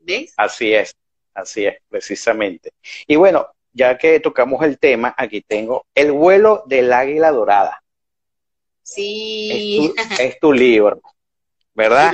¿Ves? 0.00 0.34
Así 0.36 0.74
es, 0.74 0.96
así 1.32 1.66
es, 1.66 1.76
precisamente. 1.88 2.72
Y 3.06 3.14
bueno, 3.14 3.46
ya 3.72 3.96
que 3.96 4.18
tocamos 4.18 4.64
el 4.64 4.76
tema, 4.76 5.14
aquí 5.16 5.40
tengo 5.40 5.86
El 5.94 6.10
vuelo 6.10 6.64
del 6.66 6.92
águila 6.92 7.30
dorada. 7.30 7.80
Sí. 8.82 9.92
Es 10.18 10.40
tu, 10.40 10.52
libro, 10.52 11.00
¿verdad? 11.72 12.12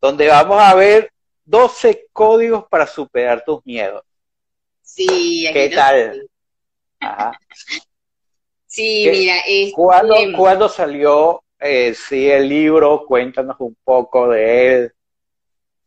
Donde 0.00 0.28
vamos 0.28 0.58
a 0.58 0.74
ver 0.74 1.10
12 1.44 2.08
códigos 2.12 2.64
para 2.68 2.86
superar 2.86 3.44
tus 3.44 3.64
miedos. 3.64 4.02
Sí, 4.82 5.48
¿qué 5.52 5.70
tal? 5.70 6.28
Sí, 8.66 9.08
mira, 9.10 9.38
este... 9.46 9.72
¿cuándo, 9.72 10.68
salió 10.68 11.42
eh, 11.58 11.94
sí, 11.94 12.30
el 12.30 12.48
libro? 12.48 13.04
Cuéntanos 13.06 13.56
un 13.58 13.76
poco 13.82 14.28
de 14.28 14.74
él. 14.74 14.92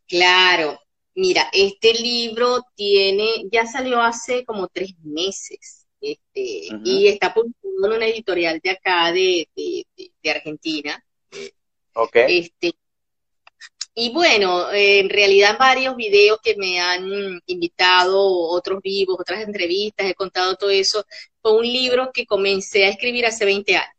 Claro, 0.07 0.79
mira, 1.15 1.49
este 1.51 1.93
libro 1.93 2.63
tiene, 2.75 3.27
ya 3.51 3.65
salió 3.65 4.01
hace 4.01 4.45
como 4.45 4.67
tres 4.67 4.95
meses, 5.03 5.85
este, 5.99 6.67
y 6.83 7.07
está 7.07 7.33
publicado 7.33 7.87
en 7.87 7.93
una 7.93 8.05
editorial 8.05 8.59
de 8.63 8.69
acá 8.69 9.11
de, 9.11 9.47
de, 9.55 10.29
Argentina. 10.29 11.03
Ok. 11.93 12.15
Este, 12.15 12.73
y 13.99 14.11
bueno, 14.11 14.71
eh, 14.71 14.99
en 14.99 15.09
realidad 15.09 15.57
varios 15.57 15.95
videos 15.95 16.37
que 16.43 16.55
me 16.55 16.79
han 16.79 17.41
invitado, 17.47 18.21
otros 18.51 18.79
vivos, 18.83 19.17
otras 19.19 19.41
entrevistas, 19.41 20.05
he 20.07 20.13
contado 20.13 20.55
todo 20.55 20.69
eso. 20.69 21.03
Fue 21.41 21.53
un 21.57 21.63
libro 21.65 22.11
que 22.13 22.27
comencé 22.27 22.85
a 22.85 22.89
escribir 22.89 23.25
hace 23.25 23.43
20 23.45 23.75
años. 23.75 23.95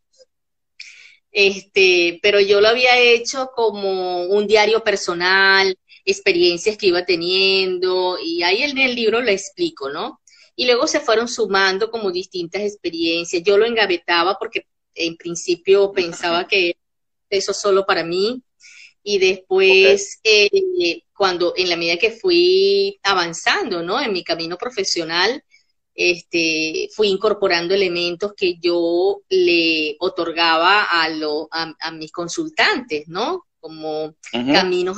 Este, 1.31 2.17
pero 2.23 2.39
yo 2.39 2.61
lo 2.61 2.69
había 2.69 2.97
hecho 2.97 3.51
como 3.53 4.23
un 4.23 4.47
diario 4.47 4.81
personal, 4.85 5.77
experiencias 6.05 6.77
que 6.77 6.87
iba 6.87 7.05
teniendo, 7.05 8.17
y 8.23 8.43
ahí 8.43 8.63
en 8.63 8.77
el 8.77 8.95
libro 8.95 9.19
lo 9.19 9.29
explico, 9.31 9.89
¿no? 9.89 10.21
Y 10.55 10.65
luego 10.65 10.87
se 10.87 11.01
fueron 11.01 11.27
sumando 11.27 11.91
como 11.91 12.09
distintas 12.09 12.61
experiencias. 12.61 13.43
Yo 13.43 13.57
lo 13.57 13.65
engavetaba 13.65 14.37
porque 14.39 14.65
en 14.95 15.17
principio 15.17 15.91
pensaba 15.91 16.47
que 16.47 16.77
eso 17.29 17.53
solo 17.53 17.85
para 17.85 18.05
mí, 18.05 18.41
y 19.09 19.17
después, 19.17 20.19
eh, 20.23 21.01
cuando 21.15 21.53
en 21.57 21.67
la 21.67 21.75
medida 21.75 21.97
que 21.97 22.11
fui 22.11 22.99
avanzando, 23.01 23.81
¿no? 23.81 23.99
En 23.99 24.13
mi 24.13 24.23
camino 24.23 24.55
profesional, 24.55 25.43
este, 25.95 26.89
fui 26.95 27.07
incorporando 27.07 27.73
elementos 27.73 28.33
que 28.37 28.59
yo 28.59 29.23
le 29.27 29.95
otorgaba 29.99 30.83
a, 30.83 31.09
lo, 31.09 31.47
a, 31.49 31.89
mis 31.91 32.11
consultantes, 32.11 33.07
¿no? 33.07 33.47
Como 33.59 34.15
caminos 34.31 34.97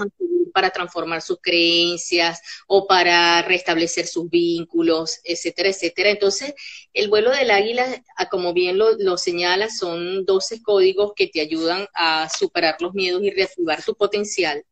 para 0.51 0.69
transformar 0.69 1.21
sus 1.21 1.39
creencias 1.41 2.41
o 2.67 2.85
para 2.85 3.41
restablecer 3.41 4.05
sus 4.07 4.29
vínculos, 4.29 5.19
etcétera, 5.23 5.69
etcétera. 5.69 6.09
Entonces, 6.09 6.53
el 6.93 7.09
vuelo 7.09 7.31
del 7.31 7.51
águila, 7.51 8.03
como 8.29 8.53
bien 8.53 8.77
lo, 8.77 8.97
lo 8.97 9.17
señala, 9.17 9.69
son 9.69 10.25
12 10.25 10.61
códigos 10.61 11.13
que 11.15 11.27
te 11.27 11.41
ayudan 11.41 11.87
a 11.93 12.29
superar 12.29 12.75
los 12.79 12.93
miedos 12.93 13.23
y 13.23 13.31
reactivar 13.31 13.83
tu 13.83 13.95
potencial 13.95 14.63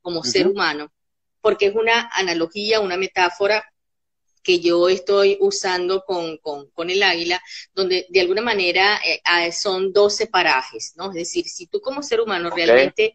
como 0.00 0.24
ser 0.24 0.48
humano, 0.48 0.90
porque 1.40 1.66
es 1.66 1.74
una 1.74 2.08
analogía, 2.12 2.80
una 2.80 2.96
metáfora 2.96 3.64
que 4.42 4.60
yo 4.60 4.88
estoy 4.88 5.36
usando 5.40 6.04
con, 6.04 6.38
con, 6.38 6.90
el 6.90 7.02
águila, 7.02 7.42
donde 7.74 8.06
de 8.08 8.20
alguna 8.20 8.42
manera 8.42 9.00
eh, 9.04 9.52
son 9.52 9.92
12 9.92 10.26
parajes, 10.28 10.94
¿no? 10.96 11.08
Es 11.08 11.14
decir, 11.14 11.46
si 11.48 11.66
tú 11.66 11.80
como 11.80 12.02
ser 12.02 12.20
humano 12.20 12.50
realmente 12.50 13.14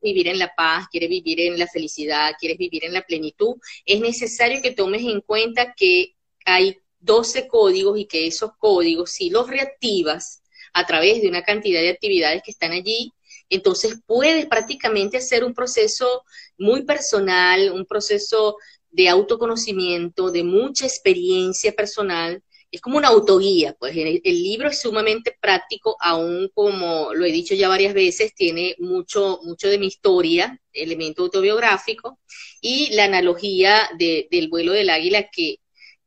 vivir 0.00 0.28
en 0.28 0.38
la 0.38 0.54
paz, 0.54 0.86
quieres 0.90 1.10
vivir 1.10 1.40
en 1.40 1.58
la 1.58 1.66
felicidad, 1.66 2.32
quieres 2.38 2.58
vivir 2.58 2.84
en 2.84 2.92
la 2.92 3.02
plenitud, 3.02 3.56
es 3.84 4.00
necesario 4.00 4.62
que 4.62 4.72
tomes 4.72 5.02
en 5.02 5.20
cuenta 5.20 5.74
que 5.74 6.16
hay 6.44 6.78
12 7.00 7.48
códigos 7.48 7.98
y 7.98 8.06
que 8.06 8.26
esos 8.26 8.52
códigos, 8.58 9.10
si 9.10 9.30
los 9.30 9.48
reactivas 9.48 10.42
a 10.72 10.86
través 10.86 11.20
de 11.20 11.28
una 11.28 11.42
cantidad 11.42 11.80
de 11.80 11.90
actividades 11.90 12.42
que 12.44 12.50
están 12.50 12.72
allí, 12.72 13.12
entonces 13.48 13.98
puedes 14.06 14.46
prácticamente 14.46 15.16
hacer 15.16 15.44
un 15.44 15.54
proceso 15.54 16.24
muy 16.56 16.84
personal, 16.84 17.72
un 17.72 17.84
proceso 17.84 18.56
de 18.90 19.08
autoconocimiento, 19.08 20.30
de 20.30 20.44
mucha 20.44 20.86
experiencia 20.86 21.72
personal. 21.72 22.42
Es 22.70 22.80
como 22.80 22.98
una 22.98 23.08
autoguía, 23.08 23.74
pues 23.78 23.96
el, 23.96 24.20
libro 24.24 24.68
es 24.68 24.80
sumamente 24.80 25.36
práctico, 25.40 25.96
aún 26.00 26.50
como 26.54 27.12
lo 27.14 27.24
he 27.24 27.32
dicho 27.32 27.54
ya 27.54 27.68
varias 27.68 27.94
veces, 27.94 28.34
tiene 28.34 28.76
mucho, 28.78 29.40
mucho 29.42 29.68
de 29.68 29.78
mi 29.78 29.88
historia, 29.88 30.60
elemento 30.72 31.24
autobiográfico, 31.24 32.20
y 32.60 32.94
la 32.94 33.04
analogía 33.04 33.90
del 33.98 34.48
vuelo 34.48 34.72
del 34.72 34.90
águila 34.90 35.28
que, 35.32 35.56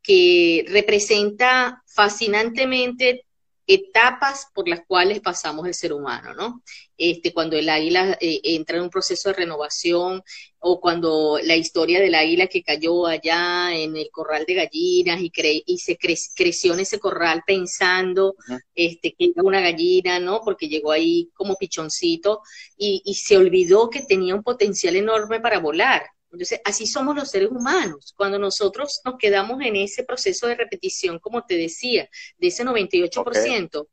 que 0.01 0.65
representa 0.69 1.83
fascinantemente 1.85 3.25
etapas 3.67 4.47
por 4.53 4.67
las 4.67 4.81
cuales 4.85 5.21
pasamos 5.21 5.67
el 5.67 5.73
ser 5.73 5.93
humano, 5.93 6.33
¿no? 6.33 6.61
Este, 7.05 7.33
cuando 7.33 7.57
el 7.57 7.67
águila 7.67 8.17
eh, 8.21 8.39
entra 8.45 8.77
en 8.77 8.83
un 8.83 8.89
proceso 8.89 9.27
de 9.27 9.35
renovación 9.35 10.23
o 10.59 10.79
cuando 10.79 11.37
la 11.43 11.57
historia 11.57 11.99
del 11.99 12.15
águila 12.15 12.47
que 12.47 12.63
cayó 12.63 13.07
allá 13.07 13.75
en 13.75 13.97
el 13.97 14.09
corral 14.09 14.45
de 14.45 14.53
gallinas 14.53 15.19
y, 15.19 15.29
y 15.65 15.77
se 15.79 15.97
creció 15.97 16.73
en 16.73 16.79
ese 16.79 16.99
corral 16.99 17.43
pensando 17.45 18.35
este, 18.73 19.15
que 19.17 19.33
era 19.35 19.43
una 19.43 19.59
gallina, 19.59 20.17
¿no? 20.19 20.39
Porque 20.45 20.69
llegó 20.69 20.93
ahí 20.93 21.29
como 21.33 21.57
pichoncito 21.57 22.41
y, 22.77 23.01
y 23.03 23.15
se 23.15 23.35
olvidó 23.35 23.89
que 23.89 24.03
tenía 24.03 24.33
un 24.33 24.43
potencial 24.43 24.95
enorme 24.95 25.41
para 25.41 25.59
volar. 25.59 26.03
Entonces, 26.31 26.61
así 26.63 26.87
somos 26.87 27.17
los 27.17 27.29
seres 27.29 27.49
humanos. 27.51 28.13
Cuando 28.15 28.39
nosotros 28.39 29.01
nos 29.03 29.17
quedamos 29.19 29.61
en 29.61 29.75
ese 29.75 30.05
proceso 30.05 30.47
de 30.47 30.55
repetición, 30.55 31.19
como 31.19 31.43
te 31.43 31.57
decía, 31.57 32.09
de 32.37 32.47
ese 32.47 32.63
98%, 32.63 33.87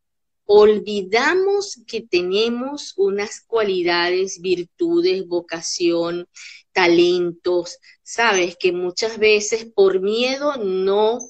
olvidamos 0.52 1.80
que 1.86 2.00
tenemos 2.00 2.94
unas 2.96 3.40
cualidades, 3.40 4.40
virtudes, 4.40 5.28
vocación, 5.28 6.26
talentos, 6.72 7.78
sabes, 8.02 8.56
que 8.58 8.72
muchas 8.72 9.16
veces 9.18 9.66
por 9.72 10.00
miedo 10.00 10.56
no 10.56 11.20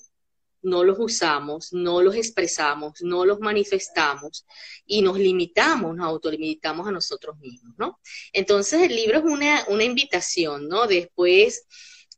no 0.62 0.84
los 0.84 0.98
usamos, 0.98 1.72
no 1.72 2.00
los 2.02 2.14
expresamos, 2.14 3.02
no 3.02 3.26
los 3.26 3.40
manifestamos 3.40 4.46
y 4.86 5.02
nos 5.02 5.18
limitamos, 5.18 5.94
nos 5.96 6.06
autolimitamos 6.06 6.86
a 6.86 6.92
nosotros 6.92 7.38
mismos, 7.38 7.74
¿no? 7.76 7.98
Entonces 8.32 8.82
el 8.82 8.96
libro 8.96 9.18
es 9.18 9.24
una, 9.24 9.64
una 9.68 9.84
invitación, 9.84 10.66
¿no? 10.68 10.86
Después, 10.86 11.66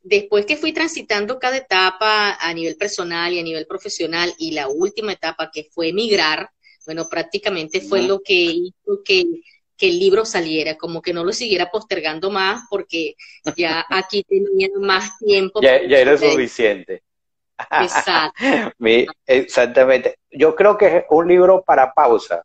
después 0.01 0.45
que 0.45 0.57
fui 0.57 0.71
transitando 0.71 1.37
cada 1.37 1.57
etapa 1.57 2.37
a 2.39 2.53
nivel 2.53 2.77
personal 2.77 3.33
y 3.33 3.39
a 3.39 3.43
nivel 3.43 3.65
profesional 3.65 4.33
y 4.37 4.51
la 4.51 4.69
última 4.69 5.13
etapa 5.13 5.49
que 5.51 5.69
fue 5.71 5.89
emigrar, 5.89 6.49
bueno, 6.85 7.07
prácticamente 7.09 7.81
fue 7.81 8.03
lo 8.03 8.21
que 8.21 8.33
hizo 8.33 9.03
que, 9.03 9.25
que 9.77 9.89
el 9.89 9.99
libro 9.99 10.25
saliera, 10.25 10.77
como 10.77 11.01
que 11.01 11.13
no 11.13 11.23
lo 11.23 11.33
siguiera 11.33 11.69
postergando 11.71 12.29
más 12.29 12.65
porque 12.69 13.15
ya 13.55 13.85
aquí 13.89 14.23
tenía 14.23 14.69
más 14.79 15.17
tiempo. 15.19 15.61
ya, 15.61 15.85
ya 15.87 15.99
era 15.99 16.17
suficiente. 16.17 17.03
Exacto. 17.57 18.43
Exactamente. 19.25 20.17
Yo 20.31 20.55
creo 20.55 20.77
que 20.77 20.97
es 20.97 21.03
un 21.09 21.27
libro 21.27 21.63
para 21.63 21.93
pausa. 21.93 22.43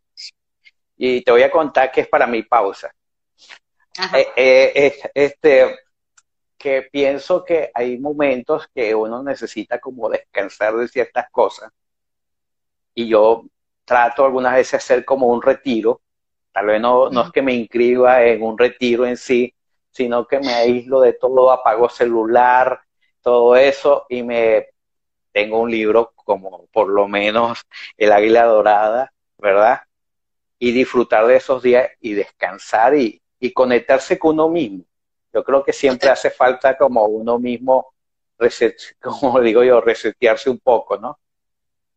Y 0.96 1.22
te 1.22 1.30
voy 1.30 1.42
a 1.42 1.50
contar 1.50 1.92
que 1.92 2.02
es 2.02 2.08
para 2.08 2.26
mi 2.26 2.42
pausa. 2.42 2.92
Eh, 4.14 4.28
eh, 4.36 5.00
este, 5.14 5.78
que 6.56 6.82
pienso 6.90 7.44
que 7.44 7.70
hay 7.72 7.98
momentos 7.98 8.68
que 8.74 8.94
uno 8.94 9.22
necesita 9.22 9.78
como 9.78 10.08
descansar 10.08 10.76
de 10.76 10.88
ciertas 10.88 11.30
cosas. 11.30 11.70
Y 12.94 13.08
yo 13.08 13.44
trato 13.88 14.24
algunas 14.24 14.54
veces 14.54 14.74
hacer 14.74 15.04
como 15.04 15.28
un 15.28 15.40
retiro. 15.42 16.02
Tal 16.52 16.66
vez 16.66 16.80
no, 16.80 17.08
no 17.10 17.22
es 17.22 17.32
que 17.32 17.42
me 17.42 17.54
inscriba 17.54 18.22
en 18.22 18.42
un 18.42 18.58
retiro 18.58 19.06
en 19.06 19.16
sí, 19.16 19.54
sino 19.90 20.26
que 20.26 20.38
me 20.38 20.52
aíslo 20.52 21.00
de 21.00 21.14
todo, 21.14 21.50
apago 21.50 21.88
celular, 21.88 22.80
todo 23.22 23.56
eso 23.56 24.04
y 24.08 24.22
me 24.22 24.68
tengo 25.32 25.60
un 25.60 25.70
libro 25.70 26.12
como 26.14 26.66
por 26.66 26.88
lo 26.88 27.08
menos 27.08 27.62
El 27.96 28.12
Águila 28.12 28.44
Dorada, 28.44 29.12
¿verdad? 29.38 29.80
Y 30.58 30.72
disfrutar 30.72 31.26
de 31.26 31.36
esos 31.36 31.62
días 31.62 31.90
y 32.00 32.12
descansar 32.12 32.94
y, 32.94 33.22
conectarse 33.54 34.18
con 34.18 34.34
uno 34.34 34.48
mismo. 34.48 34.84
Yo 35.32 35.44
creo 35.44 35.62
que 35.64 35.72
siempre 35.72 36.10
hace 36.10 36.30
falta 36.30 36.76
como 36.76 37.04
uno 37.04 37.38
mismo, 37.38 37.94
como 39.00 39.40
digo 39.40 39.62
yo, 39.62 39.80
resetearse 39.80 40.50
un 40.50 40.58
poco, 40.58 40.98
¿no? 40.98 41.18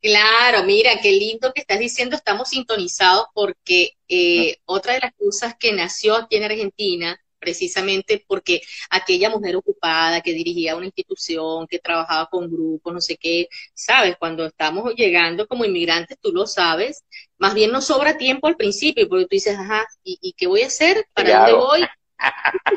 Claro, 0.01 0.63
mira, 0.63 0.99
qué 1.01 1.11
lindo 1.11 1.53
que 1.53 1.61
estás 1.61 1.79
diciendo, 1.79 2.15
estamos 2.15 2.49
sintonizados 2.49 3.25
porque 3.33 3.91
eh, 4.07 4.57
otra 4.65 4.93
de 4.93 5.01
las 5.01 5.13
cosas 5.13 5.55
que 5.59 5.73
nació 5.73 6.15
aquí 6.15 6.37
en 6.37 6.43
Argentina 6.43 7.19
precisamente 7.41 8.23
porque 8.27 8.61
aquella 8.89 9.29
mujer 9.29 9.57
ocupada 9.57 10.21
que 10.21 10.31
dirigía 10.31 10.77
una 10.77 10.85
institución, 10.85 11.67
que 11.67 11.79
trabajaba 11.79 12.27
con 12.27 12.49
grupos, 12.49 12.93
no 12.93 13.01
sé 13.01 13.17
qué, 13.17 13.49
sabes, 13.73 14.15
cuando 14.17 14.45
estamos 14.45 14.93
llegando 14.95 15.47
como 15.47 15.65
inmigrantes, 15.65 16.17
tú 16.21 16.31
lo 16.31 16.45
sabes, 16.45 17.03
más 17.39 17.53
bien 17.53 17.71
nos 17.71 17.85
sobra 17.85 18.17
tiempo 18.17 18.47
al 18.47 18.55
principio, 18.55 19.09
porque 19.09 19.25
tú 19.25 19.29
dices, 19.31 19.57
ajá, 19.57 19.85
¿y, 20.03 20.33
qué 20.37 20.47
voy 20.47 20.61
a 20.61 20.67
hacer? 20.67 21.05
¿Para 21.13 21.39
dónde 21.39 21.53
voy? 21.53 21.81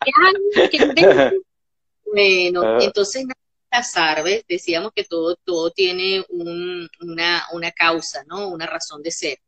bueno, 2.12 2.62
ah. 2.62 2.78
entonces 2.80 3.26
¿sabes? 3.70 4.44
decíamos 4.48 4.92
que 4.94 5.04
todo, 5.04 5.36
todo 5.36 5.70
tiene 5.70 6.24
una, 6.30 7.46
una 7.52 7.72
causa, 7.72 8.24
¿no? 8.26 8.48
Una 8.48 8.66
razón 8.66 9.02
de 9.02 9.10
ser 9.10 9.38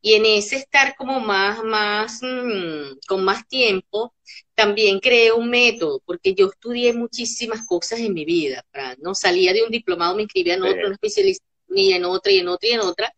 y 0.00 0.14
en 0.14 0.26
ese 0.26 0.56
estar 0.56 0.94
como 0.96 1.20
más, 1.20 1.62
más, 1.64 2.20
mm, 2.22 2.98
con 3.06 3.24
más 3.24 3.46
tiempo, 3.48 4.14
también 4.54 5.00
creé 5.00 5.32
un 5.32 5.50
método, 5.50 6.00
porque 6.04 6.34
yo 6.34 6.46
estudié 6.46 6.92
muchísimas 6.92 7.66
cosas 7.66 8.00
en 8.00 8.14
mi 8.14 8.24
vida, 8.24 8.64
¿no? 8.98 9.14
Salía 9.14 9.52
de 9.52 9.62
un 9.64 9.70
diplomado, 9.70 10.14
me 10.14 10.22
inscribía 10.22 10.54
en 10.54 10.62
otro, 10.62 10.86
una 10.86 10.94
especialización 10.94 11.48
y 11.74 11.92
en 11.92 12.04
otra, 12.04 12.32
y 12.32 12.38
en 12.38 12.48
otra, 12.48 12.68
y 12.68 12.72
en 12.72 12.80
otra, 12.80 13.14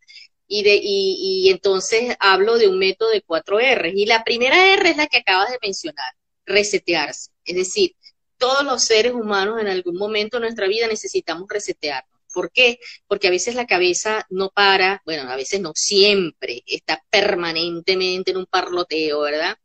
y, 0.47 0.63
de, 0.63 0.75
y, 0.75 1.45
y 1.45 1.49
entonces 1.49 2.15
hablo 2.19 2.57
de 2.57 2.67
un 2.67 2.77
método 2.79 3.09
de 3.09 3.21
cuatro 3.21 3.59
R, 3.59 3.93
y 3.95 4.05
la 4.05 4.23
primera 4.23 4.73
R 4.73 4.89
es 4.89 4.97
la 4.97 5.07
que 5.07 5.19
acabas 5.19 5.51
de 5.51 5.59
mencionar, 5.61 6.13
resetearse, 6.45 7.31
es 7.45 7.55
decir, 7.55 7.95
todos 8.41 8.65
los 8.65 8.83
seres 8.83 9.13
humanos 9.13 9.61
en 9.61 9.67
algún 9.67 9.95
momento 9.95 10.37
de 10.37 10.41
nuestra 10.41 10.67
vida 10.67 10.87
necesitamos 10.87 11.47
resetear 11.47 12.03
¿Por 12.33 12.51
qué? 12.51 12.79
Porque 13.07 13.27
a 13.27 13.31
veces 13.31 13.55
la 13.55 13.67
cabeza 13.67 14.25
no 14.29 14.49
para, 14.49 15.01
bueno, 15.05 15.29
a 15.29 15.35
veces 15.35 15.59
no 15.61 15.73
siempre, 15.75 16.63
está 16.65 17.03
permanentemente 17.09 18.31
en 18.31 18.37
un 18.37 18.45
parloteo, 18.45 19.21
¿verdad? 19.21 19.55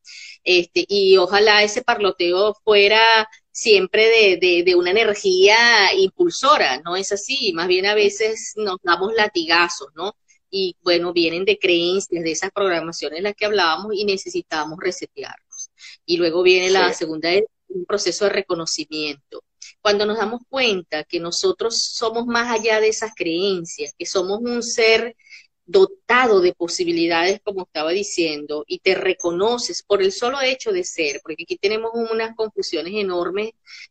Este, 0.44 0.84
y 0.88 1.16
ojalá 1.16 1.62
ese 1.62 1.82
parloteo 1.82 2.54
fuera 2.64 3.28
siempre 3.50 4.38
de, 4.38 4.62
de, 4.64 4.74
una 4.74 4.90
energía 4.90 5.56
impulsora, 5.94 6.80
no 6.82 6.94
es 6.96 7.10
así, 7.12 7.52
más 7.54 7.68
bien 7.68 7.86
a 7.86 7.94
veces 7.94 8.52
nos 8.56 8.76
damos 8.82 9.14
latigazos, 9.14 9.88
¿no? 9.94 10.16
Y 10.50 10.76
bueno, 10.82 11.12
vienen 11.12 11.44
de 11.44 11.58
creencias, 11.58 12.22
de 12.22 12.32
esas 12.32 12.50
programaciones 12.52 13.18
en 13.18 13.24
las 13.24 13.34
que 13.34 13.46
hablábamos 13.46 13.94
y 13.94 14.04
necesitamos 14.04 14.78
resetearnos. 14.80 15.70
Y 16.04 16.18
luego 16.18 16.42
viene 16.42 16.70
la 16.70 16.92
segunda, 16.92 17.30
un 17.68 17.84
proceso 17.84 18.24
de 18.24 18.30
reconocimiento 18.30 19.42
cuando 19.80 20.06
nos 20.06 20.18
damos 20.18 20.42
cuenta 20.48 21.04
que 21.04 21.20
nosotros 21.20 21.80
somos 21.82 22.26
más 22.26 22.52
allá 22.52 22.80
de 22.80 22.88
esas 22.88 23.12
creencias, 23.14 23.94
que 23.98 24.06
somos 24.06 24.40
un 24.40 24.62
ser 24.62 25.16
dotado 25.64 26.40
de 26.40 26.54
posibilidades, 26.54 27.40
como 27.42 27.62
estaba 27.62 27.90
diciendo, 27.90 28.64
y 28.68 28.78
te 28.78 28.94
reconoces 28.94 29.82
por 29.82 30.00
el 30.00 30.12
solo 30.12 30.40
hecho 30.40 30.70
de 30.72 30.84
ser, 30.84 31.20
porque 31.22 31.42
aquí 31.42 31.56
tenemos 31.56 31.90
unas 31.94 32.36
confusiones 32.36 32.94
enormes 32.94 33.50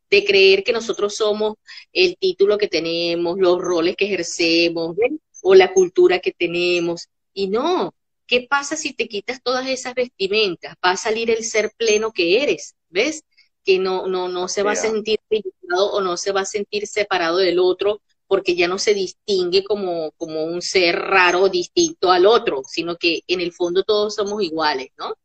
de 0.09 0.23
creer 0.23 0.63
que 0.63 0.71
nosotros 0.71 1.15
somos 1.15 1.55
el 1.91 2.17
título 2.17 2.57
que 2.57 2.69
tenemos, 2.69 3.38
los 3.38 3.61
roles 3.61 3.97
que 3.97 4.05
ejercemos, 4.05 4.95
o 5.41 5.53
la 5.53 5.73
cultura 5.73 6.19
que 6.19 6.32
tenemos, 6.32 7.09
y 7.34 7.47
no, 7.47 7.93
¿qué 8.26 8.47
pasa 8.49 8.78
si 8.78 8.93
te 8.93 9.07
quitas 9.07 9.43
todas 9.43 9.67
esas 9.67 9.93
vestimentas? 9.93 10.76
Va 10.84 10.91
a 10.91 10.97
salir 10.97 11.30
el 11.30 11.43
ser 11.43 11.71
pleno 11.78 12.11
que 12.11 12.41
eres, 12.41 12.76
¿ves? 12.89 13.23
Que 13.66 13.80
no, 13.80 14.07
no, 14.07 14.30
no 14.30 14.47
se 14.47 14.63
va 14.63 14.72
a 14.72 14.76
sentir 14.76 15.20
o 15.76 15.99
no 15.99 16.16
se 16.16 16.32
va 16.32 16.41
a 16.41 16.45
sentir 16.45 16.88
separado 16.88 17.38
del 17.38 17.59
otro 17.59 18.01
porque 18.28 18.55
ya 18.55 18.68
no 18.68 18.78
se 18.78 18.93
distingue 18.93 19.63
como, 19.63 20.11
como 20.18 20.45
un 20.45 20.61
ser 20.61 20.95
raro 20.95 21.49
distinto 21.49 22.11
al 22.11 22.26
otro, 22.26 22.61
sino 22.66 22.95
que 22.95 23.22
en 23.28 23.41
el 23.41 23.51
fondo 23.51 23.84
todos 23.84 24.16
somos 24.16 24.41
iguales, 24.41 24.89
¿no? 24.97 25.16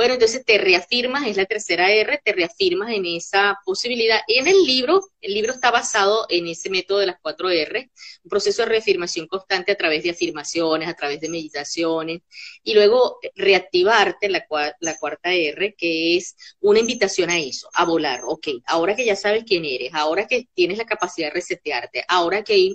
Bueno, 0.00 0.14
entonces 0.14 0.46
te 0.46 0.56
reafirmas, 0.56 1.26
es 1.26 1.36
la 1.36 1.44
tercera 1.44 1.92
R, 1.92 2.22
te 2.24 2.32
reafirmas 2.32 2.90
en 2.90 3.04
esa 3.04 3.58
posibilidad. 3.66 4.20
En 4.28 4.46
el 4.46 4.64
libro, 4.64 5.02
el 5.20 5.34
libro 5.34 5.52
está 5.52 5.70
basado 5.70 6.24
en 6.30 6.46
ese 6.46 6.70
método 6.70 7.00
de 7.00 7.06
las 7.08 7.16
cuatro 7.20 7.50
R, 7.50 7.90
un 8.24 8.30
proceso 8.30 8.62
de 8.62 8.68
reafirmación 8.70 9.26
constante 9.26 9.72
a 9.72 9.74
través 9.74 10.02
de 10.02 10.08
afirmaciones, 10.08 10.88
a 10.88 10.94
través 10.94 11.20
de 11.20 11.28
meditaciones, 11.28 12.22
y 12.62 12.72
luego 12.72 13.18
reactivarte 13.34 14.30
la, 14.30 14.46
la 14.80 14.96
cuarta 14.96 15.34
R, 15.34 15.74
que 15.76 16.16
es 16.16 16.34
una 16.60 16.78
invitación 16.78 17.28
a 17.28 17.38
eso, 17.38 17.68
a 17.74 17.84
volar. 17.84 18.22
Ok, 18.24 18.48
ahora 18.68 18.96
que 18.96 19.04
ya 19.04 19.16
sabes 19.16 19.44
quién 19.46 19.66
eres, 19.66 19.90
ahora 19.92 20.26
que 20.26 20.48
tienes 20.54 20.78
la 20.78 20.86
capacidad 20.86 21.26
de 21.26 21.34
resetearte, 21.34 22.06
ahora 22.08 22.42
que 22.42 22.74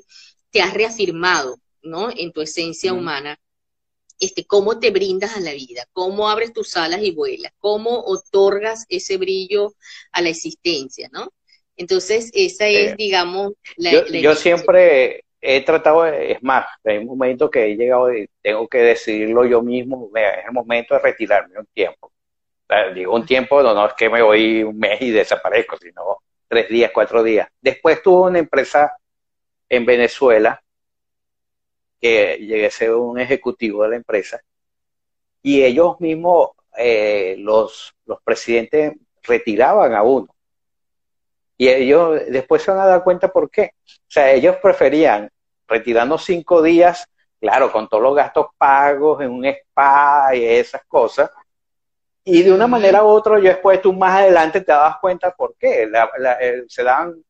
te 0.51 0.61
has 0.61 0.75
reafirmado, 0.75 1.57
¿no? 1.81 2.11
En 2.15 2.31
tu 2.31 2.41
esencia 2.41 2.93
humana, 2.93 3.35
este, 4.19 4.45
cómo 4.45 4.79
te 4.79 4.91
brindas 4.91 5.35
a 5.35 5.39
la 5.39 5.53
vida, 5.53 5.85
cómo 5.93 6.29
abres 6.29 6.53
tus 6.53 6.75
alas 6.77 7.01
y 7.01 7.11
vuelas, 7.11 7.51
cómo 7.59 8.01
otorgas 8.05 8.85
ese 8.89 9.17
brillo 9.17 9.73
a 10.11 10.21
la 10.21 10.29
existencia, 10.29 11.09
¿no? 11.11 11.29
Entonces, 11.77 12.31
esa 12.33 12.67
es, 12.67 12.95
digamos, 12.95 13.53
la... 13.75 13.91
Yo, 13.91 14.05
yo 14.05 14.35
siempre 14.35 15.25
he 15.41 15.61
tratado, 15.61 16.05
es 16.05 16.41
más, 16.41 16.65
hay 16.83 16.97
un 16.97 17.05
momento 17.05 17.49
que 17.51 17.65
he 17.65 17.75
llegado 17.75 18.13
y 18.13 18.27
tengo 18.41 18.67
que 18.67 18.79
decidirlo 18.79 19.45
yo 19.45 19.61
mismo, 19.61 20.09
es 20.15 20.45
el 20.45 20.53
momento 20.53 20.95
de 20.95 21.01
retirarme 21.01 21.59
un 21.59 21.67
tiempo. 21.67 22.11
digo 22.93 23.13
un 23.13 23.25
tiempo, 23.25 23.61
no, 23.61 23.73
no 23.73 23.87
es 23.87 23.93
que 23.93 24.09
me 24.09 24.21
voy 24.21 24.63
un 24.63 24.79
mes 24.79 25.01
y 25.01 25.11
desaparezco, 25.11 25.77
sino 25.77 26.19
tres 26.47 26.69
días, 26.69 26.91
cuatro 26.93 27.21
días. 27.21 27.47
Después 27.61 28.01
tuve 28.01 28.29
una 28.29 28.39
empresa 28.39 28.97
en 29.69 29.85
Venezuela 29.85 30.61
que 31.99 32.37
llegué 32.37 32.67
a 32.67 32.71
ser 32.71 32.93
un 32.93 33.19
ejecutivo 33.19 33.83
de 33.83 33.89
la 33.89 33.95
empresa, 33.95 34.39
y 35.41 35.63
ellos 35.63 35.99
mismos, 35.99 36.49
eh, 36.77 37.35
los, 37.37 37.93
los 38.05 38.19
presidentes, 38.23 38.93
retiraban 39.21 39.93
a 39.93 40.03
uno. 40.03 40.27
Y 41.57 41.69
ellos 41.69 42.21
después 42.29 42.63
se 42.63 42.71
van 42.71 42.81
a 42.81 42.85
dar 42.87 43.03
cuenta 43.03 43.31
por 43.31 43.49
qué. 43.49 43.71
O 43.85 44.07
sea, 44.07 44.31
ellos 44.31 44.57
preferían 44.61 45.29
retirando 45.67 46.17
cinco 46.17 46.61
días, 46.61 47.07
claro, 47.39 47.71
con 47.71 47.87
todos 47.87 48.03
los 48.03 48.15
gastos 48.15 48.47
pagos 48.57 49.21
en 49.21 49.31
un 49.31 49.45
spa 49.45 50.31
y 50.35 50.43
esas 50.43 50.83
cosas. 50.85 51.29
Y 52.23 52.41
de 52.41 52.51
una 52.51 52.67
manera 52.67 53.03
u 53.03 53.07
otra, 53.07 53.37
yo 53.37 53.49
después 53.49 53.81
tú 53.81 53.93
más 53.93 54.21
adelante 54.21 54.61
te 54.61 54.71
das 54.71 54.97
cuenta 54.99 55.31
por 55.31 55.55
qué. 55.57 55.87
se 56.67 56.83
dan 56.83 57.23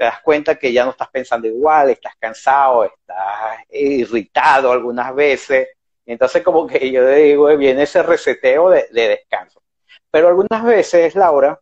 te 0.00 0.06
das 0.06 0.22
cuenta 0.22 0.58
que 0.58 0.72
ya 0.72 0.86
no 0.86 0.92
estás 0.92 1.10
pensando 1.10 1.46
igual, 1.46 1.90
estás 1.90 2.14
cansado, 2.18 2.84
estás 2.84 3.58
irritado 3.68 4.72
algunas 4.72 5.14
veces. 5.14 5.68
Entonces 6.06 6.42
como 6.42 6.66
que 6.66 6.90
yo 6.90 7.06
digo, 7.06 7.54
viene 7.58 7.82
ese 7.82 8.02
reseteo 8.02 8.70
de, 8.70 8.88
descanso. 8.90 9.62
Pero 10.10 10.28
algunas 10.28 10.64
veces, 10.64 11.14
Laura, 11.14 11.60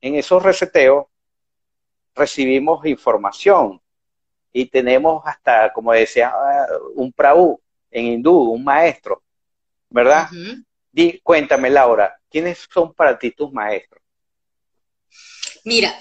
en 0.00 0.14
esos 0.14 0.40
reseteos 0.40 1.06
recibimos 2.14 2.86
información 2.86 3.82
y 4.52 4.66
tenemos 4.66 5.24
hasta, 5.26 5.72
como 5.72 5.92
decía, 5.92 6.32
un 6.94 7.12
praú 7.12 7.60
en 7.90 8.06
hindú, 8.06 8.52
un 8.52 8.62
maestro, 8.62 9.20
¿verdad? 9.88 10.28
cuéntame, 11.24 11.68
Laura, 11.70 12.16
¿quiénes 12.30 12.68
son 12.72 12.94
para 12.94 13.18
ti 13.18 13.32
tus 13.32 13.52
maestros? 13.52 14.00
Mira, 15.64 15.92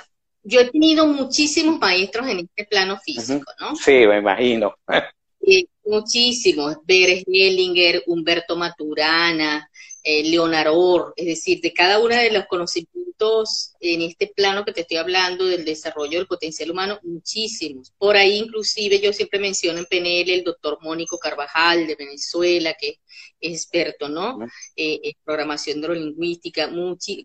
yo 0.44 0.62
he 0.62 0.70
tenido 0.70 1.06
muchísimos 1.06 1.80
maestros 1.80 2.28
en 2.28 2.40
este 2.40 2.66
plano 2.66 2.98
físico, 2.98 3.52
¿no? 3.60 3.76
Sí, 3.76 4.06
me 4.08 4.18
imagino. 4.18 4.76
Eh, 5.42 5.64
muchísimos, 5.86 6.76
Beres 6.84 7.24
Hellinger, 7.26 8.04
Humberto 8.08 8.58
Maturana, 8.58 9.70
eh, 10.04 10.30
Leonardo, 10.30 11.14
es 11.16 11.26
decir, 11.26 11.62
de 11.62 11.74
cada 11.74 11.98
uno 12.00 12.14
de 12.14 12.30
los 12.30 12.46
conocimientos 12.46 13.74
en 13.80 14.02
este 14.02 14.28
plano 14.28 14.64
que 14.64 14.74
te 14.74 14.82
estoy 14.82 14.98
hablando 14.98 15.46
del 15.46 15.66
desarrollo 15.66 16.20
del 16.20 16.28
potencial 16.28 16.72
humano, 16.72 17.00
muchísimos. 17.04 17.92
Por 17.98 18.16
ahí 18.16 18.38
inclusive 18.38 19.00
yo 19.00 19.12
siempre 19.14 19.40
menciono 19.40 19.80
en 19.80 19.86
PNL 19.86 20.30
el 20.30 20.44
doctor 20.44 20.78
Mónico 20.82 21.18
Carvajal 21.18 21.88
de 21.88 21.96
Venezuela, 21.96 22.76
que 22.80 23.00
es 23.40 23.62
experto, 23.62 24.10
¿no? 24.10 24.40
Eh, 24.76 25.00
en 25.04 25.14
programación 25.24 25.82
neurolingüística, 25.82 26.70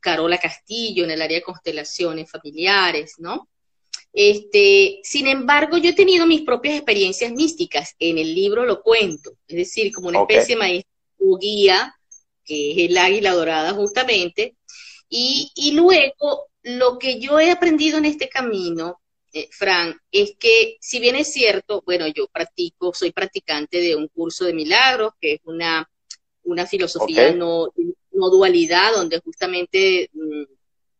Carola 0.01 0.39
Castillo 0.39 1.05
en 1.05 1.11
el 1.11 1.23
área 1.23 1.39
de 1.39 1.45
constelaciones 1.45 2.31
familiares, 2.31 3.15
¿no? 3.19 3.49
Este, 4.13 5.01
sin 5.03 5.27
embargo, 5.27 5.77
yo 5.77 5.91
he 5.91 5.95
tenido 5.95 6.27
mis 6.27 6.43
propias 6.43 6.77
experiencias 6.77 7.33
místicas, 7.33 7.95
en 7.99 8.19
el 8.19 8.35
libro 8.35 8.65
lo 8.65 8.81
cuento, 8.83 9.33
es 9.49 9.57
decir, 9.57 9.93
como 9.93 10.09
una 10.09 10.21
especie 10.21 10.55
de 10.55 10.61
maestro 10.61 10.95
guía 11.41 11.95
que 12.45 12.73
es 12.73 12.91
el 12.91 12.99
águila 12.99 13.33
dorada 13.33 13.73
justamente, 13.73 14.57
y, 15.09 15.51
y 15.55 15.73
luego 15.73 16.49
lo 16.63 16.99
que 16.99 17.19
yo 17.19 17.41
he 17.41 17.51
aprendido 17.51 17.99
en 17.99 18.05
este 18.05 18.29
camino, 18.29 19.01
eh, 19.33 19.49
Fran, 19.51 19.99
es 20.13 20.37
que 20.39 20.77
si 20.81 21.01
bien 21.01 21.17
es 21.17 21.33
cierto, 21.33 21.83
bueno, 21.85 22.07
yo 22.07 22.29
practico, 22.29 22.95
soy 22.95 23.11
practicante 23.11 23.81
de 23.81 23.97
un 23.97 24.09
curso 24.09 24.45
de 24.45 24.55
milagros, 24.55 25.13
que 25.21 25.35
es 25.35 25.41
una, 25.45 25.91
una 26.45 26.67
filosofía 26.67 27.33
no, 27.33 27.69
no, 28.13 28.31
dualidad, 28.31 28.93
donde 28.95 29.21
justamente 29.21 30.11
mm, 30.13 30.45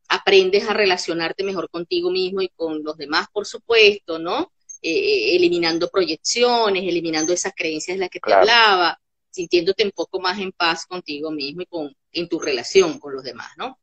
aprendes 0.09 0.69
a 0.69 0.75
relacionarte 0.75 1.45
mejor 1.45 1.69
contigo 1.71 2.11
mismo 2.11 2.43
y 2.43 2.49
con 2.49 2.83
los 2.83 2.97
demás, 2.97 3.29
por 3.33 3.47
supuesto, 3.47 4.19
¿no? 4.19 4.53
Eh, 4.83 4.91
eh, 4.91 5.37
eliminando 5.37 5.89
proyecciones, 5.89 6.83
eliminando 6.83 7.33
esas 7.33 7.55
creencias 7.57 7.97
de 7.97 8.01
las 8.01 8.11
que 8.11 8.21
te 8.21 8.33
hablaba, 8.33 9.01
sintiéndote 9.31 9.85
un 9.85 9.93
poco 9.93 10.21
más 10.21 10.39
en 10.39 10.53
paz 10.53 10.87
contigo 10.87 11.31
mismo 11.31 11.63
y 11.63 11.67
con, 11.67 11.97
en 12.13 12.29
tu 12.29 12.39
relación 12.39 12.99
con 12.99 13.15
los 13.15 13.25
demás, 13.25 13.51
¿no? 13.57 13.81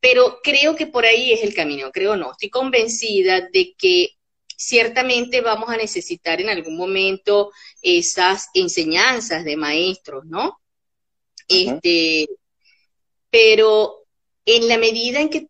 Pero 0.00 0.40
creo 0.42 0.76
que 0.76 0.86
por 0.86 1.04
ahí 1.04 1.32
es 1.32 1.42
el 1.42 1.54
camino, 1.54 1.90
creo 1.92 2.16
no. 2.16 2.32
Estoy 2.32 2.50
convencida 2.50 3.48
de 3.52 3.74
que 3.76 4.10
ciertamente 4.56 5.40
vamos 5.40 5.70
a 5.70 5.76
necesitar 5.76 6.40
en 6.40 6.50
algún 6.50 6.76
momento 6.76 7.50
esas 7.80 8.48
enseñanzas 8.54 9.44
de 9.44 9.56
maestros, 9.56 10.24
¿no? 10.26 10.60
Este, 11.48 12.28
pero 13.30 14.04
en 14.44 14.68
la 14.68 14.78
medida 14.78 15.20
en 15.20 15.30
que 15.30 15.48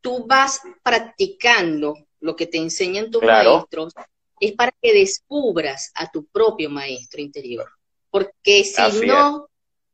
tú 0.00 0.26
vas 0.26 0.60
practicando 0.82 1.94
lo 2.20 2.36
que 2.36 2.46
te 2.46 2.58
enseñan 2.58 3.10
tus 3.10 3.22
maestros, 3.22 3.94
es 4.40 4.52
para 4.52 4.72
que 4.80 4.92
descubras 4.92 5.92
a 5.94 6.10
tu 6.10 6.26
propio 6.26 6.70
maestro 6.70 7.20
interior. 7.20 7.68
Porque 8.10 8.64
si 8.64 9.06
no, 9.06 9.48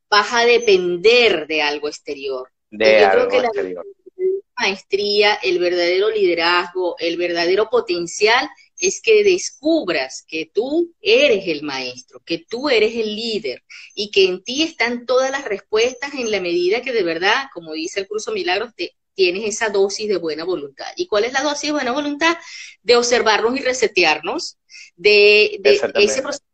vas 0.09 0.33
a 0.33 0.45
depender 0.45 1.47
de 1.47 1.63
algo 1.63 1.89
exterior. 1.89 2.51
De 2.71 3.01
yo 3.01 3.11
creo 3.11 3.29
que 3.29 3.43
la 3.43 3.83
maestría, 4.57 5.35
el 5.43 5.59
verdadero 5.59 6.11
liderazgo, 6.11 6.97
el 6.99 7.17
verdadero 7.17 7.69
potencial 7.69 8.49
es 8.79 9.01
que 9.01 9.25
descubras 9.25 10.25
que 10.27 10.51
tú 10.53 10.95
eres 11.01 11.47
el 11.49 11.63
maestro, 11.63 12.21
que 12.25 12.39
tú 12.39 12.69
eres 12.69 12.95
el 12.95 13.15
líder 13.15 13.65
y 13.95 14.11
que 14.11 14.27
en 14.27 14.43
ti 14.43 14.63
están 14.63 15.07
todas 15.07 15.31
las 15.31 15.45
respuestas 15.45 16.15
en 16.15 16.31
la 16.31 16.41
medida 16.41 16.83
que 16.83 16.93
de 16.93 17.03
verdad, 17.03 17.47
como 17.53 17.73
dice 17.73 18.01
el 18.01 18.09
curso 18.09 18.33
Milagros, 18.33 18.75
te, 18.77 18.97
tienes 19.15 19.45
esa 19.45 19.71
dosis 19.71 20.09
de 20.09 20.19
buena 20.19 20.45
voluntad. 20.45 20.87
¿Y 20.97 21.07
cuál 21.07 21.25
es 21.25 21.33
la 21.33 21.43
dosis 21.43 21.69
de 21.69 21.73
buena 21.73 21.93
voluntad? 21.93 22.37
De 22.83 22.97
observarnos 22.97 23.57
y 23.59 23.63
resetearnos, 23.63 24.59
de, 24.97 25.59
de 25.61 25.81
ese 25.95 26.23
proceso 26.23 26.45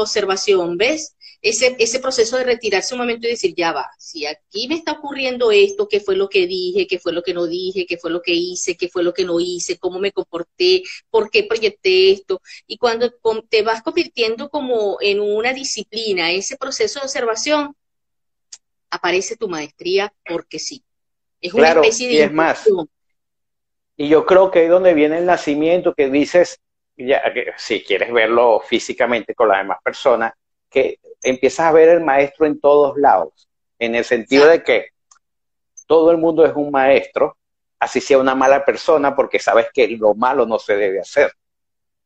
observación, 0.00 0.76
¿ves? 0.76 1.13
Ese, 1.44 1.76
ese 1.78 2.00
proceso 2.00 2.38
de 2.38 2.44
retirarse 2.44 2.94
un 2.94 3.00
momento 3.00 3.26
y 3.26 3.32
decir, 3.32 3.52
ya 3.54 3.70
va, 3.70 3.86
si 3.98 4.24
aquí 4.24 4.66
me 4.66 4.76
está 4.76 4.92
ocurriendo 4.92 5.50
esto, 5.50 5.86
qué 5.86 6.00
fue 6.00 6.16
lo 6.16 6.26
que 6.26 6.46
dije, 6.46 6.86
qué 6.86 6.98
fue 6.98 7.12
lo 7.12 7.22
que 7.22 7.34
no 7.34 7.46
dije, 7.46 7.84
qué 7.84 7.98
fue 7.98 8.10
lo 8.10 8.22
que 8.22 8.32
hice, 8.32 8.78
qué 8.78 8.88
fue 8.88 9.02
lo 9.02 9.12
que 9.12 9.26
no 9.26 9.38
hice, 9.38 9.78
cómo 9.78 9.98
me 9.98 10.10
comporté, 10.10 10.82
por 11.10 11.28
qué 11.28 11.44
proyecté 11.44 12.12
esto. 12.12 12.40
Y 12.66 12.78
cuando 12.78 13.12
te 13.50 13.60
vas 13.60 13.82
convirtiendo 13.82 14.48
como 14.48 14.96
en 15.02 15.20
una 15.20 15.52
disciplina, 15.52 16.30
ese 16.30 16.56
proceso 16.56 17.00
de 17.00 17.04
observación, 17.04 17.76
aparece 18.88 19.36
tu 19.36 19.46
maestría 19.46 20.14
porque 20.26 20.58
sí. 20.58 20.82
Es 21.42 21.52
una 21.52 21.72
especie 21.72 22.08
de... 22.08 22.14
Y 22.14 22.18
es 22.20 22.32
más. 22.32 22.66
Y 23.98 24.08
yo 24.08 24.24
creo 24.24 24.50
que 24.50 24.64
es 24.64 24.70
donde 24.70 24.94
viene 24.94 25.18
el 25.18 25.26
nacimiento 25.26 25.92
que 25.92 26.08
dices, 26.08 26.58
ya, 26.96 27.22
si 27.58 27.82
quieres 27.82 28.10
verlo 28.10 28.62
físicamente 28.66 29.34
con 29.34 29.48
las 29.48 29.58
demás 29.58 29.76
personas, 29.84 30.32
que 30.70 30.98
empiezas 31.24 31.66
a 31.66 31.72
ver 31.72 31.88
el 31.88 32.00
maestro 32.00 32.46
en 32.46 32.60
todos 32.60 32.96
lados, 32.96 33.48
en 33.78 33.94
el 33.94 34.04
sentido 34.04 34.46
de 34.46 34.62
que 34.62 34.88
todo 35.86 36.10
el 36.10 36.18
mundo 36.18 36.44
es 36.44 36.52
un 36.54 36.70
maestro, 36.70 37.36
así 37.78 38.00
sea 38.00 38.18
una 38.18 38.34
mala 38.34 38.64
persona, 38.64 39.14
porque 39.14 39.38
sabes 39.38 39.66
que 39.72 39.88
lo 39.88 40.14
malo 40.14 40.46
no 40.46 40.58
se 40.58 40.76
debe 40.76 41.00
hacer, 41.00 41.32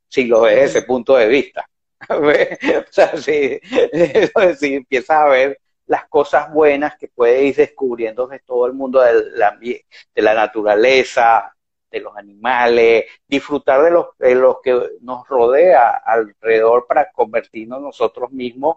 si 0.08 0.24
lo 0.24 0.42
ves 0.42 0.56
desde 0.56 0.78
ese 0.78 0.82
punto 0.82 1.16
de 1.16 1.28
vista. 1.28 1.68
o 2.08 2.92
sea, 2.92 3.16
si, 3.16 3.60
si 4.58 4.74
empiezas 4.74 5.10
a 5.10 5.28
ver 5.28 5.60
las 5.86 6.06
cosas 6.08 6.52
buenas 6.52 6.96
que 6.96 7.08
puedes 7.08 7.42
ir 7.42 7.56
descubriendo 7.56 8.26
de 8.26 8.40
todo 8.40 8.66
el 8.66 8.74
mundo 8.74 9.00
del, 9.00 9.32
de 9.34 10.22
la 10.22 10.34
naturaleza, 10.34 11.54
de 11.90 12.00
los 12.00 12.16
animales, 12.16 13.06
disfrutar 13.26 13.82
de 13.82 13.90
los, 13.90 14.06
de 14.18 14.34
los 14.34 14.60
que 14.62 14.78
nos 15.00 15.26
rodea 15.26 15.90
alrededor 16.04 16.86
para 16.86 17.10
convertirnos 17.10 17.80
nosotros 17.80 18.30
mismos, 18.30 18.76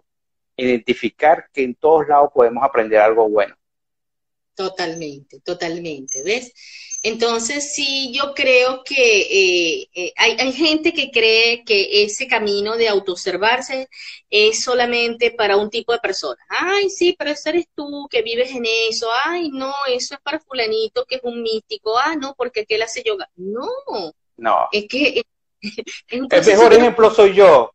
identificar 0.64 1.49
que 1.53 1.64
en 1.64 1.76
todos 1.76 2.07
lados 2.07 2.30
podemos 2.34 2.64
aprender 2.64 2.99
algo 2.99 3.30
bueno. 3.30 3.55
Totalmente, 4.55 5.39
totalmente, 5.39 6.24
¿ves? 6.24 6.53
Entonces, 7.03 7.74
sí, 7.74 8.14
yo 8.14 8.34
creo 8.36 8.84
que 8.84 9.22
eh, 9.22 9.89
eh, 9.95 10.14
hay, 10.16 10.38
hay, 10.38 10.51
gente 10.53 10.93
que 10.93 11.09
cree 11.09 11.64
que 11.64 12.03
ese 12.03 12.28
camino 12.28 12.78
de 12.78 12.88
autoobservarse 12.88 13.89
es 14.30 14.64
solamente 14.64 15.32
para 15.32 15.57
un 15.57 15.72
tipo 15.72 15.93
de 15.93 15.99
personas. 15.99 16.45
Ay, 16.47 16.91
sí, 16.91 17.16
pero 17.18 17.32
ese 17.32 17.49
eres 17.49 17.66
tú 17.74 18.07
que 18.07 18.22
vives 18.22 18.51
en 18.51 18.66
eso. 18.88 19.07
Ay, 19.26 19.49
no, 19.49 19.74
eso 19.88 20.14
es 20.14 20.22
para 20.22 20.39
fulanito 20.39 21.05
que 21.05 21.16
es 21.16 21.22
un 21.24 21.41
místico. 21.41 21.97
Ah, 21.97 22.16
no, 22.16 22.36
porque 22.36 22.62
aquel 22.62 22.84
hace 22.84 23.01
yoga. 23.03 23.28
No. 23.36 23.68
No. 24.38 24.68
Es 24.72 24.86
que... 24.88 25.24
el 26.07 26.28
mejor 26.45 26.74
ejemplo 26.74 27.09
soy 27.09 27.34
yo. 27.34 27.72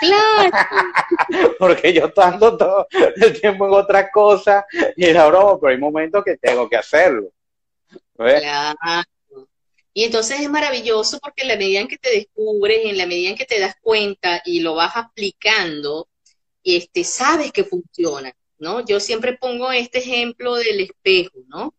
Claro. 0.00 0.50
Porque 1.58 1.92
yo 1.92 2.12
ando 2.16 2.56
todo 2.56 2.86
el 3.16 3.40
tiempo 3.40 3.66
en 3.66 3.72
otra 3.72 4.10
cosa 4.10 4.66
y 4.96 5.12
la 5.12 5.26
broma, 5.26 5.58
pero 5.60 5.72
hay 5.72 5.78
momentos 5.78 6.24
que 6.24 6.36
tengo 6.36 6.68
que 6.68 6.76
hacerlo. 6.76 7.30
Claro. 8.16 9.04
Y 9.92 10.04
entonces 10.04 10.40
es 10.40 10.50
maravilloso 10.50 11.18
porque 11.20 11.42
en 11.42 11.48
la 11.48 11.56
medida 11.56 11.80
en 11.80 11.88
que 11.88 11.96
te 11.96 12.10
descubres, 12.10 12.80
en 12.84 12.98
la 12.98 13.06
medida 13.06 13.30
en 13.30 13.36
que 13.36 13.46
te 13.46 13.58
das 13.58 13.76
cuenta 13.80 14.42
y 14.44 14.60
lo 14.60 14.74
vas 14.74 14.94
aplicando, 14.94 16.08
este, 16.62 17.02
sabes 17.02 17.50
que 17.50 17.64
funciona, 17.64 18.30
¿no? 18.58 18.84
Yo 18.84 19.00
siempre 19.00 19.38
pongo 19.38 19.72
este 19.72 20.00
ejemplo 20.00 20.56
del 20.56 20.80
espejo, 20.80 21.38
¿no? 21.46 21.74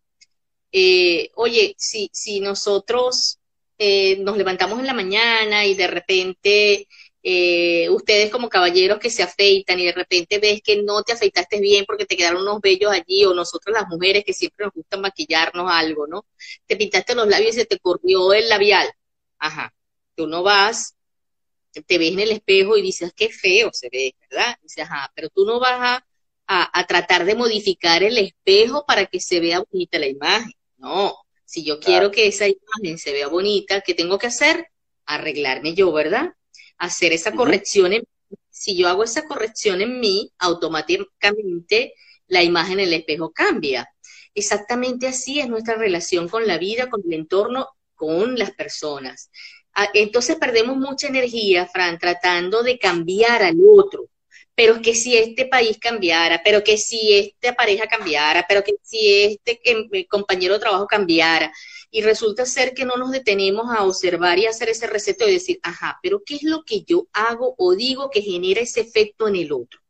Eh, 0.72 1.30
oye, 1.36 1.76
si, 1.78 2.10
si 2.12 2.40
nosotros 2.40 3.38
eh, 3.78 4.16
nos 4.18 4.36
levantamos 4.36 4.80
en 4.80 4.86
la 4.86 4.94
mañana 4.94 5.64
y 5.64 5.74
de 5.74 5.86
repente 5.86 6.88
eh, 7.30 7.90
ustedes 7.90 8.30
como 8.30 8.48
caballeros 8.48 8.98
que 8.98 9.10
se 9.10 9.22
afeitan 9.22 9.78
y 9.78 9.84
de 9.84 9.92
repente 9.92 10.38
ves 10.38 10.62
que 10.64 10.82
no 10.82 11.02
te 11.02 11.12
afeitaste 11.12 11.60
bien 11.60 11.84
porque 11.84 12.06
te 12.06 12.16
quedaron 12.16 12.40
unos 12.40 12.58
bellos 12.62 12.90
allí, 12.90 13.26
o 13.26 13.34
nosotros 13.34 13.76
las 13.78 13.86
mujeres 13.86 14.24
que 14.24 14.32
siempre 14.32 14.64
nos 14.64 14.72
gusta 14.72 14.96
maquillarnos 14.96 15.70
algo, 15.70 16.06
¿no? 16.06 16.24
Te 16.66 16.74
pintaste 16.74 17.14
los 17.14 17.28
labios 17.28 17.54
y 17.54 17.58
se 17.58 17.66
te 17.66 17.78
corrió 17.80 18.32
el 18.32 18.48
labial. 18.48 18.90
Ajá. 19.38 19.74
Tú 20.14 20.26
no 20.26 20.42
vas, 20.42 20.96
te 21.86 21.98
ves 21.98 22.12
en 22.12 22.20
el 22.20 22.30
espejo 22.30 22.78
y 22.78 22.82
dices, 22.82 23.12
qué 23.14 23.28
feo 23.28 23.68
se 23.74 23.90
ve, 23.92 24.16
¿verdad? 24.30 24.56
dices, 24.62 24.84
ajá, 24.84 25.12
pero 25.14 25.28
tú 25.28 25.44
no 25.44 25.60
vas 25.60 26.00
a, 26.46 26.80
a 26.80 26.86
tratar 26.86 27.26
de 27.26 27.34
modificar 27.34 28.02
el 28.02 28.16
espejo 28.16 28.86
para 28.86 29.04
que 29.04 29.20
se 29.20 29.38
vea 29.38 29.62
bonita 29.70 29.98
la 29.98 30.06
imagen. 30.06 30.54
No. 30.78 31.14
Si 31.44 31.62
yo 31.62 31.78
quiero 31.78 32.10
que 32.10 32.26
esa 32.26 32.46
imagen 32.48 32.96
se 32.96 33.12
vea 33.12 33.28
bonita, 33.28 33.82
¿qué 33.82 33.92
tengo 33.92 34.18
que 34.18 34.28
hacer? 34.28 34.68
Arreglarme 35.04 35.74
yo, 35.74 35.92
¿verdad? 35.92 36.32
Hacer 36.78 37.12
esa 37.12 37.32
corrección. 37.32 37.92
En, 37.92 38.04
si 38.50 38.76
yo 38.76 38.88
hago 38.88 39.04
esa 39.04 39.26
corrección 39.26 39.80
en 39.80 40.00
mí, 40.00 40.32
automáticamente 40.38 41.94
la 42.26 42.42
imagen 42.42 42.80
en 42.80 42.88
el 42.88 42.94
espejo 42.94 43.30
cambia. 43.30 43.88
Exactamente 44.34 45.06
así 45.06 45.40
es 45.40 45.48
nuestra 45.48 45.74
relación 45.74 46.28
con 46.28 46.46
la 46.46 46.58
vida, 46.58 46.88
con 46.88 47.02
el 47.06 47.12
entorno, 47.14 47.68
con 47.94 48.38
las 48.38 48.52
personas. 48.52 49.30
Ah, 49.74 49.88
entonces 49.94 50.36
perdemos 50.36 50.76
mucha 50.76 51.08
energía, 51.08 51.66
Fran, 51.66 51.98
tratando 51.98 52.62
de 52.62 52.78
cambiar 52.78 53.42
al 53.42 53.56
otro. 53.76 54.08
Pero 54.54 54.82
que 54.82 54.94
si 54.94 55.16
este 55.16 55.46
país 55.46 55.78
cambiara, 55.78 56.42
pero 56.44 56.64
que 56.64 56.76
si 56.76 57.14
esta 57.14 57.54
pareja 57.54 57.86
cambiara, 57.86 58.44
pero 58.48 58.64
que 58.64 58.72
si 58.82 59.22
este 59.22 59.60
eh, 59.62 60.06
compañero 60.08 60.54
de 60.54 60.60
trabajo 60.60 60.86
cambiara, 60.86 61.52
y 61.90 62.02
resulta 62.02 62.44
ser 62.44 62.74
que 62.74 62.84
no 62.84 62.96
nos 62.96 63.10
detenemos 63.10 63.66
a 63.70 63.84
observar 63.84 64.38
y 64.38 64.46
hacer 64.46 64.68
ese 64.68 64.86
receto 64.86 65.28
y 65.28 65.32
decir, 65.32 65.58
ajá, 65.62 65.98
pero 66.02 66.22
¿qué 66.24 66.36
es 66.36 66.42
lo 66.42 66.62
que 66.64 66.82
yo 66.82 67.08
hago 67.12 67.54
o 67.56 67.74
digo 67.74 68.10
que 68.10 68.22
genera 68.22 68.60
ese 68.60 68.80
efecto 68.80 69.26
en 69.28 69.36
el 69.36 69.52
otro? 69.52 69.80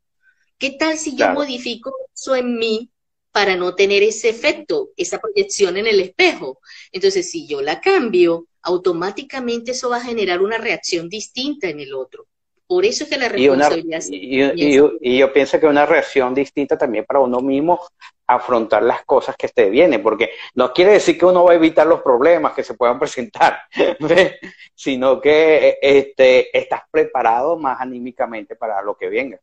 ¿Qué 0.59 0.71
tal 0.71 0.99
si 0.99 1.15
yo 1.17 1.31
modifico 1.31 1.93
eso 2.15 2.35
en 2.35 2.57
mí 2.57 2.91
para 3.31 3.57
no 3.57 3.75
tener 3.75 4.03
ese 4.03 4.29
efecto, 4.29 4.91
esa 4.97 5.19
proyección 5.21 5.77
en 5.77 5.87
el 5.87 6.01
espejo? 6.01 6.61
Entonces, 6.91 7.31
si 7.31 7.47
yo 7.47 7.63
la 7.63 7.81
cambio, 7.81 8.49
automáticamente 8.63 9.73
eso 9.73 9.91
va 9.91 9.99
a 9.99 10.05
generar 10.05 10.43
una 10.43 10.59
reacción 10.59 11.09
distinta 11.09 11.69
en 11.69 11.81
el 11.81 11.95
otro. 11.95 12.27
Por 12.69 12.85
eso 12.85 13.05
es 13.05 13.11
que 13.11 13.17
la 13.17 13.31
responsabilidad... 13.31 14.03
Y, 14.11 15.19
yo 15.19 15.33
pienso 15.33 15.59
que 15.59 15.67
una 15.67 15.87
reacción 15.87 16.35
distinta 16.35 16.77
también 16.77 17.07
para 17.07 17.21
uno 17.21 17.41
mismo 17.41 17.81
afrontar 18.27 18.83
las 18.83 19.07
cosas 19.07 19.37
que 19.37 19.49
te 19.49 19.71
vienen, 19.71 20.03
porque 20.03 20.33
no 20.55 20.71
quiere 20.75 20.93
decir 20.93 21.19
que 21.19 21.25
uno 21.25 21.45
va 21.45 21.53
a 21.53 21.55
evitar 21.55 21.87
los 21.87 22.03
problemas 22.03 22.53
que 22.53 22.63
se 22.63 22.75
puedan 22.75 22.99
presentar, 22.99 23.59
sino 24.75 25.19
que 25.19 25.79
este, 25.81 26.57
estás 26.57 26.83
preparado 26.91 27.59
más 27.59 27.81
anímicamente 27.81 28.55
para 28.55 28.83
lo 28.83 28.95
que 28.99 29.09
venga. 29.09 29.41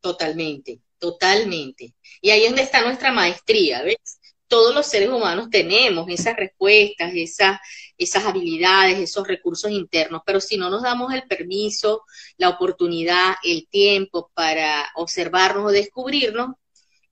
Totalmente, 0.00 0.80
totalmente. 0.98 1.94
Y 2.20 2.30
ahí 2.30 2.42
es 2.42 2.48
donde 2.48 2.62
está 2.62 2.82
nuestra 2.82 3.12
maestría, 3.12 3.82
¿ves? 3.82 4.20
Todos 4.54 4.72
los 4.72 4.86
seres 4.86 5.08
humanos 5.08 5.50
tenemos 5.50 6.08
esas 6.08 6.36
respuestas, 6.36 7.10
esas, 7.12 7.58
esas 7.98 8.24
habilidades, 8.24 9.00
esos 9.00 9.26
recursos 9.26 9.68
internos, 9.68 10.22
pero 10.24 10.40
si 10.40 10.56
no 10.56 10.70
nos 10.70 10.84
damos 10.84 11.12
el 11.12 11.24
permiso, 11.24 12.02
la 12.36 12.50
oportunidad, 12.50 13.34
el 13.42 13.66
tiempo 13.66 14.30
para 14.32 14.92
observarnos 14.94 15.64
o 15.64 15.72
descubrirnos, 15.72 16.50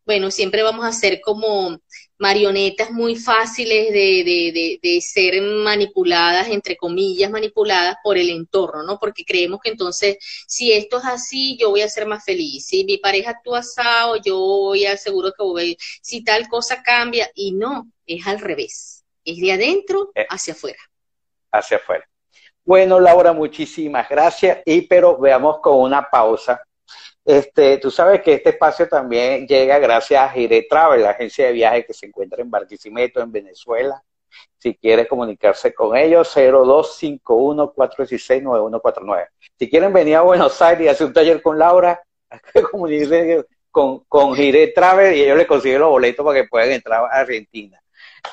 bueno, 0.06 0.30
siempre 0.30 0.62
vamos 0.62 0.84
a 0.84 0.92
ser 0.92 1.20
como 1.20 1.80
marionetas 2.22 2.92
muy 2.92 3.16
fáciles 3.16 3.92
de, 3.92 4.22
de, 4.22 4.78
de, 4.80 5.00
ser 5.00 5.42
manipuladas, 5.42 6.46
entre 6.46 6.76
comillas, 6.76 7.28
manipuladas 7.32 7.96
por 8.04 8.16
el 8.16 8.30
entorno, 8.30 8.84
¿no? 8.84 8.96
Porque 9.00 9.24
creemos 9.24 9.58
que 9.60 9.70
entonces, 9.70 10.18
si 10.46 10.72
esto 10.72 10.98
es 10.98 11.04
así, 11.04 11.58
yo 11.60 11.70
voy 11.70 11.82
a 11.82 11.88
ser 11.88 12.06
más 12.06 12.24
feliz. 12.24 12.64
Si 12.64 12.84
mi 12.84 12.98
pareja 12.98 13.32
actúa 13.32 13.58
asado, 13.58 14.18
yo 14.24 14.38
voy 14.38 14.86
a 14.86 14.96
seguro 14.96 15.32
que 15.36 15.42
voy, 15.42 15.76
si 16.00 16.22
tal 16.22 16.46
cosa 16.48 16.80
cambia, 16.84 17.28
y 17.34 17.50
no, 17.50 17.90
es 18.06 18.24
al 18.24 18.38
revés. 18.38 19.04
Es 19.24 19.38
de 19.38 19.52
adentro 19.52 20.12
eh. 20.14 20.24
hacia 20.30 20.52
afuera. 20.52 20.78
Hacia 21.50 21.78
afuera. 21.78 22.08
Bueno, 22.64 23.00
Laura, 23.00 23.32
muchísimas 23.32 24.08
gracias. 24.08 24.60
Y 24.64 24.82
pero 24.82 25.18
veamos 25.18 25.58
con 25.58 25.80
una 25.80 26.08
pausa 26.08 26.62
este, 27.24 27.78
tú 27.78 27.90
sabes 27.90 28.20
que 28.20 28.34
este 28.34 28.50
espacio 28.50 28.86
también 28.88 29.46
llega 29.46 29.78
gracias 29.78 30.22
a 30.22 30.28
Gire 30.30 30.66
Travel, 30.68 31.02
la 31.02 31.10
agencia 31.10 31.46
de 31.46 31.52
viajes 31.52 31.86
que 31.86 31.94
se 31.94 32.06
encuentra 32.06 32.42
en 32.42 32.50
Barquisimeto, 32.50 33.20
en 33.20 33.30
Venezuela. 33.30 34.02
Si 34.58 34.74
quieres 34.74 35.06
comunicarse 35.08 35.72
con 35.74 35.96
ellos, 35.96 36.34
0251-416-9149. 36.36 39.28
Si 39.58 39.70
quieren 39.70 39.92
venir 39.92 40.16
a 40.16 40.22
Buenos 40.22 40.60
Aires 40.62 40.86
y 40.86 40.88
hacer 40.88 41.06
un 41.06 41.12
taller 41.12 41.42
con 41.42 41.58
Laura, 41.58 42.02
comunicarse 42.70 43.44
con, 43.70 44.00
con 44.08 44.34
Gire 44.34 44.68
Travel 44.68 45.14
y 45.14 45.22
ellos 45.22 45.36
les 45.36 45.46
consiguen 45.46 45.80
los 45.80 45.90
boletos 45.90 46.24
para 46.24 46.40
que 46.40 46.48
puedan 46.48 46.72
entrar 46.72 47.04
a 47.04 47.20
Argentina. 47.20 47.78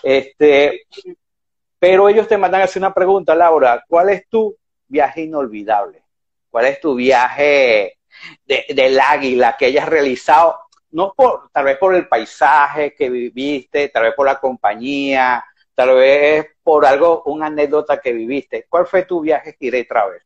Este, 0.02 0.88
pero 1.78 2.08
ellos 2.10 2.28
te 2.28 2.38
mandan 2.38 2.62
a 2.62 2.64
hacer 2.64 2.82
una 2.82 2.94
pregunta, 2.94 3.36
Laura, 3.36 3.84
¿cuál 3.88 4.10
es 4.10 4.28
tu 4.28 4.58
viaje 4.88 5.22
inolvidable? 5.22 6.04
¿Cuál 6.50 6.66
es 6.66 6.80
tu 6.80 6.96
viaje 6.96 7.99
de, 8.46 8.66
del 8.70 9.00
águila 9.00 9.56
que 9.58 9.66
hayas 9.66 9.88
realizado, 9.88 10.58
no 10.92 11.14
por, 11.16 11.50
tal 11.52 11.66
vez 11.66 11.78
por 11.78 11.96
el 11.96 12.08
paisaje 12.08 12.94
que 12.96 13.10
viviste, 13.10 13.90
tal 13.90 14.04
vez 14.04 14.14
por 14.16 14.26
la 14.26 14.40
compañía, 14.40 15.44
tal 15.76 15.96
vez 15.96 16.48
por 16.64 16.86
algo, 16.86 17.24
una 17.26 17.48
anécdota 17.48 18.00
que 18.02 18.12
viviste. 18.12 18.66
¿Cuál 18.68 18.88
fue 18.88 19.06
tu 19.06 19.22
viaje 19.22 19.56
Gire 19.60 19.86
Travel? 19.86 20.22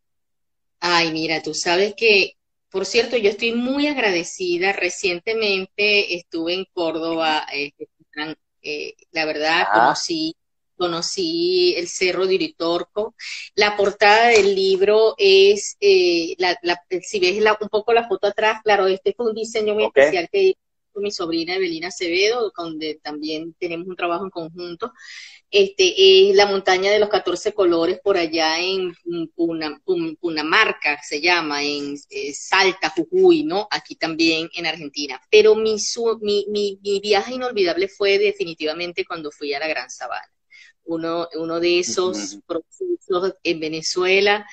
Ay, 0.79 1.11
mira, 1.11 1.41
tú 1.41 1.53
sabes 1.53 1.93
que, 1.95 2.38
por 2.69 2.86
cierto, 2.86 3.17
yo 3.17 3.29
estoy 3.29 3.53
muy 3.53 3.88
agradecida. 3.88 4.73
Recientemente 4.73 6.15
estuve 6.15 6.55
en 6.55 6.65
Córdoba, 6.73 7.45
eh, 7.53 7.71
eh, 8.61 8.95
la 9.11 9.25
verdad, 9.25 9.67
conocí 9.73 10.36
conocí 10.84 11.75
el 11.77 11.88
Cerro 11.88 12.27
de 12.27 12.36
Uritorco. 12.36 13.15
La 13.55 13.77
portada 13.77 14.27
del 14.27 14.53
libro 14.53 15.15
es, 15.17 15.77
eh, 15.79 16.36
la, 16.38 16.59
si 17.01 17.19
ves 17.21 17.41
un 17.61 17.69
poco 17.69 17.93
la 17.93 18.05
foto 18.05 18.27
atrás, 18.27 18.59
claro, 18.65 18.88
este 18.88 19.13
fue 19.13 19.27
un 19.27 19.34
diseño 19.34 19.75
muy 19.75 19.86
especial 19.86 20.27
que 20.29 20.41
hizo 20.41 20.57
mi 20.95 21.09
sobrina 21.09 21.55
Evelina 21.55 21.88
Acevedo, 21.88 22.51
donde 22.57 22.99
también 23.01 23.55
tenemos 23.57 23.88
un 23.88 23.95
trabajo 23.95 24.25
en 24.25 24.29
conjunto. 24.29 24.91
Este 25.49 25.93
es 25.95 26.36
la 26.36 26.47
montaña 26.47 26.91
de 26.91 26.99
los 26.99 27.07
14 27.07 27.53
colores 27.53 28.01
por 28.03 28.17
allá 28.17 28.59
en 28.59 28.93
una 29.36 30.43
marca 30.43 30.99
se 31.01 31.21
llama, 31.21 31.63
en 31.63 31.95
eh, 32.09 32.34
Salta, 32.34 32.89
Jujuy, 32.89 33.43
¿no? 33.43 33.69
Aquí 33.71 33.95
también 33.95 34.49
en 34.53 34.65
Argentina. 34.65 35.21
Pero 35.31 35.55
mi, 35.55 35.77
mi, 36.21 36.45
mi, 36.49 36.79
mi 36.84 36.99
viaje 36.99 37.36
inolvidable 37.36 37.88
fue 37.88 38.19
definitivamente 38.19 39.05
cuando 39.05 39.31
fui 39.31 39.53
a 39.53 39.59
la 39.59 39.67
Gran 39.69 39.89
Sabana 39.89 40.27
uno, 40.86 41.27
uno 41.36 41.59
de 41.59 41.79
esos 41.79 42.39
procesos 42.45 43.36
en 43.43 43.59
Venezuela 43.59 44.45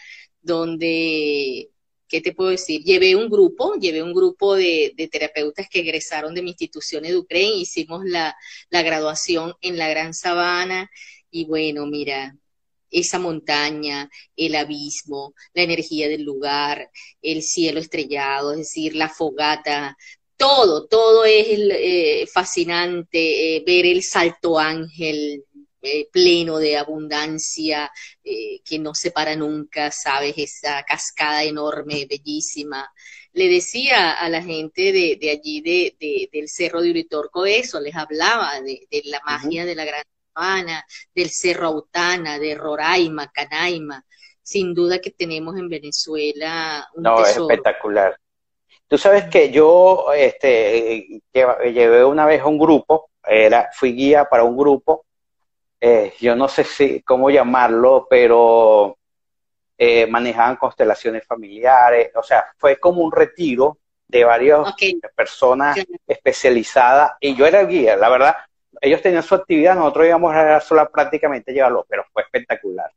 donde 0.42 1.70
¿qué 2.10 2.20
te 2.20 2.34
puedo 2.34 2.50
decir? 2.50 2.82
Llevé 2.82 3.14
un 3.16 3.30
grupo, 3.30 3.76
llevé 3.76 4.02
un 4.02 4.12
grupo 4.12 4.56
de, 4.56 4.92
terapeutas 5.10 5.68
que 5.70 5.80
egresaron 5.80 6.34
de 6.34 6.42
mi 6.42 6.50
institución 6.50 7.04
Educren, 7.04 7.52
hicimos 7.54 8.04
la, 8.04 8.36
la 8.68 8.82
graduación 8.82 9.54
en 9.62 9.78
la 9.78 9.88
Gran 9.88 10.12
Sabana 10.12 10.90
y 11.30 11.46
bueno, 11.46 11.86
mira, 11.86 12.36
esa 12.90 13.20
montaña, 13.20 14.10
el 14.36 14.56
abismo, 14.56 15.34
la 15.54 15.62
energía 15.62 16.08
del 16.08 16.24
lugar, 16.24 16.90
el 17.22 17.42
cielo 17.42 17.78
estrellado, 17.78 18.52
es 18.52 18.58
decir, 18.58 18.96
la 18.96 19.08
fogata, 19.08 19.96
todo, 20.36 20.86
todo 20.88 21.24
es 21.24 21.46
eh, 21.48 22.26
fascinante, 22.32 23.56
eh, 23.56 23.62
ver 23.64 23.86
el 23.86 24.02
salto 24.02 24.58
ángel 24.58 25.44
eh, 25.82 26.08
pleno 26.12 26.58
de 26.58 26.76
abundancia, 26.76 27.90
que 28.22 28.78
no 28.78 28.94
se 28.94 29.10
para 29.10 29.34
nunca, 29.34 29.90
sabes, 29.90 30.34
esa 30.36 30.82
cascada 30.84 31.42
enorme, 31.42 32.06
bellísima. 32.08 32.92
Le 33.32 33.48
decía 33.48 34.12
a 34.12 34.28
la 34.28 34.42
gente 34.42 34.92
de, 34.92 35.30
allí, 35.30 35.60
de, 35.60 36.28
del 36.32 36.48
Cerro 36.48 36.80
de 36.82 36.90
Uritorco, 36.90 37.46
eso, 37.46 37.80
les 37.80 37.96
hablaba 37.96 38.60
de, 38.60 38.86
la 39.04 39.20
magia 39.24 39.64
de 39.64 39.74
la 39.74 39.84
gran 39.84 40.04
del 41.14 41.30
Cerro 41.30 41.66
Autana, 41.66 42.38
de 42.38 42.54
Roraima, 42.54 43.30
Canaima. 43.30 44.04
Sin 44.42 44.74
duda 44.74 44.98
que 44.98 45.10
tenemos 45.10 45.56
en 45.56 45.68
Venezuela 45.68 46.88
un 46.94 47.02
No, 47.02 47.22
es 47.22 47.36
espectacular. 47.36 48.18
Tú 48.88 48.98
sabes 48.98 49.26
que 49.26 49.50
yo 49.50 50.06
este, 50.12 51.22
llevé 51.32 52.04
una 52.04 52.26
vez 52.26 52.40
a 52.40 52.46
un 52.46 52.58
grupo, 52.58 53.10
era, 53.24 53.70
fui 53.72 53.92
guía 53.92 54.24
para 54.24 54.42
un 54.42 54.56
grupo, 54.56 55.04
eh, 55.80 56.14
yo 56.20 56.36
no 56.36 56.48
sé 56.48 56.64
si 56.64 57.02
cómo 57.02 57.30
llamarlo, 57.30 58.06
pero 58.08 58.98
eh, 59.78 60.06
manejaban 60.06 60.56
constelaciones 60.56 61.26
familiares, 61.26 62.10
o 62.14 62.22
sea, 62.22 62.46
fue 62.58 62.78
como 62.78 63.02
un 63.02 63.12
retiro 63.12 63.78
de 64.06 64.24
varias 64.24 64.74
personas 65.14 65.78
especializadas 66.06 67.12
y 67.20 67.34
yo 67.34 67.46
era 67.46 67.60
el 67.60 67.68
guía, 67.68 67.96
la 67.96 68.08
verdad, 68.08 68.36
ellos 68.80 69.02
tenían 69.02 69.22
su 69.22 69.34
actividad, 69.34 69.74
nosotros 69.74 70.06
íbamos 70.06 70.34
a 70.34 70.60
sola 70.60 70.88
prácticamente 70.88 71.52
llevarlo, 71.52 71.86
pero 71.88 72.04
fue 72.12 72.22
espectacular. 72.22 72.90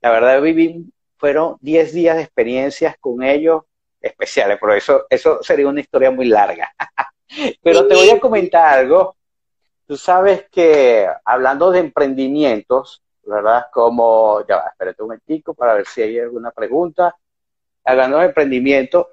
La 0.00 0.10
verdad, 0.10 0.40
viví, 0.40 0.84
fueron 1.16 1.56
10 1.60 1.92
días 1.92 2.16
de 2.16 2.22
experiencias 2.22 2.96
con 2.98 3.22
ellos 3.22 3.62
especiales, 4.00 4.58
pero 4.60 4.74
eso, 4.74 5.06
eso 5.08 5.42
sería 5.42 5.68
una 5.68 5.80
historia 5.80 6.10
muy 6.10 6.26
larga. 6.26 6.72
pero 7.62 7.86
te 7.86 7.94
voy 7.94 8.10
a 8.10 8.18
comentar 8.18 8.78
algo. 8.78 9.16
Tú 9.86 9.96
sabes 9.96 10.48
que 10.50 11.08
hablando 11.24 11.70
de 11.70 11.80
emprendimientos, 11.80 13.02
¿verdad? 13.24 13.66
Como, 13.72 14.44
ya 14.46 14.56
va, 14.56 14.68
espérate 14.68 15.02
un 15.02 15.08
momentico 15.08 15.54
para 15.54 15.74
ver 15.74 15.86
si 15.86 16.02
hay 16.02 16.18
alguna 16.18 16.50
pregunta. 16.50 17.14
Hablando 17.84 18.18
de 18.18 18.26
emprendimiento, 18.26 19.10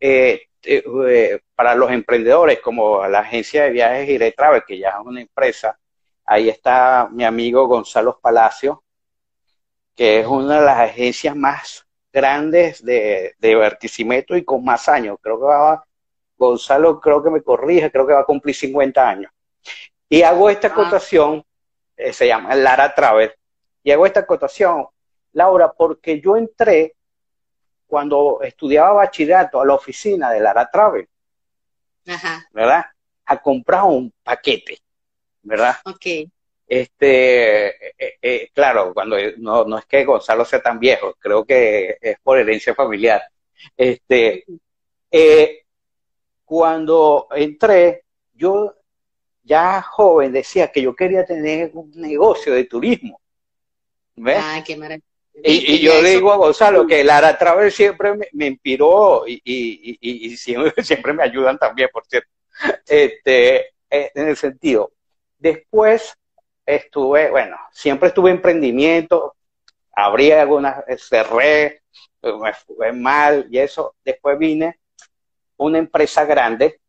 eh, 0.00 0.42
eh, 0.62 0.82
eh, 1.08 1.40
para 1.54 1.74
los 1.74 1.90
emprendedores 1.90 2.60
como 2.60 3.06
la 3.06 3.20
agencia 3.20 3.64
de 3.64 3.70
viajes 3.70 4.06
Gire 4.06 4.32
Travel, 4.32 4.64
que 4.66 4.78
ya 4.78 4.90
es 4.90 5.06
una 5.06 5.20
empresa, 5.20 5.78
ahí 6.24 6.48
está 6.48 7.08
mi 7.10 7.24
amigo 7.24 7.66
Gonzalo 7.66 8.18
Palacio, 8.20 8.82
que 9.94 10.20
es 10.20 10.26
una 10.26 10.60
de 10.60 10.66
las 10.66 10.78
agencias 10.78 11.36
más 11.36 11.86
grandes 12.12 12.84
de, 12.84 13.34
de 13.38 13.78
y 14.30 14.44
con 14.44 14.64
más 14.64 14.88
años. 14.88 15.18
Creo 15.20 15.38
que 15.38 15.46
va, 15.46 15.84
Gonzalo 16.36 17.00
creo 17.00 17.22
que 17.22 17.30
me 17.30 17.42
corrige, 17.42 17.90
creo 17.90 18.06
que 18.06 18.12
va 18.12 18.20
a 18.20 18.24
cumplir 18.24 18.54
50 18.54 19.08
años. 19.08 19.33
Y 20.14 20.22
hago 20.22 20.48
esta 20.48 20.68
ah. 20.68 20.74
cotación, 20.74 21.44
eh, 21.96 22.12
se 22.12 22.28
llama 22.28 22.54
Lara 22.54 22.94
Travel, 22.94 23.32
y 23.82 23.90
hago 23.90 24.06
esta 24.06 24.24
cotación, 24.24 24.86
Laura, 25.32 25.72
porque 25.72 26.20
yo 26.20 26.36
entré 26.36 26.94
cuando 27.84 28.40
estudiaba 28.40 28.92
bachillerato 28.92 29.60
a 29.60 29.66
la 29.66 29.74
oficina 29.74 30.30
de 30.30 30.38
Lara 30.38 30.70
Travel, 30.70 31.08
¿verdad? 32.52 32.84
A 33.24 33.42
comprar 33.42 33.82
un 33.82 34.12
paquete, 34.22 34.78
¿verdad? 35.42 35.78
Ok. 35.84 36.06
Este, 36.64 37.88
eh, 37.98 38.18
eh, 38.22 38.50
claro, 38.54 38.94
cuando 38.94 39.16
no, 39.38 39.64
no 39.64 39.78
es 39.78 39.84
que 39.86 40.04
Gonzalo 40.04 40.44
sea 40.44 40.62
tan 40.62 40.78
viejo, 40.78 41.16
creo 41.18 41.44
que 41.44 41.98
es 42.00 42.20
por 42.22 42.38
herencia 42.38 42.72
familiar. 42.72 43.20
Este, 43.76 44.44
eh, 45.10 45.64
cuando 46.44 47.26
entré, 47.32 48.04
yo 48.32 48.76
ya 49.44 49.82
joven 49.82 50.32
decía 50.32 50.72
que 50.72 50.82
yo 50.82 50.96
quería 50.96 51.24
tener 51.24 51.70
un 51.74 51.90
negocio 51.94 52.54
de 52.54 52.64
turismo. 52.64 53.20
¿Ves? 54.16 54.42
Qué 54.66 54.76
maravilla. 54.76 55.06
Y, 55.42 55.80
yo 55.80 56.00
le 56.00 56.10
digo 56.10 56.32
a 56.32 56.36
Gonzalo 56.36 56.86
que 56.86 57.02
Lara 57.02 57.36
Travel 57.36 57.70
siempre 57.72 58.12
me, 58.32 58.46
inspiró 58.46 59.24
y, 59.26 60.36
siempre, 60.36 61.12
me 61.12 61.24
ayudan 61.24 61.58
también, 61.58 61.88
por 61.92 62.06
cierto, 62.06 62.30
este, 62.86 63.56
eh, 63.90 64.12
en 64.14 64.28
el 64.28 64.36
sentido. 64.36 64.92
Después 65.36 66.16
estuve, 66.64 67.30
bueno, 67.30 67.56
siempre 67.72 68.08
estuve 68.08 68.30
en 68.30 68.36
emprendimiento, 68.36 69.34
abrí 69.92 70.30
algunas, 70.30 70.84
cerré, 70.98 71.82
me 72.22 72.54
fue 72.54 72.92
mal 72.92 73.48
y 73.50 73.58
eso. 73.58 73.96
Después 74.04 74.38
vine 74.38 74.78
una 75.56 75.78
empresa 75.78 76.24
grande 76.24 76.80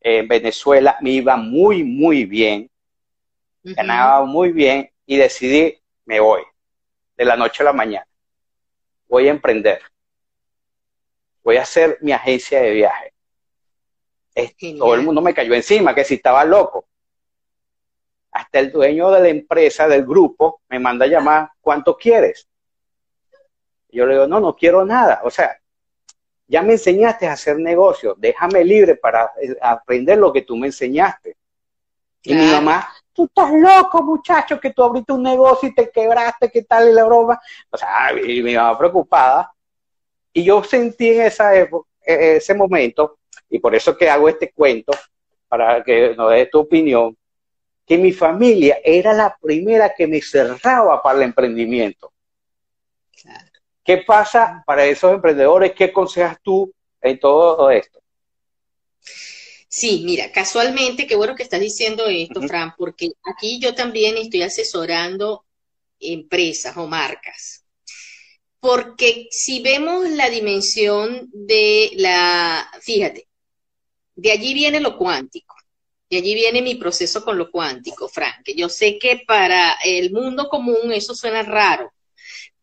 en 0.00 0.28
Venezuela, 0.28 0.96
me 1.00 1.10
iba 1.10 1.36
muy, 1.36 1.84
muy 1.84 2.24
bien, 2.24 2.70
ganaba 3.62 4.24
muy 4.24 4.52
bien 4.52 4.90
y 5.06 5.16
decidí, 5.16 5.78
me 6.04 6.20
voy 6.20 6.42
de 7.16 7.24
la 7.24 7.36
noche 7.36 7.62
a 7.62 7.66
la 7.66 7.72
mañana. 7.72 8.06
Voy 9.08 9.26
a 9.26 9.30
emprender. 9.30 9.82
Voy 11.42 11.56
a 11.56 11.62
hacer 11.62 11.98
mi 12.00 12.12
agencia 12.12 12.60
de 12.60 12.70
viaje. 12.70 13.12
todo 14.78 14.94
el 14.94 15.02
mundo 15.02 15.20
me 15.20 15.34
cayó 15.34 15.52
encima, 15.54 15.94
que 15.94 16.04
si 16.04 16.14
estaba 16.14 16.44
loco. 16.44 16.86
Hasta 18.30 18.60
el 18.60 18.70
dueño 18.70 19.10
de 19.10 19.20
la 19.20 19.28
empresa, 19.28 19.88
del 19.88 20.04
grupo, 20.04 20.60
me 20.68 20.78
manda 20.78 21.06
a 21.06 21.08
llamar, 21.08 21.50
¿cuánto 21.60 21.96
quieres? 21.96 22.48
Yo 23.88 24.06
le 24.06 24.14
digo, 24.14 24.26
no, 24.28 24.38
no 24.38 24.54
quiero 24.54 24.84
nada. 24.84 25.22
O 25.24 25.30
sea, 25.30 25.58
ya 26.48 26.62
me 26.62 26.72
enseñaste 26.72 27.28
a 27.28 27.34
hacer 27.34 27.58
negocios, 27.58 28.16
déjame 28.18 28.64
libre 28.64 28.96
para 28.96 29.30
eh, 29.40 29.54
aprender 29.60 30.18
lo 30.18 30.32
que 30.32 30.42
tú 30.42 30.56
me 30.56 30.68
enseñaste. 30.68 31.36
Y 32.22 32.34
mi 32.34 32.46
mamá, 32.46 32.88
tú 33.12 33.26
estás 33.26 33.52
loco, 33.52 34.02
muchacho, 34.02 34.58
que 34.58 34.72
tú 34.72 34.82
abriste 34.82 35.12
un 35.12 35.22
negocio 35.22 35.68
y 35.68 35.74
te 35.74 35.90
quebraste, 35.90 36.50
¿qué 36.50 36.62
tal 36.62 36.94
la 36.94 37.04
broma? 37.04 37.40
O 37.70 37.76
sea, 37.76 38.12
y 38.12 38.42
me 38.42 38.52
iba 38.52 38.76
preocupada. 38.76 39.52
Y 40.32 40.44
yo 40.44 40.64
sentí 40.64 41.10
en 41.10 41.22
esa 41.22 41.54
época, 41.54 41.88
e, 42.02 42.36
ese 42.36 42.54
momento, 42.54 43.18
y 43.48 43.58
por 43.58 43.74
eso 43.74 43.96
que 43.96 44.10
hago 44.10 44.28
este 44.28 44.50
cuento, 44.50 44.92
para 45.48 45.82
que 45.84 46.14
nos 46.16 46.30
des 46.30 46.50
tu 46.50 46.60
opinión, 46.60 47.16
que 47.86 47.96
mi 47.96 48.12
familia 48.12 48.78
era 48.84 49.12
la 49.12 49.36
primera 49.40 49.94
que 49.94 50.06
me 50.06 50.20
cerraba 50.20 51.02
para 51.02 51.18
el 51.18 51.24
emprendimiento. 51.24 52.12
¿Qué 53.88 54.04
pasa 54.06 54.62
para 54.66 54.84
esos 54.84 55.14
emprendedores? 55.14 55.72
¿Qué 55.72 55.84
aconsejas 55.84 56.36
tú 56.42 56.70
en 57.00 57.18
todo 57.18 57.70
esto? 57.70 58.02
Sí, 59.66 60.02
mira, 60.04 60.30
casualmente, 60.30 61.06
qué 61.06 61.16
bueno 61.16 61.34
que 61.34 61.42
estás 61.42 61.60
diciendo 61.60 62.04
esto, 62.06 62.42
Fran, 62.42 62.74
porque 62.76 63.12
aquí 63.24 63.58
yo 63.58 63.74
también 63.74 64.18
estoy 64.18 64.42
asesorando 64.42 65.46
empresas 65.98 66.76
o 66.76 66.86
marcas. 66.86 67.64
Porque 68.60 69.26
si 69.30 69.62
vemos 69.62 70.06
la 70.10 70.28
dimensión 70.28 71.30
de 71.32 71.92
la, 71.94 72.70
fíjate, 72.82 73.26
de 74.16 74.32
allí 74.32 74.52
viene 74.52 74.80
lo 74.80 74.98
cuántico, 74.98 75.56
de 76.10 76.18
allí 76.18 76.34
viene 76.34 76.60
mi 76.60 76.74
proceso 76.74 77.24
con 77.24 77.38
lo 77.38 77.50
cuántico, 77.50 78.06
Fran, 78.06 78.42
que 78.44 78.54
yo 78.54 78.68
sé 78.68 78.98
que 78.98 79.22
para 79.26 79.78
el 79.82 80.12
mundo 80.12 80.50
común 80.50 80.92
eso 80.92 81.14
suena 81.14 81.42
raro, 81.42 81.90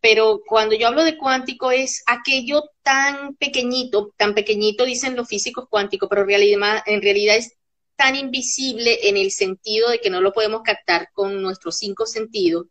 pero 0.08 0.40
cuando 0.46 0.76
yo 0.76 0.86
hablo 0.86 1.02
de 1.02 1.18
cuántico 1.18 1.72
es 1.72 2.04
aquello 2.06 2.62
tan 2.84 3.34
pequeñito, 3.34 4.14
tan 4.16 4.36
pequeñito 4.36 4.84
dicen 4.84 5.16
los 5.16 5.26
físicos 5.26 5.66
cuánticos, 5.68 6.08
pero 6.08 6.22
en 6.22 7.02
realidad, 7.02 7.36
es 7.36 7.56
tan 7.96 8.14
invisible 8.14 9.08
en 9.08 9.16
el 9.16 9.32
sentido 9.32 9.90
de 9.90 9.98
que 9.98 10.08
no 10.08 10.20
lo 10.20 10.32
podemos 10.32 10.62
captar 10.62 11.08
con 11.12 11.42
nuestros 11.42 11.78
cinco 11.78 12.06
sentidos, 12.06 12.66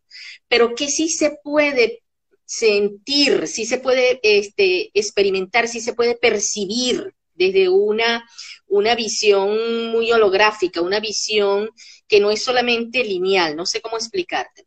pero 0.48 0.76
que 0.76 0.88
sí 0.88 1.10
se 1.10 1.38
puede 1.44 2.04
sentir, 2.46 3.50
sí 3.50 3.66
se 3.66 3.80
puede 3.80 4.22
este, 4.24 4.92
experimentar, 4.98 5.68
sí 5.68 5.82
se 5.82 5.94
puede 5.94 6.16
percibir 6.16 7.16
desde 7.34 7.68
una, 7.68 8.26
una 8.66 8.96
visión 8.96 9.92
muy 9.92 10.10
holográfica, 10.10 10.80
una 10.80 11.02
visión 11.02 11.70
que 12.08 12.22
no 12.22 12.32
es 12.32 12.42
solamente 12.42 13.04
lineal, 13.04 13.58
no 13.58 13.66
sé 13.66 13.82
cómo 13.82 13.98
explicarte. 13.98 14.66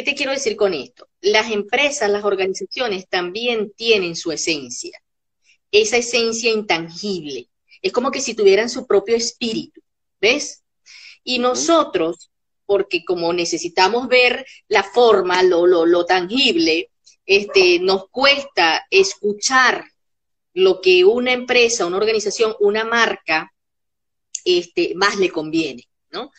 ¿Qué 0.00 0.12
te 0.12 0.14
quiero 0.14 0.32
decir 0.32 0.56
con 0.56 0.72
esto? 0.72 1.10
Las 1.20 1.50
empresas, 1.50 2.08
las 2.08 2.24
organizaciones 2.24 3.06
también 3.06 3.70
tienen 3.76 4.16
su 4.16 4.32
esencia, 4.32 4.98
esa 5.70 5.98
esencia 5.98 6.50
intangible. 6.50 7.50
Es 7.82 7.92
como 7.92 8.10
que 8.10 8.22
si 8.22 8.32
tuvieran 8.32 8.70
su 8.70 8.86
propio 8.86 9.14
espíritu, 9.14 9.82
¿ves? 10.18 10.64
Y 11.22 11.38
nosotros, 11.38 12.30
porque 12.64 13.04
como 13.04 13.34
necesitamos 13.34 14.08
ver 14.08 14.46
la 14.68 14.84
forma, 14.84 15.42
lo, 15.42 15.66
lo, 15.66 15.84
lo 15.84 16.06
tangible, 16.06 16.90
este, 17.26 17.78
nos 17.78 18.08
cuesta 18.08 18.86
escuchar 18.88 19.84
lo 20.54 20.80
que 20.80 21.04
una 21.04 21.34
empresa, 21.34 21.84
una 21.84 21.98
organización, 21.98 22.56
una 22.60 22.84
marca, 22.84 23.52
este, 24.46 24.94
más 24.94 25.18
le 25.18 25.28
conviene, 25.28 25.86
¿no? 26.08 26.30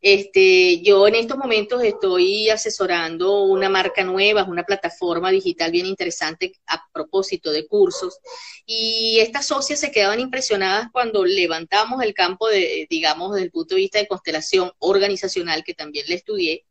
Este, 0.00 0.80
yo 0.82 1.08
en 1.08 1.16
estos 1.16 1.36
momentos 1.36 1.82
estoy 1.82 2.50
asesorando 2.50 3.42
una 3.42 3.68
marca 3.68 4.04
nueva, 4.04 4.44
una 4.44 4.62
plataforma 4.62 5.30
digital 5.30 5.72
bien 5.72 5.86
interesante 5.86 6.52
a 6.66 6.80
propósito 6.92 7.50
de 7.50 7.66
cursos. 7.66 8.18
Y 8.64 9.18
estas 9.20 9.46
socias 9.46 9.80
se 9.80 9.90
quedaban 9.90 10.20
impresionadas 10.20 10.88
cuando 10.92 11.24
levantamos 11.24 12.02
el 12.02 12.14
campo 12.14 12.48
de, 12.48 12.86
digamos, 12.88 13.32
desde 13.32 13.46
el 13.46 13.50
punto 13.50 13.74
de 13.74 13.80
vista 13.80 13.98
de 13.98 14.06
constelación 14.06 14.70
organizacional, 14.78 15.64
que 15.64 15.74
también 15.74 16.06
le 16.08 16.14
estudié. 16.14 16.64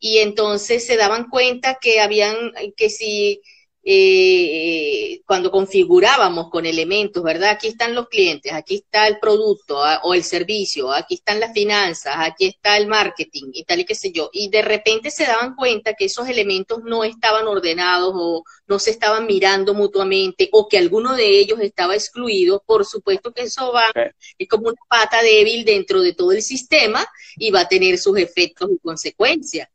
Y 0.00 0.18
entonces 0.18 0.84
se 0.84 0.96
daban 0.96 1.28
cuenta 1.30 1.78
que 1.80 2.00
habían, 2.00 2.52
que 2.76 2.90
si 2.90 3.40
eh, 3.86 5.20
cuando 5.26 5.50
configurábamos 5.50 6.48
con 6.48 6.64
elementos, 6.64 7.22
¿verdad? 7.22 7.50
Aquí 7.50 7.68
están 7.68 7.94
los 7.94 8.08
clientes, 8.08 8.50
aquí 8.52 8.76
está 8.76 9.06
el 9.06 9.18
producto 9.18 9.84
ah, 9.84 10.00
o 10.04 10.14
el 10.14 10.24
servicio, 10.24 10.90
aquí 10.90 11.16
están 11.16 11.38
las 11.38 11.52
finanzas, 11.52 12.14
aquí 12.18 12.46
está 12.46 12.78
el 12.78 12.86
marketing 12.86 13.50
y 13.52 13.64
tal 13.64 13.80
y 13.80 13.84
qué 13.84 13.94
sé 13.94 14.10
yo. 14.10 14.30
Y 14.32 14.48
de 14.48 14.62
repente 14.62 15.10
se 15.10 15.24
daban 15.24 15.54
cuenta 15.54 15.92
que 15.92 16.06
esos 16.06 16.26
elementos 16.28 16.82
no 16.82 17.04
estaban 17.04 17.46
ordenados 17.46 18.12
o 18.16 18.44
no 18.66 18.78
se 18.78 18.90
estaban 18.90 19.26
mirando 19.26 19.74
mutuamente 19.74 20.48
o 20.52 20.66
que 20.66 20.78
alguno 20.78 21.14
de 21.14 21.38
ellos 21.38 21.60
estaba 21.60 21.94
excluido. 21.94 22.62
Por 22.66 22.86
supuesto 22.86 23.32
que 23.32 23.42
eso 23.42 23.70
va, 23.70 23.92
es 24.38 24.48
como 24.48 24.68
una 24.68 24.80
pata 24.88 25.22
débil 25.22 25.66
dentro 25.66 26.00
de 26.00 26.14
todo 26.14 26.32
el 26.32 26.42
sistema 26.42 27.06
y 27.36 27.50
va 27.50 27.60
a 27.60 27.68
tener 27.68 27.98
sus 27.98 28.16
efectos 28.18 28.70
y 28.72 28.78
consecuencias. 28.78 29.68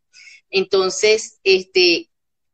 Entonces, 0.50 1.40
este, 1.44 2.10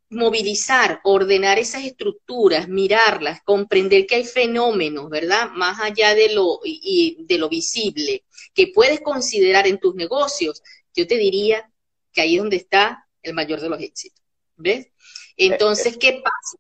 movilizar, 0.10 1.01
ordenar 1.03 1.58
esas 1.58 1.84
estructuras, 1.84 2.68
mirarlas, 2.68 3.41
comprender 3.43 4.06
que 4.06 4.16
hay 4.16 4.26
fenómenos, 4.26 5.10
¿verdad? 5.10 5.49
Más 5.51 5.80
allá 5.80 6.14
de 6.14 6.34
lo, 6.34 6.60
de 6.64 7.38
lo 7.38 7.49
visible, 7.49 8.24
que 8.53 8.68
puedes 8.68 9.01
considerar 9.01 9.68
en 9.68 9.80
tus 9.80 9.95
negocios, 9.95 10.62
yo 10.93 11.08
te 11.08 11.18
diría 11.18 11.70
que 12.14 12.22
ahí 12.22 12.36
es 12.36 12.41
donde 12.41 12.58
está 12.58 13.08
el 13.22 13.34
mayor 13.34 13.60
de 13.60 13.70
los 13.70 13.82
éxitos. 13.82 14.24
¿Ves? 14.58 14.88
Entonces, 15.36 15.97
¿qué 15.97 16.22
pasa? 16.24 16.58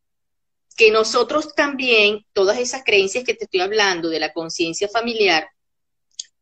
Que 0.75 0.91
nosotros 0.91 1.55
también, 1.55 2.25
todas 2.33 2.57
esas 2.57 2.83
creencias 2.83 3.23
que 3.23 3.35
te 3.35 3.45
estoy 3.45 3.61
hablando 3.61 4.09
de 4.09 4.19
la 4.19 4.33
conciencia 4.33 4.89
familiar, 4.89 5.47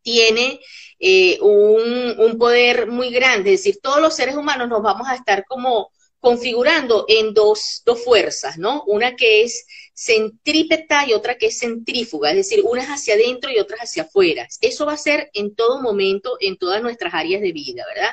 tiene 0.01 0.59
eh, 0.99 1.37
un, 1.41 2.15
un 2.17 2.37
poder 2.37 2.87
muy 2.87 3.11
grande, 3.11 3.53
es 3.53 3.63
decir, 3.63 3.79
todos 3.81 4.01
los 4.01 4.15
seres 4.15 4.35
humanos 4.35 4.67
nos 4.67 4.81
vamos 4.81 5.07
a 5.07 5.15
estar 5.15 5.45
como 5.45 5.91
configurando 6.23 7.03
en 7.09 7.33
dos, 7.33 7.81
dos 7.85 8.01
fuerzas, 8.01 8.57
¿no? 8.57 8.85
Una 8.85 9.17
que 9.17 9.43
es 9.43 9.65
centrípeta 9.93 11.05
y 11.05 11.11
otra 11.11 11.37
que 11.37 11.47
es 11.47 11.59
centrífuga, 11.59 12.29
es 12.29 12.37
decir, 12.37 12.61
una 12.63 12.81
es 12.81 12.87
hacia 12.87 13.15
adentro 13.15 13.51
y 13.51 13.59
otra 13.59 13.75
es 13.75 13.89
hacia 13.89 14.03
afuera. 14.03 14.47
Eso 14.61 14.85
va 14.85 14.93
a 14.93 14.97
ser 14.97 15.29
en 15.33 15.53
todo 15.53 15.81
momento, 15.81 16.37
en 16.39 16.55
todas 16.55 16.81
nuestras 16.81 17.13
áreas 17.13 17.41
de 17.41 17.51
vida, 17.51 17.83
¿verdad? 17.93 18.11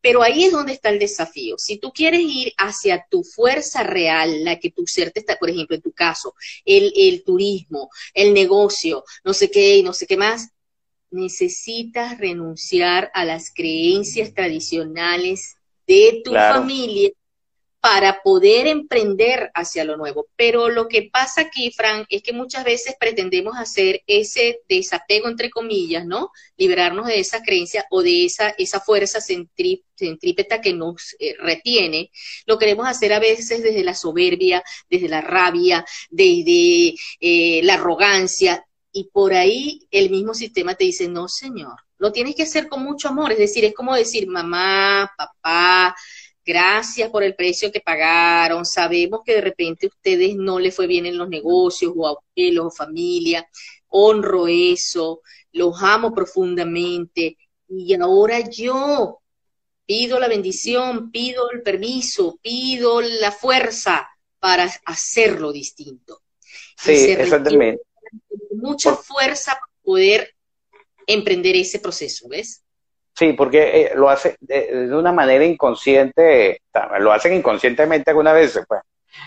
Pero 0.00 0.22
ahí 0.22 0.44
es 0.44 0.52
donde 0.52 0.74
está 0.74 0.90
el 0.90 1.00
desafío. 1.00 1.58
Si 1.58 1.78
tú 1.78 1.90
quieres 1.92 2.20
ir 2.20 2.52
hacia 2.56 3.04
tu 3.10 3.24
fuerza 3.24 3.82
real, 3.82 4.44
la 4.44 4.60
que 4.60 4.70
tu 4.70 4.86
ser 4.86 5.10
te 5.10 5.18
está, 5.18 5.36
por 5.36 5.50
ejemplo, 5.50 5.74
en 5.74 5.82
tu 5.82 5.90
caso, 5.90 6.36
el, 6.64 6.92
el 6.94 7.24
turismo, 7.24 7.90
el 8.14 8.32
negocio, 8.32 9.02
no 9.24 9.34
sé 9.34 9.50
qué 9.50 9.78
y 9.78 9.82
no 9.82 9.92
sé 9.92 10.06
qué 10.06 10.16
más, 10.16 10.50
necesitas 11.10 12.16
renunciar 12.16 13.10
a 13.12 13.24
las 13.24 13.52
creencias 13.52 14.34
tradicionales 14.34 15.56
de 15.88 16.22
tu 16.24 16.30
familia 16.32 17.10
para 17.80 18.20
poder 18.22 18.66
emprender 18.66 19.50
hacia 19.54 19.84
lo 19.84 19.96
nuevo. 19.96 20.28
Pero 20.36 20.68
lo 20.68 20.86
que 20.86 21.08
pasa 21.10 21.42
aquí, 21.42 21.70
Fran, 21.70 22.04
es 22.10 22.22
que 22.22 22.32
muchas 22.32 22.64
veces 22.64 22.94
pretendemos 23.00 23.56
hacer 23.56 24.02
ese 24.06 24.60
desapego, 24.68 25.28
entre 25.28 25.50
comillas, 25.50 26.04
¿no? 26.06 26.30
Liberarnos 26.58 27.06
de 27.06 27.20
esa 27.20 27.42
creencia 27.42 27.86
o 27.90 28.02
de 28.02 28.26
esa, 28.26 28.50
esa 28.50 28.80
fuerza 28.80 29.20
centrípeta 29.20 30.60
que 30.60 30.74
nos 30.74 31.16
eh, 31.18 31.34
retiene. 31.38 32.10
Lo 32.46 32.58
queremos 32.58 32.86
hacer 32.86 33.14
a 33.14 33.18
veces 33.18 33.62
desde 33.62 33.82
la 33.82 33.94
soberbia, 33.94 34.62
desde 34.90 35.08
la 35.08 35.22
rabia, 35.22 35.84
desde 36.10 36.94
eh, 37.20 37.60
la 37.62 37.74
arrogancia. 37.74 38.64
Y 38.92 39.04
por 39.04 39.32
ahí 39.32 39.86
el 39.90 40.10
mismo 40.10 40.34
sistema 40.34 40.74
te 40.74 40.84
dice, 40.84 41.08
no, 41.08 41.28
señor, 41.28 41.76
lo 42.00 42.12
tienes 42.12 42.34
que 42.34 42.42
hacer 42.42 42.68
con 42.68 42.82
mucho 42.82 43.08
amor. 43.08 43.32
Es 43.32 43.38
decir, 43.38 43.64
es 43.64 43.74
como 43.74 43.94
decir, 43.94 44.26
mamá, 44.26 45.12
papá, 45.16 45.94
gracias 46.44 47.10
por 47.10 47.22
el 47.22 47.34
precio 47.34 47.70
que 47.70 47.80
pagaron, 47.80 48.64
sabemos 48.64 49.20
que 49.24 49.34
de 49.34 49.40
repente 49.40 49.86
a 49.86 49.88
ustedes 49.88 50.36
no 50.36 50.58
les 50.58 50.74
fue 50.74 50.86
bien 50.86 51.06
en 51.06 51.18
los 51.18 51.28
negocios 51.28 51.92
o 51.96 52.06
abuelos 52.06 52.66
o 52.66 52.70
familia, 52.70 53.48
honro 53.88 54.46
eso, 54.48 55.22
los 55.52 55.82
amo 55.82 56.14
profundamente 56.14 57.36
y 57.68 57.94
ahora 57.94 58.40
yo 58.40 59.20
pido 59.86 60.20
la 60.20 60.28
bendición, 60.28 61.10
pido 61.10 61.50
el 61.50 61.62
permiso, 61.62 62.38
pido 62.42 63.00
la 63.00 63.32
fuerza 63.32 64.08
para 64.38 64.70
hacerlo 64.84 65.52
distinto. 65.52 66.22
Sí, 66.76 66.92
exactamente. 66.92 67.82
Mucha 68.52 68.94
fuerza 68.94 69.52
para 69.52 69.72
poder 69.82 70.34
emprender 71.06 71.56
ese 71.56 71.80
proceso, 71.80 72.28
¿ves? 72.28 72.62
Sí, 73.20 73.34
porque 73.34 73.82
eh, 73.82 73.92
lo 73.96 74.08
hace 74.08 74.38
de, 74.40 74.88
una 74.94 75.12
manera 75.12 75.44
inconsciente, 75.44 76.62
lo 77.00 77.12
hacen 77.12 77.34
inconscientemente 77.34 78.08
algunas 78.10 78.32
veces, 78.32 78.64
pues. 78.66 78.80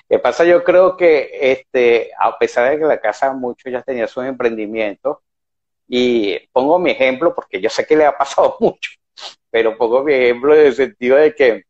¿Qué 0.10 0.18
pasa? 0.18 0.44
Yo 0.46 0.64
creo 0.64 0.98
que, 0.98 1.30
este, 1.39 2.10
a 2.18 2.36
pesar 2.39 2.72
de 2.72 2.80
que 2.80 2.86
la 2.86 3.00
casa 3.00 3.32
muchos 3.34 3.72
ya 3.72 3.84
tenía 3.84 4.08
sus 4.08 4.26
emprendimientos, 4.26 5.20
y 5.88 6.39
pongo 6.52 6.80
mi 6.80 6.89
ejemplo 6.89 7.36
porque 7.36 7.62
yo 7.62 7.70
sé 7.70 7.86
que 7.86 7.96
le 7.96 8.06
ha 8.06 8.18
pasado 8.18 8.58
mucho, 8.62 8.94
pero 9.52 9.78
pongo 9.78 10.04
mi 10.04 10.14
ejemplo 10.14 10.56
en 10.56 10.66
el 10.66 10.74
sentido 10.74 11.18
de 11.18 11.36
que 11.36 11.64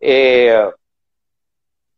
eh, 0.00 0.70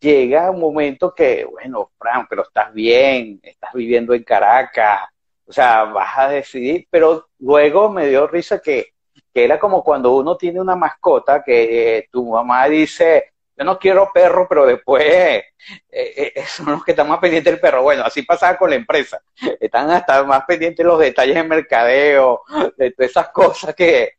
llega 0.00 0.50
un 0.50 0.58
momento 0.58 1.14
que, 1.14 1.44
bueno, 1.44 1.92
Fran, 1.98 2.26
pero 2.28 2.42
estás 2.42 2.74
bien, 2.74 3.38
estás 3.44 3.72
viviendo 3.74 4.12
en 4.12 4.24
Caracas, 4.24 5.02
o 5.46 5.52
sea, 5.52 5.84
vas 5.84 6.18
a 6.18 6.28
decidir, 6.30 6.88
pero 6.90 7.28
luego 7.38 7.90
me 7.90 8.08
dio 8.08 8.26
risa 8.26 8.60
que 8.60 8.92
que 9.32 9.44
era 9.44 9.58
como 9.58 9.82
cuando 9.82 10.14
uno 10.14 10.36
tiene 10.36 10.60
una 10.60 10.76
mascota 10.76 11.42
que 11.42 11.98
eh, 11.98 12.08
tu 12.10 12.30
mamá 12.30 12.68
dice, 12.68 13.32
yo 13.56 13.64
no 13.64 13.78
quiero 13.78 14.10
perro, 14.12 14.46
pero 14.48 14.66
después 14.66 15.04
eh, 15.04 15.44
eh, 15.90 16.44
son 16.46 16.72
los 16.72 16.84
que 16.84 16.92
están 16.92 17.08
más 17.08 17.18
pendientes 17.18 17.52
del 17.52 17.60
perro. 17.60 17.82
Bueno, 17.82 18.04
así 18.04 18.22
pasaba 18.22 18.58
con 18.58 18.70
la 18.70 18.76
empresa. 18.76 19.22
Están 19.58 19.90
hasta 19.90 20.22
más 20.24 20.44
pendientes 20.46 20.84
los 20.84 20.98
detalles 20.98 21.34
de 21.34 21.44
mercadeo, 21.44 22.42
de 22.76 22.90
todas 22.90 23.10
esas 23.10 23.28
cosas 23.30 23.74
que 23.74 24.12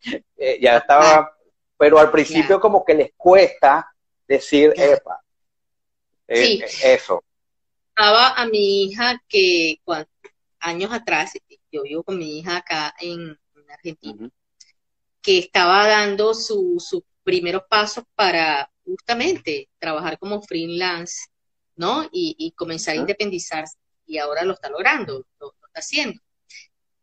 ya 0.60 0.78
estaba, 0.78 1.32
pero 1.78 2.00
al 2.00 2.12
principio 2.12 2.60
como 2.60 2.84
que 2.84 2.96
les 2.96 3.12
cuesta 3.16 3.94
decir, 4.28 4.74
epa, 4.76 5.22
sí. 6.28 6.64
eso. 6.84 7.24
Estaba 7.90 8.30
a 8.30 8.46
mi 8.48 8.86
hija 8.86 9.22
que 9.28 9.80
años 10.60 10.92
atrás, 10.92 11.34
yo 11.72 11.84
vivo 11.84 12.04
con 12.04 12.18
mi 12.18 12.40
hija 12.40 12.58
acá 12.58 12.96
en, 13.00 13.38
Argentina 13.70 14.30
que 15.24 15.40
estaba 15.40 15.88
dando 15.88 16.34
sus 16.34 17.02
primeros 17.24 17.64
pasos 17.70 18.04
para 18.14 18.70
justamente 18.86 19.70
trabajar 19.80 20.20
como 20.20 20.42
freelance, 20.42 21.28
¿no? 21.78 22.08
Y, 22.12 22.54
comenzar 22.58 22.96
a 22.96 23.00
independizarse. 23.00 23.78
Y 24.06 24.18
ahora 24.18 24.44
lo 24.44 24.54
está 24.54 24.70
logrando, 24.70 25.26
lo, 25.40 25.54
está 25.68 25.80
haciendo. 25.80 26.22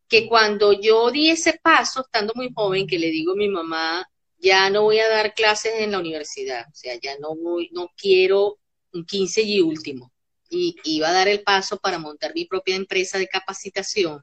Que 0.06 0.28
cuando 0.28 0.72
yo 0.72 1.10
di 1.10 1.30
ese 1.30 1.58
paso, 1.62 2.02
estando 2.02 2.34
muy 2.36 2.52
joven, 2.54 2.86
que 2.86 2.98
le 2.98 3.10
digo 3.10 3.32
a 3.32 3.36
mi 3.36 3.48
mamá, 3.48 4.06
ya 4.36 4.68
no 4.68 4.82
voy 4.82 4.98
a 4.98 5.08
dar 5.08 5.34
clases 5.34 5.72
en 5.78 5.92
la 5.92 5.98
universidad, 5.98 6.66
o 6.70 6.74
sea, 6.74 6.94
ya 7.00 7.16
no 7.18 7.34
voy, 7.34 7.70
no 7.72 7.90
quiero 7.96 8.58
un 8.92 9.04
15 9.04 9.42
y 9.42 9.60
último. 9.60 10.12
Y 10.50 10.76
iba 10.84 11.08
a 11.08 11.12
dar 11.12 11.28
el 11.28 11.42
paso 11.42 11.78
para 11.78 11.98
montar 11.98 12.34
mi 12.34 12.44
propia 12.44 12.76
empresa 12.76 13.18
de 13.18 13.28
capacitación. 13.28 14.22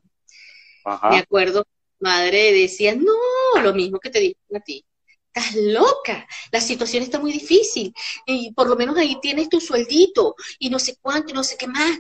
Me 1.10 1.18
acuerdo 1.18 1.66
madre 2.00 2.52
decía, 2.54 2.96
no, 2.96 3.62
lo 3.62 3.74
mismo 3.74 4.00
que 4.00 4.10
te 4.10 4.20
dije 4.20 4.36
a 4.56 4.60
ti. 4.60 4.86
Estás 5.34 5.56
loca, 5.56 6.28
la 6.52 6.62
situación 6.62 7.04
está 7.04 7.20
muy 7.20 7.32
difícil 7.32 7.94
y 8.26 8.52
por 8.54 8.68
lo 8.68 8.76
menos 8.76 8.98
ahí 8.98 9.20
tienes 9.22 9.50
tu 9.50 9.62
sueldito 9.62 10.36
y 10.58 10.70
no 10.70 10.80
sé 10.80 10.98
cuánto 11.00 11.32
y 11.32 11.34
no 11.34 11.44
sé 11.44 11.58
qué 11.58 11.68
más. 11.68 12.00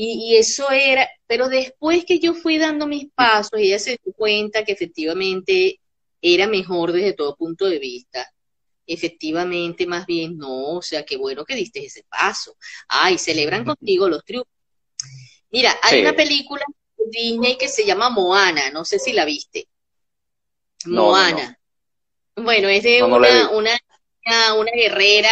Y, 0.00 0.36
eso 0.36 0.70
era, 0.70 1.08
pero 1.26 1.48
después 1.48 2.04
que 2.04 2.20
yo 2.20 2.32
fui 2.32 2.56
dando 2.56 2.86
mis 2.86 3.10
pasos, 3.12 3.58
ella 3.58 3.80
se 3.80 3.98
dio 4.02 4.12
cuenta 4.14 4.64
que 4.64 4.72
efectivamente 4.72 5.80
era 6.22 6.46
mejor 6.46 6.92
desde 6.92 7.14
todo 7.14 7.36
punto 7.36 7.66
de 7.66 7.80
vista. 7.80 8.32
Efectivamente, 8.86 9.86
más 9.86 10.06
bien 10.06 10.38
no, 10.38 10.76
o 10.76 10.82
sea, 10.82 11.04
qué 11.04 11.16
bueno 11.16 11.44
que 11.44 11.56
diste 11.56 11.84
ese 11.84 12.04
paso. 12.08 12.56
Ay, 12.88 13.18
celebran 13.18 13.64
contigo 13.64 14.08
los 14.08 14.24
triunfos. 14.24 14.52
Mira, 15.50 15.74
hay 15.82 16.00
una 16.00 16.14
película 16.14 16.64
Disney 17.10 17.56
que 17.56 17.68
se 17.68 17.84
llama 17.84 18.10
Moana, 18.10 18.70
no 18.70 18.84
sé 18.84 18.98
si 18.98 19.12
la 19.12 19.24
viste. 19.24 19.68
Moana. 20.86 21.58
Bueno, 22.36 22.68
es 22.68 22.84
de 22.84 23.02
una, 23.02 23.50
una, 23.50 23.76
una, 24.54 24.70
guerrera 24.72 25.30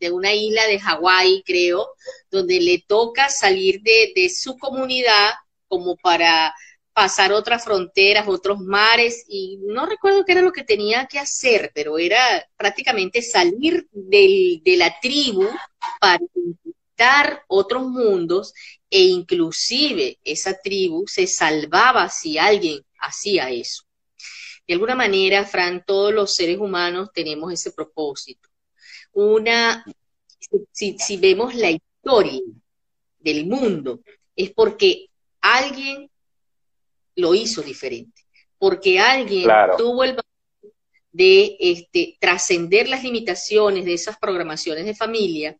de 0.00 0.10
una 0.10 0.32
isla 0.32 0.66
de 0.66 0.80
Hawái, 0.80 1.42
creo, 1.44 1.94
donde 2.30 2.60
le 2.60 2.82
toca 2.86 3.28
salir 3.28 3.82
de, 3.82 4.12
de 4.14 4.30
su 4.30 4.56
comunidad 4.56 5.32
como 5.68 5.96
para 5.96 6.54
pasar 6.92 7.32
otras 7.32 7.64
fronteras, 7.64 8.28
otros 8.28 8.60
mares, 8.60 9.24
y 9.28 9.58
no 9.62 9.86
recuerdo 9.86 10.24
qué 10.24 10.32
era 10.32 10.42
lo 10.42 10.52
que 10.52 10.64
tenía 10.64 11.06
que 11.06 11.18
hacer, 11.18 11.70
pero 11.74 11.98
era 11.98 12.20
prácticamente 12.56 13.22
salir 13.22 13.86
del, 13.90 14.60
de 14.62 14.76
la 14.76 14.94
tribu 15.00 15.48
para 16.00 16.22
otros 17.48 17.88
mundos 17.88 18.54
e 18.90 19.00
inclusive 19.00 20.18
esa 20.24 20.58
tribu 20.58 21.06
se 21.06 21.26
salvaba 21.26 22.08
si 22.08 22.38
alguien 22.38 22.84
hacía 22.98 23.50
eso. 23.50 23.84
De 24.66 24.74
alguna 24.74 24.94
manera, 24.94 25.44
Fran, 25.44 25.84
todos 25.84 26.12
los 26.12 26.34
seres 26.34 26.58
humanos 26.58 27.10
tenemos 27.12 27.52
ese 27.52 27.72
propósito. 27.72 28.48
Una, 29.12 29.84
si, 30.70 30.96
si 30.98 31.16
vemos 31.16 31.54
la 31.54 31.70
historia 31.70 32.40
del 33.18 33.46
mundo, 33.46 34.00
es 34.36 34.50
porque 34.50 35.08
alguien 35.40 36.08
lo 37.16 37.34
hizo 37.34 37.62
diferente, 37.62 38.22
porque 38.58 38.98
alguien 39.00 39.48
tuvo 39.76 40.04
el 40.04 40.16
de 41.10 41.56
este, 41.58 42.16
trascender 42.18 42.88
las 42.88 43.02
limitaciones 43.02 43.84
de 43.84 43.92
esas 43.92 44.18
programaciones 44.18 44.86
de 44.86 44.94
familia 44.94 45.58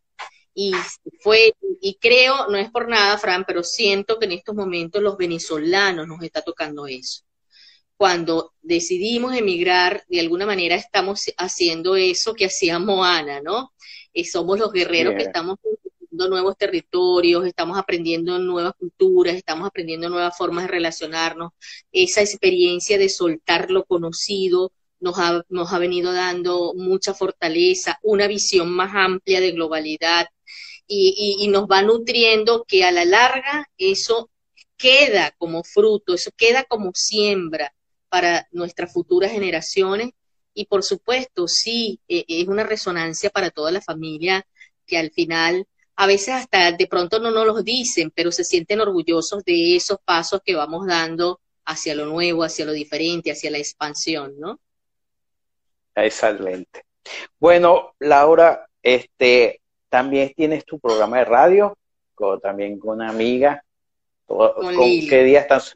y 0.55 0.73
fue, 1.21 1.55
y 1.81 1.95
creo, 1.95 2.49
no 2.49 2.59
es 2.59 2.71
por 2.71 2.89
nada, 2.89 3.17
Fran, 3.19 3.45
pero 3.47 3.63
siento 3.63 4.19
que 4.19 4.27
en 4.27 4.33
estos 4.33 4.55
momentos 4.55 5.03
los 5.03 5.17
venezolanos 5.17 6.07
nos 6.07 6.23
está 6.23 6.43
tocando 6.43 6.87
eso. 6.87 7.23
Cuando 7.97 8.53
decidimos 8.61 9.35
emigrar, 9.37 10.05
de 10.09 10.21
alguna 10.21 10.45
manera 10.45 10.75
estamos 10.75 11.27
haciendo 11.39 11.97
eso 11.97 12.35
que 12.35 12.47
hacía 12.47 12.79
Moana, 12.79 13.41
¿no? 13.41 13.73
Y 14.13 14.25
somos 14.25 14.59
los 14.59 14.73
guerreros 14.73 15.15
que 15.15 15.23
estamos 15.23 15.59
nuevos 16.11 16.57
territorios, 16.57 17.47
estamos 17.47 17.79
aprendiendo 17.79 18.39
nuevas 18.39 18.75
culturas, 18.79 19.35
estamos 19.35 19.67
aprendiendo 19.67 20.09
nuevas 20.09 20.37
formas 20.37 20.65
de 20.65 20.71
relacionarnos. 20.71 21.53
Esa 21.91 22.21
experiencia 22.21 22.99
de 22.99 23.09
soltar 23.09 23.71
lo 23.71 23.85
conocido 23.85 24.73
nos 25.01 25.19
ha, 25.19 25.43
nos 25.49 25.73
ha 25.73 25.79
venido 25.79 26.13
dando 26.13 26.75
mucha 26.75 27.15
fortaleza, 27.15 27.99
una 28.03 28.29
visión 28.29 28.71
más 28.71 28.93
amplia 28.95 29.41
de 29.41 29.53
globalidad 29.53 30.27
y, 30.95 31.45
y 31.45 31.49
nos 31.49 31.65
va 31.65 31.83
nutriendo 31.83 32.65
que 32.67 32.85
a 32.85 32.93
la 32.93 33.05
larga 33.05 33.69
eso 33.79 34.31
queda 34.77 35.33
como 35.39 35.63
fruto, 35.63 36.15
eso 36.15 36.31
queda 36.37 36.65
como 36.65 36.91
siembra 36.95 37.73
para 38.09 38.47
nuestras 38.51 38.93
futuras 38.93 39.33
generaciones 39.33 40.11
y 40.55 40.67
por 40.67 40.83
supuesto 40.83 41.49
sí 41.49 42.01
e, 42.09 42.25
es 42.29 42.49
una 42.49 42.65
resonancia 42.65 43.31
para 43.31 43.51
toda 43.51 43.71
la 43.73 43.81
familia 43.81 44.47
que 44.87 44.99
al 44.99 45.11
final 45.11 45.67
a 45.97 46.07
veces 46.07 46.35
hasta 46.35 46.73
de 46.73 46.87
pronto 46.87 47.21
no 47.21 47.31
nos 47.31 47.47
los 47.47 47.65
dicen, 47.65 48.11
pero 48.11 48.33
se 48.33 48.45
sienten 48.45 48.81
orgullosos 48.81 49.45
de 49.45 49.77
esos 49.77 49.99
pasos 50.05 50.41
que 50.45 50.55
vamos 50.55 50.87
dando 50.87 51.41
hacia 51.65 51.95
lo 51.95 52.07
nuevo, 52.07 52.43
hacia 52.43 52.65
lo 52.65 52.73
diferente, 52.73 53.31
hacia 53.31 53.51
la 53.51 53.59
expansión, 53.59 54.35
¿no? 54.39 54.59
Excelente. 55.95 56.85
Bueno, 57.39 57.95
Laura, 58.01 58.69
este, 58.83 59.62
también 59.93 60.33
tienes 60.35 60.65
tu 60.65 60.81
programa 60.81 61.19
de 61.19 61.27
radio, 61.27 61.77
con, 62.15 62.41
también 62.41 62.79
con 62.79 62.97
una 62.97 63.11
amiga. 63.11 63.63
Con, 64.25 64.51
¿Qué 65.07 65.23
día 65.23 65.41
estás? 65.41 65.75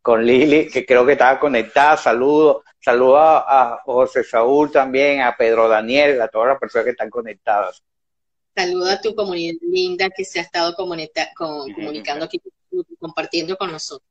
Con 0.00 0.24
Lili, 0.24 0.68
que 0.68 0.86
creo 0.86 1.04
que 1.04 1.12
estaba 1.12 1.40
conectada. 1.40 1.96
Saludos. 1.96 2.62
Saludos 2.80 3.18
a, 3.18 3.72
a 3.72 3.82
José 3.82 4.22
Saúl 4.22 4.70
también, 4.70 5.22
a 5.22 5.36
Pedro 5.36 5.68
Daniel, 5.68 6.22
a 6.22 6.28
todas 6.28 6.50
las 6.50 6.58
personas 6.60 6.84
que 6.84 6.90
están 6.92 7.10
conectadas. 7.10 7.82
Saluda 8.54 8.92
a 8.92 9.00
tu 9.00 9.12
comunidad 9.16 9.56
linda 9.60 10.08
que 10.08 10.24
se 10.24 10.38
ha 10.38 10.42
estado 10.42 10.76
comunicando 10.76 12.24
aquí, 12.24 12.40
compartiendo 13.00 13.56
con 13.56 13.72
nosotros. 13.72 14.08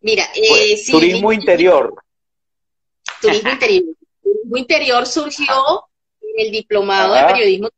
Mira, 0.00 0.24
eh, 0.34 0.76
turismo 0.90 1.32
interior. 1.32 1.94
Turismo 3.22 3.50
interior. 3.50 3.84
Turismo 4.20 4.56
interior 4.56 5.06
surgió 5.06 5.84
en 6.22 6.46
el 6.46 6.50
diplomado 6.50 7.14
de 7.14 7.24
periodismo 7.26 7.68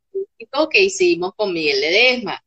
que 0.71 0.83
hicimos 0.83 1.33
con 1.37 1.53
Miguel 1.53 1.81
Ledesma. 1.81 2.43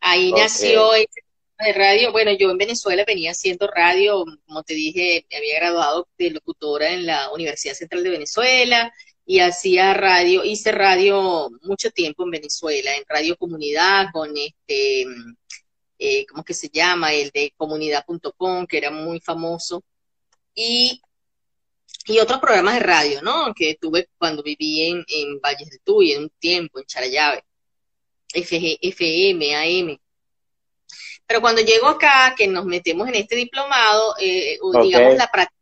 Ahí 0.00 0.32
nació 0.32 0.94
este 0.94 1.22
de 1.58 1.72
radio. 1.72 2.12
Bueno, 2.12 2.32
yo 2.32 2.50
en 2.50 2.58
Venezuela 2.58 3.04
venía 3.06 3.32
haciendo 3.32 3.66
radio, 3.66 4.24
como 4.46 4.62
te 4.62 4.74
dije, 4.74 5.26
me 5.30 5.36
había 5.36 5.56
graduado 5.56 6.08
de 6.18 6.30
locutora 6.30 6.90
en 6.90 7.06
la 7.06 7.30
Universidad 7.32 7.74
Central 7.74 8.02
de 8.02 8.10
Venezuela 8.10 8.92
y 9.26 9.40
hacía 9.40 9.94
radio, 9.94 10.42
hice 10.44 10.72
radio 10.72 11.50
mucho 11.62 11.90
tiempo 11.90 12.24
en 12.24 12.30
Venezuela, 12.30 12.96
en 12.96 13.04
Radio 13.06 13.36
Comunidad, 13.36 14.06
con 14.12 14.36
este, 14.36 15.06
eh, 15.98 16.26
¿cómo 16.26 16.42
que 16.42 16.54
se 16.54 16.68
llama? 16.68 17.12
El 17.12 17.30
de 17.30 17.52
comunidad.com, 17.56 18.66
que 18.66 18.78
era 18.78 18.90
muy 18.90 19.20
famoso, 19.20 19.84
y, 20.54 21.00
y 22.06 22.18
otros 22.18 22.40
programas 22.40 22.74
de 22.74 22.80
radio, 22.80 23.22
¿no? 23.22 23.52
Que 23.54 23.76
tuve 23.80 24.08
cuando 24.18 24.42
viví 24.42 24.82
en, 24.82 25.04
en 25.08 25.40
Valles 25.40 25.70
del 25.70 25.80
Tuy, 25.84 26.12
en 26.12 26.22
un 26.24 26.32
tiempo, 26.38 26.78
en 26.78 26.86
Charallave, 26.86 27.44
FG, 28.32 28.78
FM, 28.80 29.56
AM. 29.56 29.98
Pero 31.26 31.40
cuando 31.40 31.62
llego 31.62 31.86
acá, 31.86 32.34
que 32.36 32.48
nos 32.48 32.64
metemos 32.64 33.08
en 33.08 33.14
este 33.14 33.36
diplomado, 33.36 34.14
eh, 34.18 34.58
digamos 34.82 35.16
la 35.16 35.30
práctica 35.30 35.60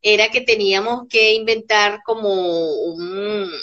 era 0.00 0.30
que 0.30 0.42
teníamos 0.42 1.08
que 1.08 1.32
inventar 1.32 2.00
como 2.04 2.94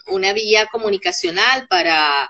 una 0.07 0.33
vía 0.33 0.67
comunicacional 0.67 1.67
para 1.67 2.29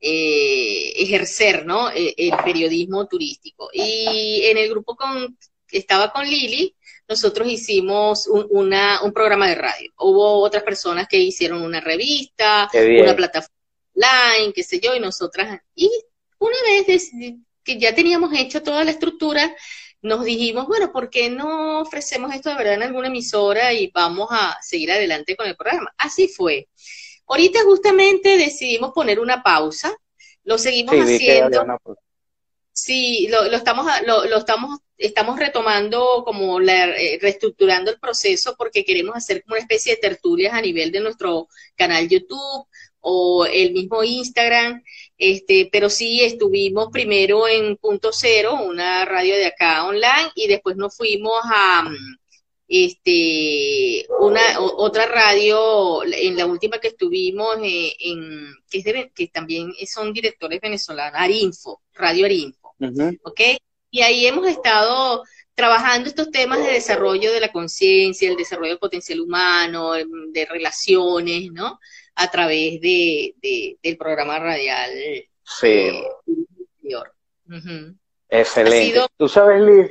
eh, 0.00 0.92
ejercer 0.96 1.64
¿no? 1.64 1.88
E, 1.90 2.14
el 2.16 2.36
periodismo 2.44 3.06
turístico. 3.06 3.70
Y 3.72 4.42
en 4.46 4.58
el 4.58 4.68
grupo 4.68 4.96
con, 4.96 5.38
estaba 5.70 6.12
con 6.12 6.28
Lili, 6.28 6.74
nosotros 7.08 7.48
hicimos 7.48 8.26
un, 8.26 8.46
una, 8.50 9.02
un 9.02 9.12
programa 9.12 9.48
de 9.48 9.54
radio. 9.54 9.92
Hubo 9.98 10.40
otras 10.40 10.62
personas 10.62 11.06
que 11.08 11.18
hicieron 11.18 11.62
una 11.62 11.80
revista, 11.80 12.68
una 12.74 13.16
plataforma 13.16 13.56
online, 13.94 14.52
qué 14.52 14.62
sé 14.62 14.80
yo, 14.80 14.94
y 14.94 15.00
nosotras, 15.00 15.60
y 15.74 15.90
una 16.38 16.56
vez 16.64 17.10
que 17.62 17.78
ya 17.78 17.94
teníamos 17.94 18.32
hecho 18.34 18.62
toda 18.62 18.84
la 18.84 18.90
estructura, 18.90 19.54
nos 20.02 20.24
dijimos, 20.24 20.66
bueno, 20.66 20.90
¿por 20.90 21.10
qué 21.10 21.30
no 21.30 21.80
ofrecemos 21.80 22.34
esto 22.34 22.50
de 22.50 22.56
verdad 22.56 22.74
en 22.74 22.82
alguna 22.82 23.06
emisora 23.06 23.72
y 23.72 23.90
vamos 23.94 24.28
a 24.32 24.58
seguir 24.60 24.90
adelante 24.90 25.36
con 25.36 25.46
el 25.46 25.56
programa? 25.56 25.94
Así 25.96 26.26
fue. 26.26 26.68
Ahorita 27.26 27.62
justamente 27.62 28.36
decidimos 28.36 28.90
poner 28.92 29.20
una 29.20 29.42
pausa, 29.42 29.96
lo 30.42 30.58
seguimos 30.58 30.96
haciendo. 30.96 31.64
Sí, 32.72 33.28
lo, 33.28 33.44
lo 33.44 33.56
estamos, 33.56 33.86
lo, 34.06 34.24
lo, 34.24 34.38
estamos, 34.38 34.80
estamos 34.96 35.38
retomando 35.38 36.22
como 36.24 36.58
la, 36.58 36.86
eh, 36.96 37.18
reestructurando 37.20 37.90
el 37.90 38.00
proceso 38.00 38.54
porque 38.56 38.84
queremos 38.84 39.14
hacer 39.14 39.42
como 39.42 39.54
una 39.54 39.62
especie 39.62 39.94
de 39.94 40.00
tertulias 40.00 40.54
a 40.54 40.60
nivel 40.60 40.90
de 40.90 41.00
nuestro 41.00 41.48
canal 41.76 42.08
YouTube 42.08 42.66
o 43.00 43.46
el 43.46 43.72
mismo 43.72 44.02
Instagram. 44.02 44.82
Este, 45.18 45.68
pero 45.70 45.90
sí 45.90 46.22
estuvimos 46.22 46.88
primero 46.90 47.46
en 47.46 47.76
Punto 47.76 48.10
Cero, 48.12 48.58
una 48.64 49.04
radio 49.04 49.36
de 49.36 49.46
acá 49.46 49.84
online, 49.84 50.30
y 50.34 50.48
después 50.48 50.76
nos 50.76 50.96
fuimos 50.96 51.40
a 51.44 51.84
este, 52.72 54.06
una 54.18 54.40
otra 54.58 55.06
radio, 55.06 56.02
en 56.04 56.36
la 56.36 56.46
última 56.46 56.78
que 56.78 56.88
estuvimos, 56.88 57.58
eh, 57.62 57.94
en, 58.00 58.54
que, 58.70 58.78
es 58.78 58.84
de, 58.84 59.12
que 59.14 59.28
también 59.28 59.72
son 59.86 60.12
directores 60.12 60.60
venezolanos, 60.60 61.20
Arinfo, 61.20 61.82
Radio 61.92 62.24
Arinfo, 62.24 62.61
¿ok? 63.22 63.40
Y 63.90 64.02
ahí 64.02 64.26
hemos 64.26 64.46
estado 64.46 65.22
trabajando 65.54 66.08
estos 66.08 66.30
temas 66.30 66.58
de 66.58 66.72
desarrollo 66.72 67.32
de 67.32 67.40
la 67.40 67.52
conciencia, 67.52 68.30
el 68.30 68.36
desarrollo 68.36 68.70
del 68.70 68.78
potencial 68.78 69.20
humano, 69.20 69.92
de 69.92 70.46
relaciones, 70.46 71.52
¿no? 71.52 71.78
a 72.14 72.30
través 72.30 72.80
de, 72.80 73.34
del 73.82 73.96
programa 73.96 74.38
radial. 74.38 74.90
Sí. 75.44 75.68
Eh, 75.68 76.04
Excelente. 78.28 79.06
Tú 79.16 79.28
sabes, 79.28 79.62
Liz, 79.62 79.88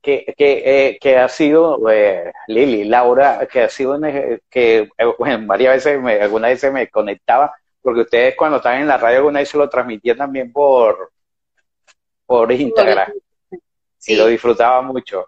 que, 0.00 0.34
que, 0.36 0.62
eh, 0.64 0.98
que 1.00 1.16
ha 1.16 1.28
sido, 1.28 1.78
eh, 1.90 2.32
Lili, 2.48 2.84
Laura, 2.84 3.46
que 3.50 3.62
ha 3.62 3.68
sido, 3.68 3.98
que 4.50 4.88
bueno, 5.18 5.46
varias 5.46 5.76
veces, 5.76 6.00
me, 6.00 6.20
algunas 6.20 6.50
veces 6.50 6.72
me 6.72 6.88
conectaba, 6.88 7.54
porque 7.82 8.02
ustedes 8.02 8.34
cuando 8.36 8.58
estaban 8.58 8.80
en 8.80 8.88
la 8.88 8.96
radio, 8.96 9.18
alguna 9.18 9.40
vez 9.40 9.48
se 9.48 9.58
lo 9.58 9.68
transmitían 9.68 10.16
también 10.16 10.52
por, 10.52 11.12
por 12.24 12.50
Instagram. 12.50 13.12
Y 14.06 14.16
lo 14.16 14.26
disfrutaba 14.26 14.80
mucho. 14.82 15.26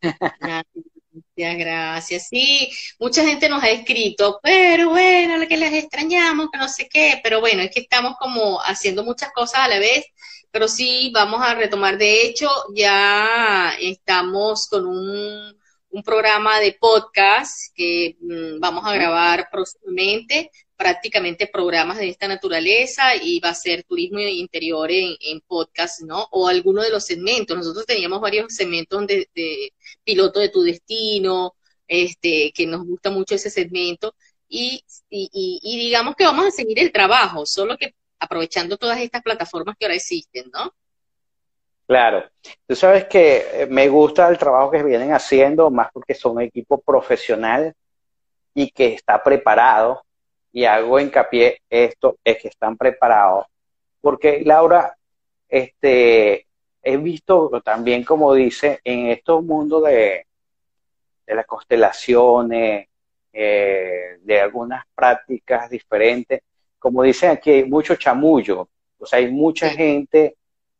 Gracias, 0.00 1.58
gracias. 1.58 2.28
Sí, 2.28 2.70
mucha 2.98 3.24
gente 3.24 3.48
nos 3.48 3.62
ha 3.62 3.70
escrito, 3.70 4.40
pero 4.42 4.90
bueno, 4.90 5.36
lo 5.36 5.46
que 5.46 5.56
les 5.56 5.72
extrañamos, 5.72 6.48
que 6.50 6.58
no 6.58 6.68
sé 6.68 6.88
qué, 6.88 7.20
pero 7.22 7.40
bueno, 7.40 7.62
es 7.62 7.70
que 7.70 7.80
estamos 7.80 8.16
como 8.18 8.60
haciendo 8.62 9.04
muchas 9.04 9.32
cosas 9.32 9.60
a 9.60 9.68
la 9.68 9.78
vez, 9.78 10.06
pero 10.50 10.66
sí, 10.66 11.10
vamos 11.14 11.40
a 11.42 11.54
retomar. 11.54 11.98
De 11.98 12.22
hecho, 12.22 12.48
ya 12.74 13.74
estamos 13.80 14.68
con 14.68 14.86
un, 14.86 15.56
un 15.90 16.02
programa 16.02 16.58
de 16.60 16.72
podcast 16.72 17.74
que 17.74 18.16
mm, 18.20 18.58
vamos 18.58 18.84
a 18.86 18.94
grabar 18.94 19.48
próximamente 19.50 20.50
prácticamente 20.76 21.46
programas 21.46 21.98
de 21.98 22.08
esta 22.08 22.28
naturaleza 22.28 23.16
y 23.16 23.40
va 23.40 23.50
a 23.50 23.54
ser 23.54 23.84
turismo 23.84 24.20
interior 24.20 24.90
en, 24.90 25.40
podcast, 25.46 26.02
¿no? 26.02 26.28
O 26.30 26.48
alguno 26.48 26.82
de 26.82 26.90
los 26.90 27.04
segmentos. 27.04 27.56
Nosotros 27.56 27.86
teníamos 27.86 28.20
varios 28.20 28.54
segmentos 28.54 29.06
de, 29.06 29.28
de 29.34 29.72
piloto 30.04 30.40
de 30.40 30.50
tu 30.50 30.62
destino, 30.62 31.54
este, 31.88 32.52
que 32.52 32.66
nos 32.66 32.84
gusta 32.84 33.10
mucho 33.10 33.34
ese 33.34 33.50
segmento. 33.50 34.14
Y, 34.48 34.84
y, 35.10 35.28
y, 35.62 35.78
digamos 35.78 36.14
que 36.14 36.24
vamos 36.24 36.46
a 36.46 36.50
seguir 36.50 36.78
el 36.78 36.92
trabajo, 36.92 37.46
solo 37.46 37.76
que 37.76 37.94
aprovechando 38.18 38.76
todas 38.76 39.00
estas 39.00 39.22
plataformas 39.22 39.76
que 39.78 39.86
ahora 39.86 39.96
existen, 39.96 40.50
¿no? 40.52 40.72
Claro, 41.86 42.28
tú 42.66 42.74
sabes 42.74 43.04
que 43.06 43.62
eh, 43.62 43.66
me 43.66 43.88
gusta 43.88 44.28
el 44.28 44.38
trabajo 44.38 44.70
que 44.70 44.82
vienen 44.82 45.12
haciendo, 45.12 45.70
más 45.70 45.88
porque 45.92 46.14
son 46.14 46.40
equipo 46.40 46.80
profesional 46.80 47.74
y 48.54 48.70
que 48.70 48.94
está 48.94 49.22
preparado, 49.22 50.05
y 50.56 50.64
hago 50.64 50.98
hincapié 50.98 51.60
esto, 51.68 52.16
es 52.24 52.38
que 52.38 52.48
están 52.48 52.78
preparados, 52.78 53.44
porque 54.00 54.40
Laura, 54.42 54.96
este, 55.46 56.46
he 56.82 56.96
visto 56.96 57.60
también, 57.62 58.02
como 58.02 58.32
dice, 58.32 58.80
en 58.82 59.08
estos 59.08 59.44
mundos 59.44 59.84
de, 59.84 60.24
de 61.26 61.34
las 61.34 61.44
constelaciones, 61.44 62.88
eh, 63.34 64.16
de 64.22 64.40
algunas 64.40 64.82
prácticas 64.94 65.68
diferentes, 65.68 66.40
como 66.78 67.02
dicen 67.02 67.32
aquí, 67.32 67.50
hay 67.50 67.64
mucho 67.64 67.96
chamullo, 67.96 68.66
o 68.98 69.04
sea, 69.04 69.18
hay 69.18 69.30
mucha 69.30 69.68
gente 69.68 70.36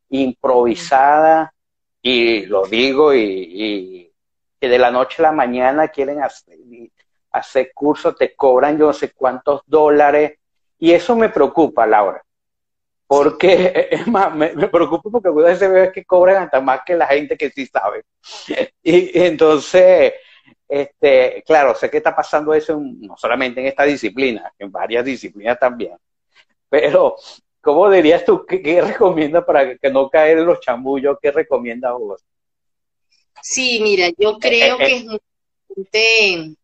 improvisada, 0.08 1.52
y 2.00 2.46
lo 2.46 2.66
digo, 2.66 3.14
y, 3.14 4.10
que 4.58 4.70
de 4.70 4.78
la 4.78 4.90
noche 4.90 5.16
a 5.18 5.24
la 5.24 5.32
mañana 5.32 5.88
quieren 5.88 6.22
hacer, 6.22 6.56
hacer 7.38 7.72
cursos, 7.74 8.16
te 8.16 8.34
cobran 8.34 8.78
yo 8.78 8.86
no 8.86 8.92
sé 8.92 9.12
cuántos 9.12 9.62
dólares, 9.66 10.38
y 10.78 10.92
eso 10.92 11.16
me 11.16 11.28
preocupa, 11.28 11.86
Laura. 11.86 12.22
Porque, 13.06 13.88
es 13.90 14.06
más, 14.06 14.34
me, 14.34 14.48
preocupa 14.68 15.10
porque 15.10 15.30
muchas 15.30 15.60
veces 15.60 15.92
que 15.92 16.04
cobran 16.04 16.44
hasta 16.44 16.60
más 16.60 16.80
que 16.84 16.96
la 16.96 17.06
gente 17.06 17.36
que 17.36 17.50
sí 17.50 17.66
sabe. 17.66 18.04
Y, 18.82 19.18
entonces, 19.20 20.14
este, 20.68 21.42
claro, 21.46 21.74
sé 21.74 21.90
que 21.90 21.98
está 21.98 22.14
pasando 22.14 22.54
eso 22.54 22.80
no 22.80 23.16
solamente 23.16 23.60
en 23.60 23.66
esta 23.66 23.84
disciplina, 23.84 24.52
en 24.58 24.70
varias 24.70 25.04
disciplinas 25.04 25.58
también. 25.58 25.96
Pero 26.68 27.16
¿Cómo 27.66 27.90
dirías 27.90 28.24
tú? 28.24 28.46
¿Qué, 28.46 28.62
qué 28.62 28.80
recomiendas 28.80 29.44
para 29.44 29.76
que, 29.76 29.90
no 29.90 30.08
caer 30.08 30.38
en 30.38 30.46
los 30.46 30.60
chamullos? 30.60 31.18
¿Qué 31.20 31.32
recomiendas 31.32 31.94
vos? 31.94 32.24
Sí, 33.42 33.80
mira, 33.82 34.08
yo 34.16 34.38
creo 34.38 34.78
que 34.78 34.96
es 34.98 35.04
muy 35.04 35.18
importante 35.70 36.56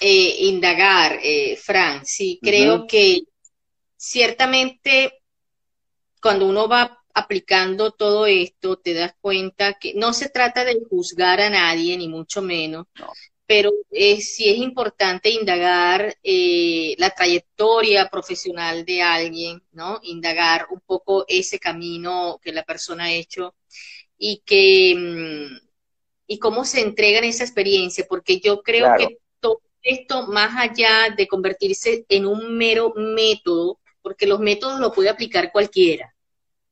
eh, 0.00 0.36
indagar, 0.40 1.18
eh, 1.22 1.56
Fran. 1.56 2.04
Sí, 2.04 2.38
creo 2.42 2.86
que 2.86 3.22
ciertamente 3.96 5.22
cuando 6.20 6.46
uno 6.46 6.68
va 6.68 6.98
aplicando 7.14 7.92
todo 7.92 8.26
esto, 8.26 8.78
te 8.78 8.94
das 8.94 9.14
cuenta 9.20 9.74
que 9.74 9.94
no 9.94 10.12
se 10.12 10.28
trata 10.28 10.64
de 10.64 10.78
juzgar 10.88 11.40
a 11.40 11.50
nadie, 11.50 11.96
ni 11.96 12.08
mucho 12.08 12.42
menos, 12.42 12.86
pero 13.46 13.72
eh, 13.90 14.20
sí 14.20 14.48
es 14.48 14.58
importante 14.58 15.30
indagar 15.30 16.16
eh, 16.22 16.94
la 16.98 17.10
trayectoria 17.10 18.08
profesional 18.08 18.84
de 18.84 19.02
alguien, 19.02 19.62
¿no? 19.72 19.98
Indagar 20.02 20.66
un 20.70 20.80
poco 20.80 21.24
ese 21.26 21.58
camino 21.58 22.38
que 22.42 22.52
la 22.52 22.62
persona 22.62 23.04
ha 23.04 23.12
hecho 23.12 23.54
y 24.16 24.42
que 24.44 24.94
mm, 24.96 25.68
y 26.30 26.38
cómo 26.38 26.64
se 26.64 26.82
entrega 26.82 27.18
en 27.18 27.24
esa 27.24 27.42
experiencia, 27.42 28.06
porque 28.08 28.38
yo 28.38 28.62
creo 28.62 28.94
que 28.98 29.18
esto, 29.88 30.26
más 30.26 30.54
allá 30.56 31.14
de 31.16 31.26
convertirse 31.26 32.04
en 32.08 32.26
un 32.26 32.56
mero 32.56 32.92
método, 32.94 33.80
porque 34.02 34.26
los 34.26 34.38
métodos 34.38 34.80
lo 34.80 34.92
puede 34.92 35.08
aplicar 35.08 35.50
cualquiera, 35.50 36.14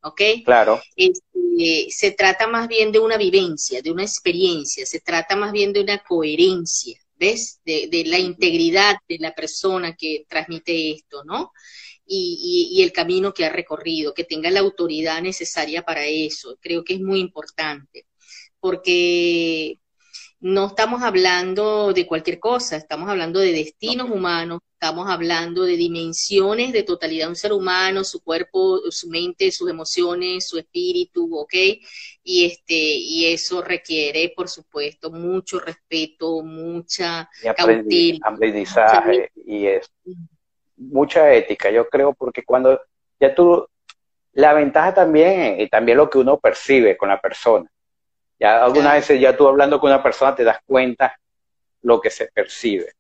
¿ok? 0.03 0.21
Claro. 0.45 0.81
Este, 0.95 1.87
se 1.91 2.13
trata 2.13 2.47
más 2.47 2.69
bien 2.69 2.93
de 2.93 2.99
una 2.99 3.17
vivencia, 3.17 3.81
de 3.81 3.91
una 3.91 4.03
experiencia, 4.03 4.85
se 4.85 5.01
trata 5.01 5.35
más 5.35 5.53
bien 5.53 5.73
de 5.73 5.81
una 5.81 5.99
coherencia, 5.99 7.01
¿ves? 7.15 7.61
De, 7.65 8.05
la 8.07 8.19
integridad 8.19 8.97
de 9.09 9.19
la 9.19 9.35
persona 9.35 9.97
que 9.97 10.27
transmite 10.29 10.93
esto, 10.93 11.25
¿no? 11.25 11.53
Y, 12.07 12.71
y, 12.73 12.83
el 12.83 12.93
camino 12.93 13.33
que 13.33 13.47
ha 13.47 13.49
recorrido, 13.49 14.15
que 14.15 14.25
tenga 14.25 14.51
la 14.51 14.61
autoridad 14.61 15.21
necesaria 15.23 15.83
para 15.83 16.07
eso. 16.07 16.57
Creo 16.61 16.85
que 16.85 16.95
es 16.95 17.01
muy 17.01 17.19
importante, 17.19 18.07
porque 18.61 19.81
no 20.47 20.69
estamos 20.69 21.03
hablando 21.03 21.93
de 21.93 22.07
cualquier 22.07 22.39
cosa, 22.39 22.77
estamos 22.77 23.09
hablando 23.09 23.41
de 23.41 23.53
destinos 23.53 24.09
humanos, 24.09 24.61
estamos 24.75 25.11
hablando 25.11 25.65
de 25.65 25.77
dimensiones 25.77 26.73
de 26.73 26.85
totalidad 26.85 27.25
de 27.25 27.31
un 27.31 27.37
ser 27.37 27.53
humano, 27.53 28.05
su 28.05 28.23
cuerpo, 28.23 28.79
su 28.91 29.09
mente, 29.09 29.51
sus 29.51 29.69
emociones, 29.69 30.47
su 30.47 30.57
espíritu, 30.57 31.37
¿ok? 31.37 31.53
Y, 32.23 32.47
este, 32.47 32.75
y 32.75 33.27
eso 33.27 33.61
requiere, 33.61 34.33
por 34.37 34.49
supuesto, 34.49 35.11
mucho 35.11 35.59
respeto, 35.59 36.45
mucha 36.45 37.29
y 37.43 37.49
aprendizaje 38.23 39.33
y 39.45 39.67
es 39.67 39.91
mucha 40.77 41.33
ética, 41.33 41.73
yo 41.73 41.89
creo, 41.89 42.15
porque 42.15 42.45
cuando 42.45 42.81
ya 43.19 43.35
tú, 43.35 43.67
la 44.33 44.55
ventaja 44.55 44.95
también, 44.95 45.61
y 45.61 45.69
también 45.69 45.99
lo 45.99 46.09
que 46.09 46.19
uno 46.19 46.39
percibe 46.39 46.97
con 46.97 47.09
la 47.09 47.21
persona, 47.21 47.69
ya 48.39 48.65
algunas 48.65 48.95
veces 48.95 49.21
ya 49.21 49.37
tú 49.37 49.49
hablando 49.49 49.81
con 49.81 49.91
una 49.91 50.03
persona 50.03 50.35
te 50.35 50.45
das 50.45 50.59
cuenta 50.67 51.19
lo 51.83 52.01
que 52.01 52.11
se 52.11 52.27
percibe. 52.29 52.93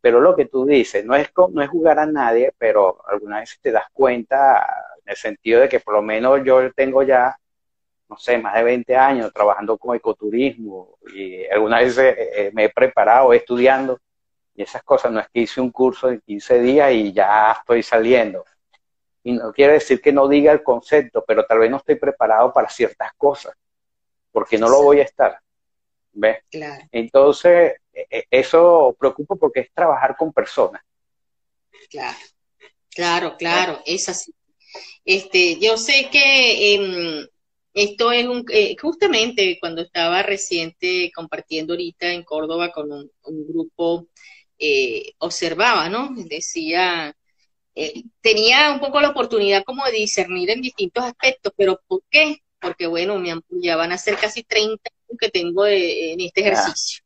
Pero 0.00 0.20
lo 0.20 0.34
que 0.36 0.46
tú 0.46 0.66
dices, 0.66 1.04
no 1.04 1.14
es, 1.14 1.30
no 1.50 1.62
es 1.62 1.68
jugar 1.70 1.98
a 1.98 2.06
nadie, 2.06 2.52
pero 2.58 3.00
algunas 3.08 3.40
veces 3.40 3.60
te 3.60 3.72
das 3.72 3.86
cuenta 3.92 4.66
en 5.04 5.10
el 5.10 5.16
sentido 5.16 5.60
de 5.60 5.68
que 5.68 5.80
por 5.80 5.94
lo 5.94 6.02
menos 6.02 6.40
yo 6.44 6.72
tengo 6.72 7.02
ya, 7.02 7.36
no 8.08 8.16
sé, 8.18 8.38
más 8.38 8.54
de 8.54 8.62
20 8.64 8.96
años 8.96 9.32
trabajando 9.32 9.78
con 9.78 9.96
ecoturismo 9.96 10.98
y 11.14 11.46
algunas 11.46 11.84
veces 11.84 12.18
eh, 12.18 12.30
eh, 12.36 12.50
me 12.52 12.64
he 12.64 12.70
preparado 12.70 13.32
estudiando 13.32 13.98
y 14.54 14.62
esas 14.62 14.82
cosas, 14.82 15.10
no 15.10 15.20
es 15.20 15.28
que 15.32 15.40
hice 15.40 15.60
un 15.60 15.70
curso 15.70 16.08
de 16.08 16.20
15 16.20 16.60
días 16.60 16.92
y 16.92 17.12
ya 17.12 17.52
estoy 17.52 17.82
saliendo. 17.82 18.44
Y 19.22 19.32
no 19.32 19.52
quiere 19.52 19.74
decir 19.74 20.00
que 20.00 20.12
no 20.12 20.28
diga 20.28 20.52
el 20.52 20.62
concepto, 20.62 21.24
pero 21.26 21.44
tal 21.46 21.58
vez 21.60 21.70
no 21.70 21.78
estoy 21.78 21.96
preparado 21.96 22.52
para 22.52 22.68
ciertas 22.68 23.12
cosas 23.16 23.54
porque 24.34 24.58
no 24.58 24.68
lo 24.68 24.82
voy 24.82 24.98
a 24.98 25.04
estar. 25.04 25.38
¿Ves? 26.12 26.38
Entonces, 26.90 27.74
e, 27.92 28.06
e, 28.10 28.24
eso 28.28 28.96
preocupa 28.98 29.36
porque 29.36 29.60
es 29.60 29.72
trabajar 29.72 30.16
con 30.16 30.32
personas. 30.32 30.82
Claro, 31.88 32.18
claro, 32.90 33.36
claro, 33.38 33.82
es 33.86 34.08
así. 34.08 34.34
Este, 35.04 35.56
yo 35.60 35.76
sé 35.76 36.08
que 36.10 36.74
em, 36.74 37.26
esto 37.74 38.10
es 38.10 38.26
un, 38.26 38.44
eh, 38.50 38.74
justamente 38.80 39.56
cuando 39.60 39.82
estaba 39.82 40.24
reciente 40.24 41.12
compartiendo 41.14 41.74
ahorita 41.74 42.10
en 42.10 42.24
Córdoba 42.24 42.72
con 42.72 42.90
un, 42.90 43.46
grupo, 43.46 44.08
eh, 44.58 45.12
observaba, 45.18 45.88
¿no? 45.88 46.10
Decía, 46.28 47.16
eh, 47.76 48.02
tenía 48.20 48.72
un 48.72 48.80
poco 48.80 49.00
la 49.00 49.10
oportunidad 49.10 49.62
como 49.62 49.84
de 49.84 49.92
discernir 49.92 50.50
en 50.50 50.60
distintos 50.60 51.04
aspectos, 51.04 51.52
pero 51.56 51.80
¿por 51.86 52.02
qué? 52.10 52.38
Porque 52.64 52.86
bueno, 52.86 53.22
ya 53.50 53.76
van 53.76 53.92
a 53.92 53.98
ser 53.98 54.16
casi 54.16 54.42
30 54.42 54.90
que 55.20 55.28
tengo 55.28 55.66
en 55.66 56.20
este 56.20 56.40
ejercicio. 56.40 57.04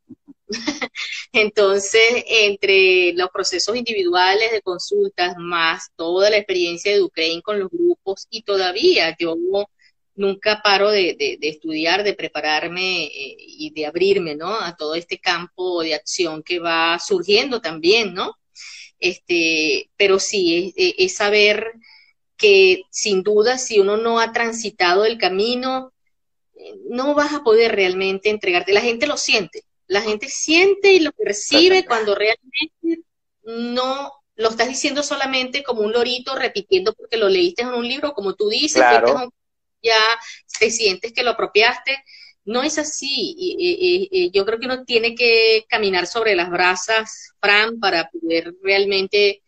Entonces, 1.32 2.24
entre 2.26 3.12
los 3.12 3.28
procesos 3.30 3.76
individuales 3.76 4.50
de 4.50 4.62
consultas, 4.62 5.34
más 5.36 5.90
toda 5.96 6.30
la 6.30 6.38
experiencia 6.38 6.92
de 6.92 7.02
Ukraine 7.02 7.42
con 7.42 7.58
los 7.58 7.68
grupos, 7.70 8.26
y 8.30 8.42
todavía 8.42 9.14
yo 9.18 9.36
nunca 10.14 10.62
paro 10.62 10.90
de, 10.90 11.38
estudiar, 11.42 12.02
de 12.02 12.14
prepararme 12.14 13.04
eh, 13.04 13.36
y 13.38 13.70
de 13.74 13.86
abrirme, 13.86 14.34
¿no? 14.36 14.58
A 14.58 14.76
todo 14.76 14.94
este 14.94 15.18
campo 15.18 15.82
de 15.82 15.94
acción 15.94 16.42
que 16.42 16.60
va 16.60 16.98
surgiendo 16.98 17.60
también, 17.60 18.14
¿no? 18.14 18.34
Este, 18.98 19.90
pero 19.96 20.18
sí, 20.18 20.72
es 20.76 21.14
saber 21.14 21.72
que 22.38 22.82
sin 22.90 23.22
duda 23.22 23.58
si 23.58 23.80
uno 23.80 23.96
no 23.98 24.20
ha 24.20 24.32
transitado 24.32 25.04
el 25.04 25.18
camino, 25.18 25.92
no 26.88 27.14
vas 27.14 27.34
a 27.34 27.42
poder 27.42 27.74
realmente 27.74 28.30
entregarte. 28.30 28.72
La 28.72 28.80
gente 28.80 29.06
lo 29.06 29.16
siente, 29.16 29.64
la 29.86 30.00
gente 30.00 30.28
siente 30.28 30.92
y 30.92 31.00
lo 31.00 31.12
percibe 31.12 31.84
cuando 31.84 32.14
realmente 32.14 33.04
no 33.42 34.12
lo 34.36 34.50
estás 34.50 34.68
diciendo 34.68 35.02
solamente 35.02 35.64
como 35.64 35.82
un 35.82 35.92
lorito 35.92 36.36
repitiendo 36.36 36.94
porque 36.94 37.16
lo 37.16 37.28
leíste 37.28 37.62
en 37.62 37.68
un 37.68 37.86
libro, 37.86 38.12
como 38.12 38.34
tú 38.34 38.48
dices, 38.48 38.82
ya 39.82 39.96
te 40.58 40.70
sientes 40.70 41.12
que 41.12 41.22
lo 41.22 41.30
apropiaste. 41.30 42.04
No 42.44 42.62
es 42.62 42.78
así. 42.78 43.34
Y, 43.36 44.30
yo 44.32 44.46
creo 44.46 44.58
que 44.58 44.66
uno 44.66 44.84
tiene 44.84 45.14
que 45.14 45.66
caminar 45.68 46.06
sobre 46.06 46.34
las 46.34 46.50
brasas, 46.50 47.32
Fran, 47.40 47.78
para 47.80 48.08
poder 48.10 48.54
realmente 48.62 49.42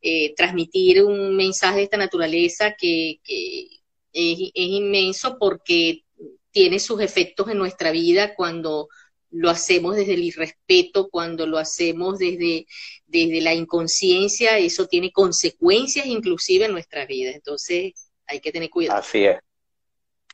eh, 0.00 0.34
transmitir 0.34 1.02
un 1.02 1.36
mensaje 1.36 1.78
de 1.78 1.82
esta 1.84 1.96
naturaleza 1.96 2.74
que, 2.78 3.20
es, 3.24 4.52
inmenso 4.54 5.38
porque 5.38 6.02
tiene 6.50 6.78
sus 6.78 7.00
efectos 7.00 7.48
en 7.48 7.58
nuestra 7.58 7.90
vida 7.90 8.34
cuando 8.34 8.88
lo 9.30 9.50
hacemos 9.50 9.96
desde 9.96 10.14
el 10.14 10.22
irrespeto, 10.22 11.08
cuando 11.10 11.46
lo 11.46 11.58
hacemos 11.58 12.18
desde, 12.18 12.66
desde 13.06 13.40
la 13.40 13.52
inconsciencia, 13.52 14.56
eso 14.58 14.86
tiene 14.86 15.12
consecuencias 15.12 16.06
inclusive 16.06 16.66
en 16.66 16.72
nuestra 16.72 17.04
vida. 17.04 17.32
Entonces, 17.32 17.92
hay 18.26 18.40
que 18.40 18.52
tener 18.52 18.70
cuidado. 18.70 19.00
Así 19.00 19.24
es. 19.24 19.38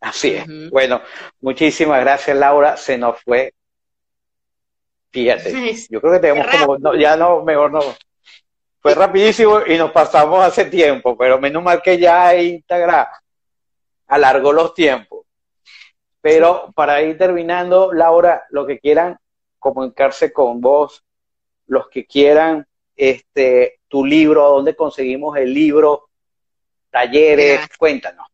Así 0.01 0.31
es. 0.31 0.71
Bueno, 0.71 1.01
muchísimas 1.41 2.01
gracias, 2.01 2.37
Laura. 2.37 2.77
Se 2.77 2.99
nos 2.99 3.21
fue. 3.21 3.55
Fíjate, 5.11 5.53
yo 5.91 6.01
creo 6.01 6.15
que 6.15 6.19
tenemos 6.19 6.47
como, 6.49 6.97
ya 6.97 7.17
no, 7.17 7.45
mejor 7.45 7.73
no. 7.73 7.81
Fue 8.83 8.97
rapidísimo 8.97 9.61
y 9.65 9.79
nos 9.79 9.93
pasamos 9.93 10.45
hace 10.45 10.65
tiempo, 10.65 11.17
pero 11.17 11.39
menos 11.39 11.63
mal 11.63 11.81
que 11.81 11.97
ya 11.99 12.35
Instagram 12.35 13.07
alargó 14.09 14.53
los 14.53 14.75
tiempos. 14.75 15.25
Pero 16.21 16.73
para 16.75 17.01
ir 17.01 17.17
terminando, 17.17 17.93
Laura, 17.93 18.45
lo 18.51 18.67
que 18.67 18.81
quieran 18.81 19.17
comunicarse 19.61 20.33
con 20.33 20.61
vos, 20.61 21.05
los 21.69 21.89
que 21.89 22.07
quieran 22.07 22.67
este 22.97 23.79
tu 23.87 24.05
libro, 24.05 24.51
dónde 24.51 24.75
conseguimos 24.75 25.37
el 25.37 25.55
libro, 25.55 26.09
talleres, 26.91 27.61
cuéntanos. 27.79 28.27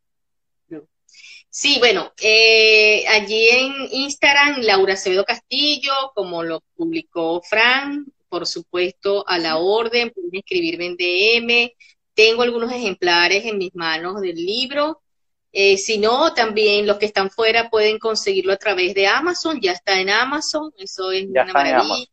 Sí, 1.50 1.78
bueno, 1.78 2.12
eh, 2.22 3.04
allí 3.06 3.48
en 3.48 3.72
Instagram, 3.90 4.60
Laura 4.60 4.94
Acevedo 4.94 5.24
Castillo, 5.24 5.92
como 6.14 6.42
lo 6.42 6.60
publicó 6.74 7.42
Fran, 7.42 8.06
por 8.28 8.46
supuesto, 8.46 9.26
a 9.28 9.38
la 9.38 9.59
orden, 9.59 10.10
pueden 10.10 10.30
escribirme 10.32 10.86
en 10.86 10.96
DM. 10.96 11.72
Tengo 12.14 12.42
algunos 12.42 12.72
ejemplares 12.72 13.44
en 13.44 13.59
mis 13.59 13.74
manos 13.74 14.20
del 14.20 14.36
libro. 14.36 15.02
Eh, 15.52 15.78
si 15.78 15.98
no, 15.98 16.34
también 16.34 16.86
los 16.86 16.98
que 16.98 17.06
están 17.06 17.30
fuera 17.30 17.70
pueden 17.70 17.98
conseguirlo 17.98 18.52
a 18.52 18.59
través 18.59 18.94
de 18.94 19.06
Amazon, 19.06 19.60
ya 19.60 19.72
está 19.72 19.98
en 20.00 20.10
Amazon, 20.10 20.72
eso 20.76 21.10
es 21.10 21.26
una 21.26 21.44
maravilla. 21.46 22.06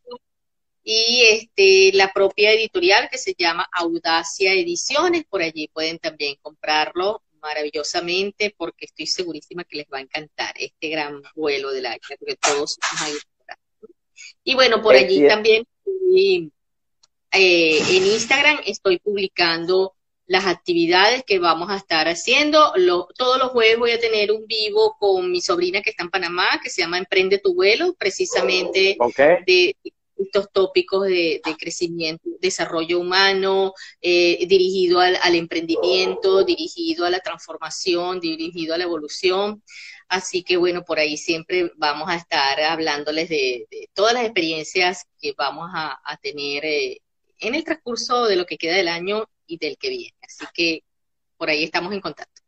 Y 0.82 1.22
este, 1.30 1.96
la 1.96 2.12
propia 2.12 2.52
editorial 2.52 3.08
que 3.10 3.18
se 3.18 3.34
llama 3.36 3.68
Audacia 3.72 4.52
Ediciones, 4.52 5.24
por 5.28 5.42
allí 5.42 5.68
pueden 5.68 5.98
también 5.98 6.36
comprarlo 6.40 7.22
maravillosamente 7.40 8.54
porque 8.56 8.86
estoy 8.86 9.06
segurísima 9.06 9.64
que 9.64 9.78
les 9.78 9.86
va 9.92 9.98
a 9.98 10.02
encantar 10.02 10.54
este 10.56 10.88
gran 10.88 11.22
vuelo 11.34 11.70
del 11.72 11.86
águila, 11.86 12.16
porque 12.18 12.36
todos 12.36 12.78
Y 14.44 14.54
bueno, 14.54 14.82
por 14.82 14.94
allí 14.94 15.26
también 15.26 15.66
eh, 17.32 17.78
en 17.90 18.06
Instagram 18.06 18.60
estoy 18.66 18.98
publicando 18.98 19.94
las 20.26 20.46
actividades 20.46 21.22
que 21.24 21.38
vamos 21.38 21.70
a 21.70 21.76
estar 21.76 22.08
haciendo. 22.08 22.72
todos 23.16 23.38
los 23.38 23.50
jueves 23.50 23.78
voy 23.78 23.92
a 23.92 24.00
tener 24.00 24.32
un 24.32 24.46
vivo 24.46 24.96
con 24.98 25.30
mi 25.30 25.40
sobrina 25.40 25.82
que 25.82 25.90
está 25.90 26.02
en 26.02 26.10
Panamá, 26.10 26.60
que 26.62 26.70
se 26.70 26.82
llama 26.82 26.98
Emprende 26.98 27.38
tu 27.38 27.54
vuelo, 27.54 27.94
precisamente 27.94 28.96
de 29.46 29.76
estos 30.18 30.50
tópicos 30.50 31.06
de, 31.06 31.40
crecimiento, 31.58 32.28
desarrollo 32.40 32.98
humano, 32.98 33.74
eh, 34.00 34.46
dirigido 34.46 35.00
al, 35.00 35.34
emprendimiento, 35.34 36.44
dirigido 36.44 37.04
a 37.04 37.10
la 37.10 37.20
transformación, 37.20 38.20
dirigido 38.20 38.74
a 38.74 38.78
la 38.78 38.84
evolución. 38.84 39.62
Así 40.08 40.44
que 40.44 40.56
bueno, 40.56 40.82
por 40.82 40.98
ahí 40.98 41.16
siempre 41.16 41.72
vamos 41.76 42.08
a 42.08 42.14
estar 42.14 42.60
hablándoles 42.60 43.28
de, 43.28 43.66
todas 43.92 44.14
las 44.14 44.24
experiencias 44.24 45.06
que 45.20 45.34
vamos 45.36 45.70
a, 45.74 45.98
tener 46.22 46.64
eh, 46.64 47.00
en 47.40 47.54
el 47.54 47.64
transcurso 47.64 48.26
de 48.26 48.36
lo 48.36 48.46
que 48.46 48.56
queda 48.56 48.76
del 48.76 48.88
año 48.88 49.24
y 49.46 49.58
del 49.58 49.76
que 49.76 49.88
viene. 49.88 50.14
Así 50.22 50.46
que 50.54 50.82
por 51.36 51.50
ahí 51.50 51.64
estamos 51.64 51.92
en 51.92 52.00
contacto. 52.00 52.42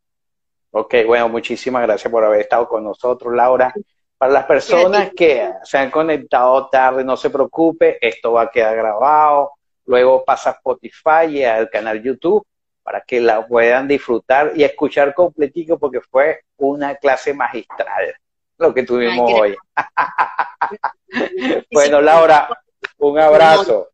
Ok, 0.71 0.95
bueno, 1.05 1.27
muchísimas 1.29 1.81
gracias 1.83 2.11
por 2.11 2.23
haber 2.23 2.41
estado 2.41 2.67
con 2.67 2.83
nosotros, 2.83 3.33
Laura. 3.35 3.73
Para 4.17 4.33
las 4.33 4.45
personas 4.45 5.11
que 5.15 5.51
se 5.63 5.77
han 5.77 5.89
conectado 5.89 6.69
tarde, 6.69 7.03
no 7.03 7.17
se 7.17 7.29
preocupe, 7.29 7.97
esto 8.05 8.33
va 8.33 8.43
a 8.43 8.51
quedar 8.51 8.75
grabado, 8.75 9.53
luego 9.85 10.23
pasa 10.25 10.51
a 10.51 10.53
Spotify 10.53 11.25
y 11.29 11.43
al 11.43 11.69
canal 11.69 12.03
YouTube 12.03 12.45
para 12.89 13.01
que 13.01 13.21
la 13.21 13.45
puedan 13.45 13.87
disfrutar 13.87 14.53
y 14.55 14.63
escuchar 14.63 15.13
completico 15.13 15.77
porque 15.77 16.01
fue 16.01 16.41
una 16.57 16.95
clase 16.95 17.35
magistral 17.35 18.15
lo 18.57 18.73
que 18.73 18.81
tuvimos 18.81 19.31
hoy. 19.31 19.55
bueno, 21.71 22.01
Laura, 22.01 22.49
un 22.97 23.19
abrazo. 23.19 23.89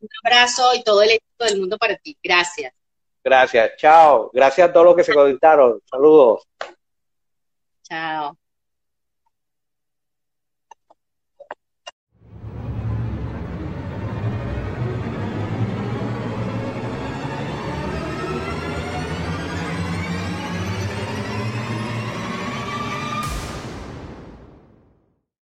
Un 0.00 0.08
abrazo 0.24 0.74
y 0.74 0.82
todo 0.82 1.02
el 1.02 1.10
éxito 1.10 1.44
del 1.44 1.60
mundo 1.60 1.76
para 1.76 1.94
ti. 1.98 2.16
Gracias. 2.22 2.72
Gracias. 3.22 3.76
Chao. 3.76 4.30
Gracias 4.32 4.66
a 4.66 4.72
todos 4.72 4.86
los 4.86 4.96
que 4.96 5.04
se 5.04 5.12
conectaron. 5.12 5.82
Saludos. 5.84 6.48
Chao. 7.82 8.34